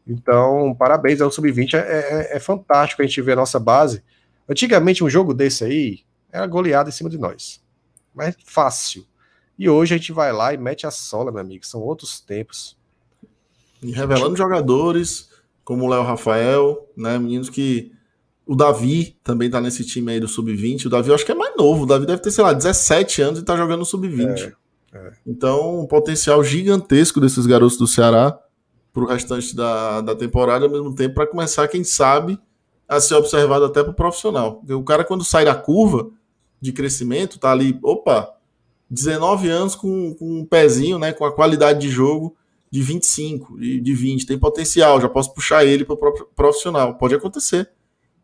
[0.05, 1.75] Então, parabéns ao Sub-20.
[1.75, 4.03] É, é, é, fantástico a gente ver a nossa base.
[4.49, 5.99] Antigamente, um jogo desse aí
[6.29, 7.63] era goleado em cima de nós.
[8.13, 9.05] Mas fácil.
[9.57, 11.65] E hoje a gente vai lá e mete a sola, meu amigo.
[11.65, 12.77] São outros tempos.
[13.81, 15.29] E revelando jogadores
[15.63, 17.17] como o Léo Rafael, né?
[17.17, 17.93] Meninos que.
[18.45, 20.87] O Davi também tá nesse time aí do Sub-20.
[20.87, 21.83] O Davi eu acho que é mais novo.
[21.83, 24.53] O Davi deve ter, sei lá, 17 anos e tá jogando no Sub-20.
[24.93, 25.11] É, é.
[25.25, 28.37] Então, um potencial gigantesco desses garotos do Ceará
[28.93, 32.39] pro restante da, da temporada, ao mesmo tempo, para começar, quem sabe,
[32.87, 34.55] a ser observado até pro profissional.
[34.55, 36.09] Porque o cara, quando sai da curva
[36.59, 38.33] de crescimento, tá ali, opa,
[38.89, 41.13] 19 anos com, com um pezinho, né?
[41.13, 42.35] Com a qualidade de jogo
[42.69, 46.95] de 25, de, de 20, tem potencial, já posso puxar ele para o profissional.
[46.95, 47.69] Pode acontecer.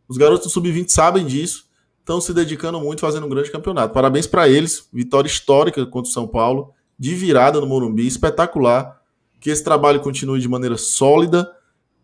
[0.07, 1.65] Os garotos do Sub-20 sabem disso,
[1.99, 3.93] estão se dedicando muito, fazendo um grande campeonato.
[3.93, 9.01] Parabéns para eles, vitória histórica contra o São Paulo, de virada no Morumbi, espetacular.
[9.39, 11.49] Que esse trabalho continue de maneira sólida,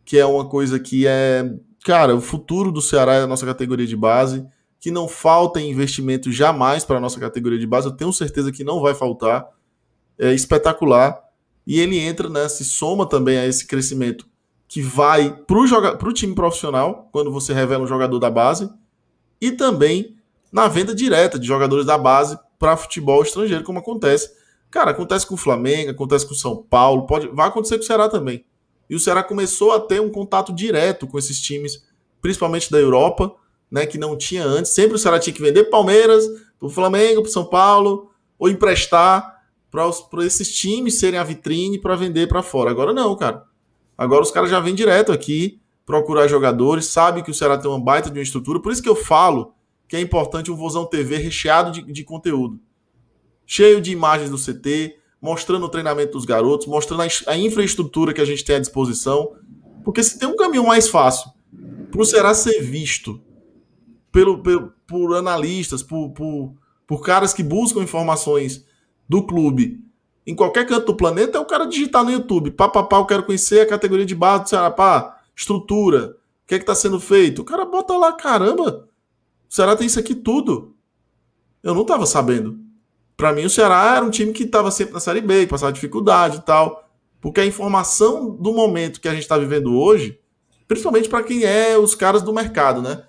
[0.05, 1.53] que é uma coisa que é,
[1.83, 4.45] cara, o futuro do Ceará é a nossa categoria de base,
[4.79, 8.63] que não falta investimento jamais para a nossa categoria de base, eu tenho certeza que
[8.63, 9.47] não vai faltar.
[10.19, 11.21] É espetacular.
[11.65, 14.27] E ele entra, né, se soma também a esse crescimento
[14.67, 18.69] que vai para o time profissional, quando você revela um jogador da base,
[19.39, 20.17] e também
[20.51, 24.31] na venda direta de jogadores da base para futebol estrangeiro, como acontece.
[24.73, 27.85] Cara, acontece com o Flamengo, acontece com o São Paulo, pode, vai acontecer com o
[27.85, 28.43] Ceará também.
[28.89, 31.85] E o Ceará começou a ter um contato direto com esses times,
[32.19, 33.35] principalmente da Europa,
[33.69, 34.71] né, que não tinha antes.
[34.71, 36.27] Sempre o Ceará tinha que vender Palmeiras,
[36.57, 38.09] para o Flamengo, para o São Paulo,
[38.39, 42.71] ou emprestar para esses times serem a vitrine para vender para fora.
[42.71, 43.43] Agora não, cara.
[43.95, 47.79] Agora os caras já vêm direto aqui procurar jogadores, sabe que o Ceará tem uma
[47.79, 49.53] baita de uma estrutura, por isso que eu falo
[49.87, 52.59] que é importante um Vozão TV recheado de, de conteúdo.
[53.45, 58.25] Cheio de imagens do CT, mostrando o treinamento dos garotos, mostrando a, infraestrutura que a
[58.25, 59.35] gente tem à disposição.
[59.83, 61.31] Porque se tem um caminho mais fácil
[61.91, 63.21] para o Ceará ser visto
[64.11, 66.53] pelo, pelo, por analistas, por, por,
[66.87, 68.65] por caras que buscam informações
[69.07, 69.83] do clube
[70.25, 72.51] em qualquer canto do planeta, é o cara digitar no YouTube.
[72.51, 74.71] Pá, pá, pá, eu quero conhecer a categoria de base do Ceará.
[74.71, 76.17] Pá, estrutura.
[76.43, 77.41] O que é que tá sendo feito?
[77.41, 78.87] O cara bota lá, caramba.
[79.49, 80.75] O Ceará tem isso aqui tudo.
[81.61, 82.59] Eu não tava sabendo.
[83.15, 86.37] Para mim, o Ceará era um time que tava sempre na Série B, passava dificuldade
[86.37, 86.89] e tal.
[87.21, 90.19] Porque a informação do momento que a gente está vivendo hoje,
[90.67, 93.03] principalmente para quem é os caras do mercado, né?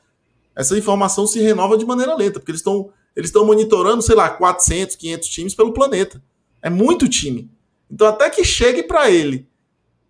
[0.54, 4.28] Essa informação se renova de maneira lenta, porque eles estão eles estão monitorando, sei lá,
[4.28, 6.22] 400, 500 times pelo planeta.
[6.60, 7.50] É muito time.
[7.90, 9.48] Então, até que chegue para ele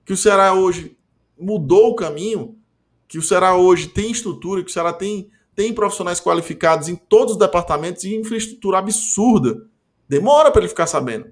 [0.04, 0.96] que o Ceará hoje
[1.38, 2.56] mudou o caminho,
[3.06, 7.34] que o Ceará hoje tem estrutura, que o Ceará tem, tem profissionais qualificados em todos
[7.34, 9.66] os departamentos e infraestrutura absurda.
[10.08, 11.26] Demora para ele ficar sabendo.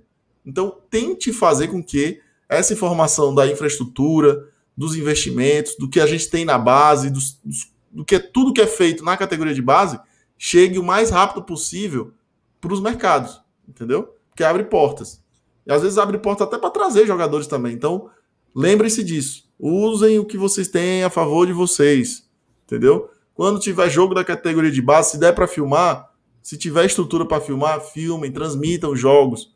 [0.44, 6.28] Então, tente fazer com que essa informação da infraestrutura, dos investimentos, do que a gente
[6.28, 9.98] tem na base, dos, dos, do que tudo que é feito na categoria de base,
[10.36, 12.12] chegue o mais rápido possível
[12.60, 14.14] para os mercados, entendeu?
[14.28, 15.22] Porque abre portas.
[15.66, 17.72] E às vezes abre porta até para trazer jogadores também.
[17.72, 18.10] Então,
[18.54, 19.48] lembrem-se disso.
[19.58, 22.28] Usem o que vocês têm a favor de vocês,
[22.64, 23.10] entendeu?
[23.34, 26.11] Quando tiver jogo da categoria de base, se der para filmar,
[26.42, 29.54] se tiver estrutura para filmar, filmem, transmitam jogos.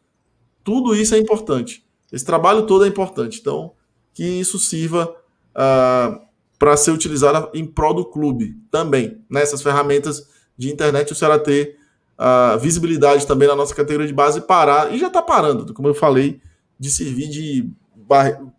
[0.63, 1.85] Tudo isso é importante.
[2.13, 3.41] Esse trabalho todo é importante.
[3.41, 3.73] Então,
[4.15, 5.15] que isso sirva
[5.51, 6.21] uh,
[6.59, 9.21] para ser utilizado em prol do clube também.
[9.29, 11.77] Nessas ferramentas de internet, o Ceará ter
[12.19, 15.95] uh, visibilidade também na nossa categoria de base parar, e já está parando, como eu
[15.95, 16.41] falei,
[16.79, 17.71] de servir de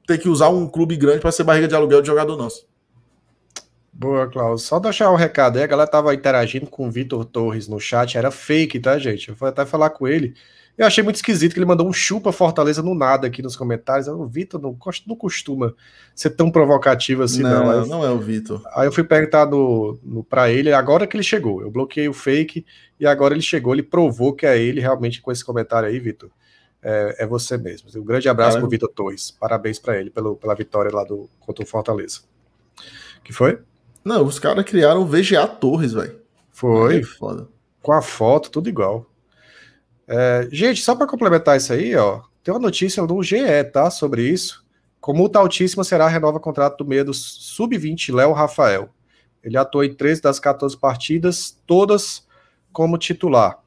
[0.06, 2.68] ter que usar um clube grande para ser barriga de aluguel de jogador nosso.
[3.99, 4.61] Boa, Klaus.
[4.61, 8.15] Só deixar um recado aí, a galera tava interagindo com o Vitor Torres no chat,
[8.15, 9.30] era fake, tá, gente?
[9.30, 10.36] Eu fui até falar com ele.
[10.78, 14.07] Eu achei muito esquisito que ele mandou um chupa Fortaleza no nada aqui nos comentários.
[14.07, 15.74] O Vitor não, não costuma
[16.14, 17.65] ser tão provocativo assim, não.
[17.65, 18.61] Não, não é o Vitor.
[18.76, 21.64] Aí eu fui perguntar no, no, pra ele, agora que ele chegou.
[21.64, 22.64] Eu bloqueei o fake
[22.99, 23.74] e agora ele chegou.
[23.74, 26.30] Ele provou que é ele realmente com esse comentário aí, Vitor.
[26.84, 27.90] É, é, você mesmo.
[27.99, 28.68] Um grande abraço Caramba.
[28.68, 29.32] pro Vitor Torres.
[29.32, 32.19] Parabéns para ele pelo, pela vitória lá do, contra o Fortaleza.
[33.24, 33.57] que foi?
[34.08, 36.16] Não, os caras criaram o VGA Torres, velho.
[36.50, 37.04] Foi.
[37.04, 37.50] foda.
[37.82, 39.06] Com a foto, tudo igual.
[40.08, 43.92] É, gente, só para complementar isso aí, ó, tem uma notícia do GE, tá?
[43.92, 44.66] Sobre isso.
[45.02, 48.90] Com multa altíssima será renova contrato do meio do Sub-20, Léo Rafael.
[49.44, 52.26] Ele atuou em 13 das 14 partidas, todas
[52.72, 53.60] como titular.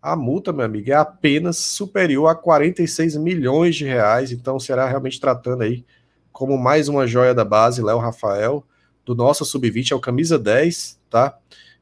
[0.00, 5.20] A multa, meu amigo, é apenas superior a 46 milhões de reais, então será realmente
[5.20, 5.84] tratando aí
[6.30, 8.64] como mais uma joia da base, Léo Rafael,
[9.04, 11.38] do nosso Sub-20, é o camisa 10, tá?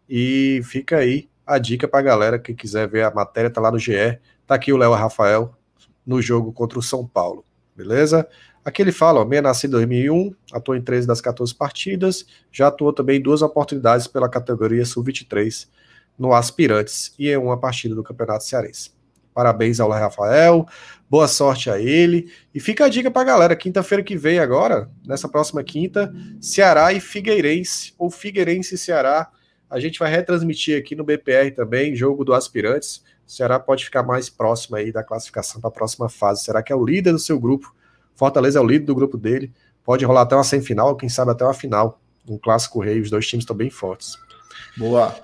[0.09, 3.71] E fica aí a dica para a galera que quiser ver a matéria, tá lá
[3.71, 4.19] no GE.
[4.47, 5.55] Tá aqui o Léo Rafael
[6.07, 7.45] no jogo contra o São Paulo,
[7.77, 8.27] beleza?
[8.65, 12.69] Aqui ele fala, ó, meia nascido em 2001, atuou em 13 das 14 partidas, já
[12.69, 15.69] atuou também em duas oportunidades pela categoria Sub-23
[16.19, 18.98] no Aspirantes e em uma partida do Campeonato Cearense.
[19.39, 20.67] Parabéns ao Rafael,
[21.09, 22.29] boa sorte a ele.
[22.53, 26.93] E fica a dica para a galera, quinta-feira que vem agora, nessa próxima quinta, Ceará
[26.93, 29.31] e Figueirense, ou Figueirense e Ceará,
[29.71, 33.05] a gente vai retransmitir aqui no BPR também, jogo do Aspirantes.
[33.25, 36.43] O Ceará pode ficar mais próximo aí da classificação para a próxima fase.
[36.43, 37.73] Será que é o líder do seu grupo?
[38.17, 39.53] Fortaleza é o líder do grupo dele.
[39.85, 42.01] Pode rolar até uma semifinal, quem sabe até uma final.
[42.29, 44.17] Um clássico rei, os dois times estão bem fortes.
[44.77, 45.15] Boa.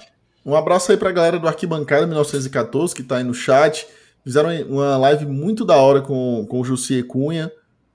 [0.47, 3.89] Um abraço aí para a galera do Arquibancada 1914 que está aí no chat.
[4.25, 7.53] Fizeram uma live muito da hora com, com o Jussi Cunha.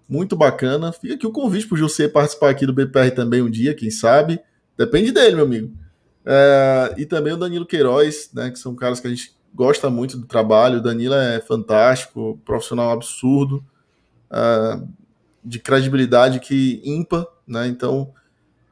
[0.07, 0.91] Muito bacana.
[0.91, 3.89] Fica aqui o convite para o Jussi participar aqui do BPR também um dia, quem
[3.89, 4.39] sabe.
[4.77, 5.73] Depende dele, meu amigo.
[6.26, 10.18] É, e também o Danilo Queiroz, né, que são caras que a gente gosta muito
[10.18, 10.77] do trabalho.
[10.77, 13.64] O Danilo é fantástico, profissional absurdo,
[14.31, 14.80] é,
[15.43, 17.68] de credibilidade que ímpar, né?
[17.68, 18.14] Então,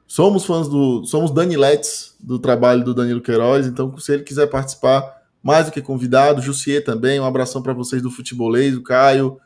[0.06, 1.04] somos fãs do.
[1.06, 3.66] Somos Daniletes do trabalho do Danilo Queiroz.
[3.66, 8.02] Então, se ele quiser participar, mais do que convidado, Jussier também, um abração para vocês
[8.02, 9.40] do Futebolês, o Caio,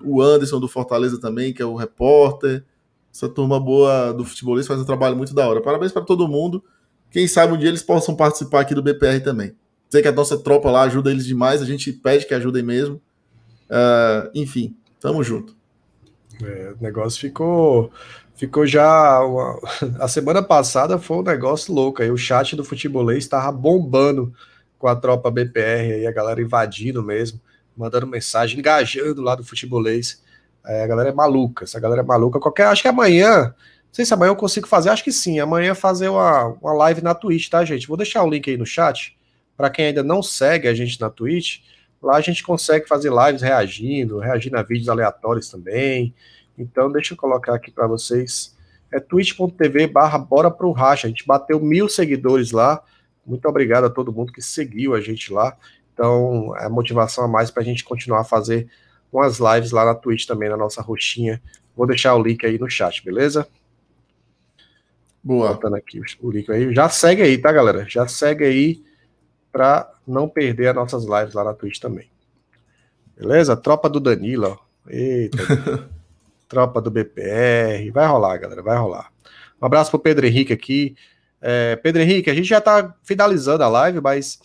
[0.00, 2.64] o Anderson do Fortaleza também, que é o repórter.
[3.12, 5.60] Essa turma boa do Futebolês faz um trabalho muito da hora.
[5.60, 6.64] Parabéns para todo mundo.
[7.10, 9.54] Quem sabe um dia eles possam participar aqui do BPR também.
[9.88, 13.00] Sei que a nossa tropa lá ajuda eles demais, a gente pede que ajudem mesmo.
[13.70, 15.54] Uh, enfim, tamo junto.
[16.42, 17.92] É, o negócio ficou
[18.34, 19.20] ficou já.
[19.20, 19.60] Uma...
[20.02, 22.02] A semana passada foi um negócio louco.
[22.02, 24.34] Aí o chat do futebolês estava bombando
[24.84, 27.40] com a tropa BPR, aí a galera invadindo mesmo,
[27.74, 30.22] mandando mensagem, engajando lá do futebolês.
[30.62, 32.38] É, a galera é maluca, essa galera é maluca.
[32.38, 33.54] Qualquer, acho que amanhã
[33.90, 35.40] sei se amanhã eu consigo fazer, acho que sim.
[35.40, 37.88] Amanhã fazer uma, uma live na Twitch, tá, gente?
[37.88, 39.16] Vou deixar o link aí no chat.
[39.56, 41.60] Para quem ainda não segue a gente na Twitch,
[42.02, 46.14] lá a gente consegue fazer lives reagindo, reagindo a vídeos aleatórios também.
[46.58, 48.54] Então, deixa eu colocar aqui para vocês.
[48.92, 51.06] É twitch.tv barra bora pro racha.
[51.06, 52.82] A gente bateu mil seguidores lá.
[53.26, 55.56] Muito obrigado a todo mundo que seguiu a gente lá.
[55.92, 58.68] Então, é motivação a mais para a gente continuar a fazer
[59.12, 61.40] umas lives lá na Twitch também, na nossa roxinha.
[61.76, 63.46] Vou deixar o link aí no chat, beleza?
[65.22, 65.54] Boa.
[65.54, 66.74] Botando aqui o link aí.
[66.74, 67.86] Já segue aí, tá, galera?
[67.88, 68.84] Já segue aí
[69.50, 72.10] para não perder as nossas lives lá na Twitch também.
[73.16, 73.56] Beleza?
[73.56, 74.90] Tropa do Danilo, ó.
[74.90, 75.38] Eita.
[76.48, 77.90] Tropa do BPR.
[77.90, 78.62] Vai rolar, galera.
[78.62, 79.12] Vai rolar.
[79.62, 80.96] Um abraço pro Pedro Henrique aqui.
[81.46, 84.38] É, Pedro Henrique, a gente já tá finalizando a live, mas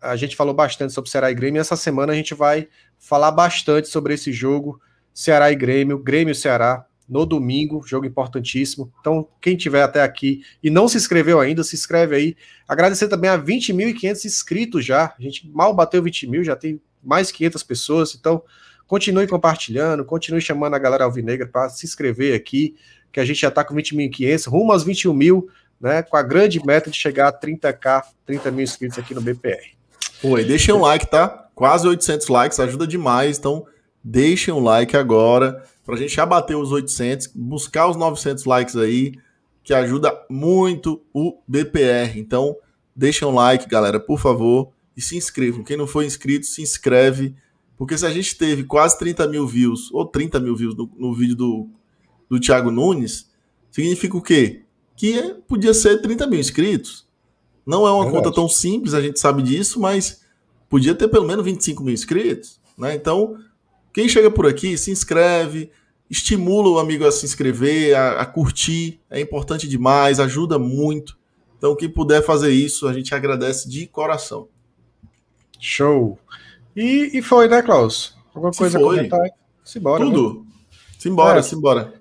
[0.00, 1.58] a gente falou bastante sobre Ceará e Grêmio.
[1.58, 2.66] E essa semana a gente vai
[2.98, 4.80] falar bastante sobre esse jogo
[5.12, 8.90] Ceará e Grêmio, Grêmio Ceará, no domingo, jogo importantíssimo.
[9.00, 12.36] Então, quem tiver até aqui e não se inscreveu ainda, se inscreve aí.
[12.66, 15.14] Agradecer também a 20.500 inscritos já.
[15.18, 18.14] A gente mal bateu 20 mil, já tem mais 500 pessoas.
[18.18, 18.42] Então,
[18.86, 22.76] continue compartilhando, continue chamando a galera alvinegra para se inscrever aqui,
[23.12, 25.50] que a gente já está com 20.500, rumo aos 21 mil,
[25.80, 26.02] né?
[26.02, 29.74] Com a grande meta de chegar a 30k, 30 mil inscritos aqui no BPR.
[30.22, 31.48] Oi, deixem um like, tá?
[31.54, 33.38] Quase 800 likes, ajuda demais.
[33.38, 33.66] Então,
[34.04, 38.76] deixem um like agora para a gente já bater os 800, buscar os 900 likes
[38.76, 39.14] aí,
[39.64, 42.16] que ajuda muito o BPR.
[42.16, 42.56] Então,
[42.94, 45.64] deixem um like, galera, por favor, e se inscrevam.
[45.64, 47.34] Quem não for inscrito, se inscreve,
[47.76, 51.14] porque se a gente teve quase 30 mil views, ou 30 mil views no, no
[51.14, 51.68] vídeo do,
[52.28, 53.28] do Thiago Nunes,
[53.70, 54.62] significa o quê?
[55.00, 57.06] Que podia ser 30 mil inscritos.
[57.64, 58.22] Não é uma Verdade.
[58.24, 60.20] conta tão simples, a gente sabe disso, mas
[60.68, 62.60] podia ter pelo menos 25 mil inscritos.
[62.76, 62.96] Né?
[62.96, 63.38] Então,
[63.94, 65.70] quem chega por aqui, se inscreve,
[66.10, 71.16] estimula o amigo a se inscrever, a, a, curtir, é importante demais, ajuda muito.
[71.56, 74.48] Então, quem puder fazer isso, a gente agradece de coração.
[75.58, 76.18] Show!
[76.76, 78.14] E, e foi, né, Klaus?
[78.34, 78.96] Alguma Se coisa foi.
[78.98, 79.30] a comentar?
[79.64, 80.04] Simbora.
[80.04, 80.40] Tudo.
[80.44, 80.50] Né?
[80.98, 81.42] Simbora, É.
[81.42, 81.99] simbora.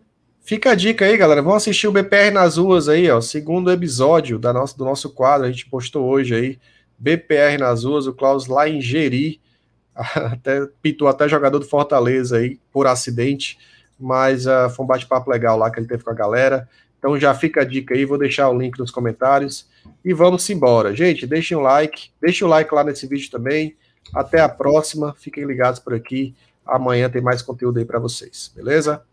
[0.49, 1.43] Fica a dica aí, galera.
[1.43, 3.21] Vamos assistir o BPR nas ruas aí, ó.
[3.21, 6.59] Segundo episódio da nossa, do nosso quadro, a gente postou hoje aí.
[6.97, 9.39] BPR nas ruas, o Klaus lá em Jeri.
[9.95, 13.59] Até pitou até jogador do Fortaleza aí por acidente.
[13.99, 16.67] Mas ah, foi um bate-papo legal lá que ele teve com a galera.
[16.97, 19.67] Então já fica a dica aí, vou deixar o link nos comentários.
[20.03, 20.95] E vamos embora.
[20.95, 22.09] Gente, deixem o like.
[22.19, 23.77] Deixem o like lá nesse vídeo também.
[24.15, 25.13] Até a próxima.
[25.15, 26.34] Fiquem ligados por aqui.
[26.65, 28.51] Amanhã tem mais conteúdo aí para vocês.
[28.55, 29.03] Beleza?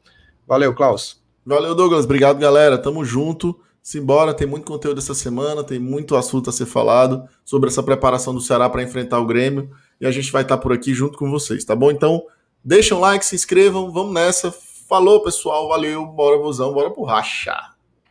[0.48, 1.25] Valeu, Klaus.
[1.46, 2.04] Valeu, Douglas.
[2.04, 2.76] Obrigado, galera.
[2.76, 3.58] Tamo junto.
[3.80, 8.34] Simbora, tem muito conteúdo essa semana, tem muito assunto a ser falado sobre essa preparação
[8.34, 9.70] do Ceará para enfrentar o Grêmio.
[10.00, 11.92] E a gente vai estar por aqui junto com vocês, tá bom?
[11.92, 12.20] Então,
[12.64, 14.52] deixem um like, se inscrevam, vamos nessa.
[14.88, 15.68] Falou, pessoal.
[15.68, 16.04] Valeu.
[16.04, 16.72] Bora, vozão.
[16.72, 17.54] Bora pro racha.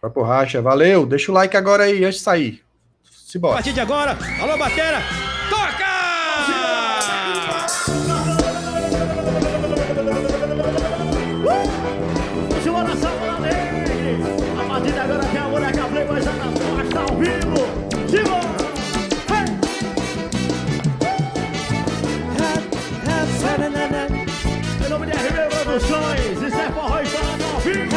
[0.02, 0.62] Bora pro racha.
[0.62, 1.06] Valeu.
[1.06, 2.64] Deixa o like agora aí, antes de sair.
[3.03, 3.53] A Simbora.
[3.56, 4.99] partir de agora, alô, Batera,
[25.76, 27.89] Produções, isso é forró e samba ao vivo!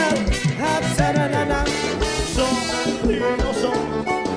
[2.35, 3.73] Som, liga o som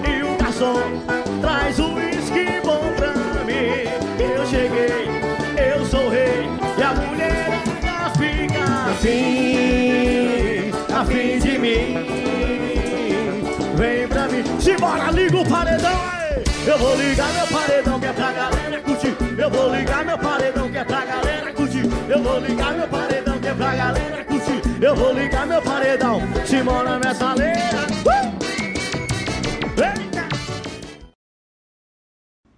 [0.08, 1.02] e o garçom
[1.42, 3.14] traz o uísque bom pra
[3.44, 3.90] mim.
[4.20, 5.10] Eu cheguei,
[5.58, 6.48] eu sou rei
[6.78, 11.98] e a mulherada fica afim, afim de mim.
[13.76, 16.44] Vem pra mim, simbora, liga o paredão aí.
[16.68, 19.18] Eu vou ligar meu paredão que é pra galera curtir.
[19.36, 21.90] Eu vou ligar meu paredão que é pra galera curtir.
[22.08, 23.11] Eu vou ligar meu paredão
[23.76, 24.84] galera curtir.
[24.84, 27.88] Eu vou ligar meu paredão, Simona Messaleira.
[28.06, 28.32] Uh!
[29.78, 30.28] Eita!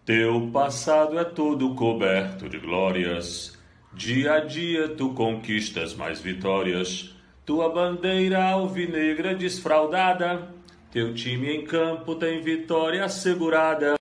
[0.06, 3.57] Teu passado é todo coberto de glórias.
[3.94, 7.15] Dia a dia tu conquistas mais vitórias.
[7.45, 10.48] Tua bandeira alvinegra desfraldada.
[10.91, 13.95] Teu time em campo tem vitória assegurada.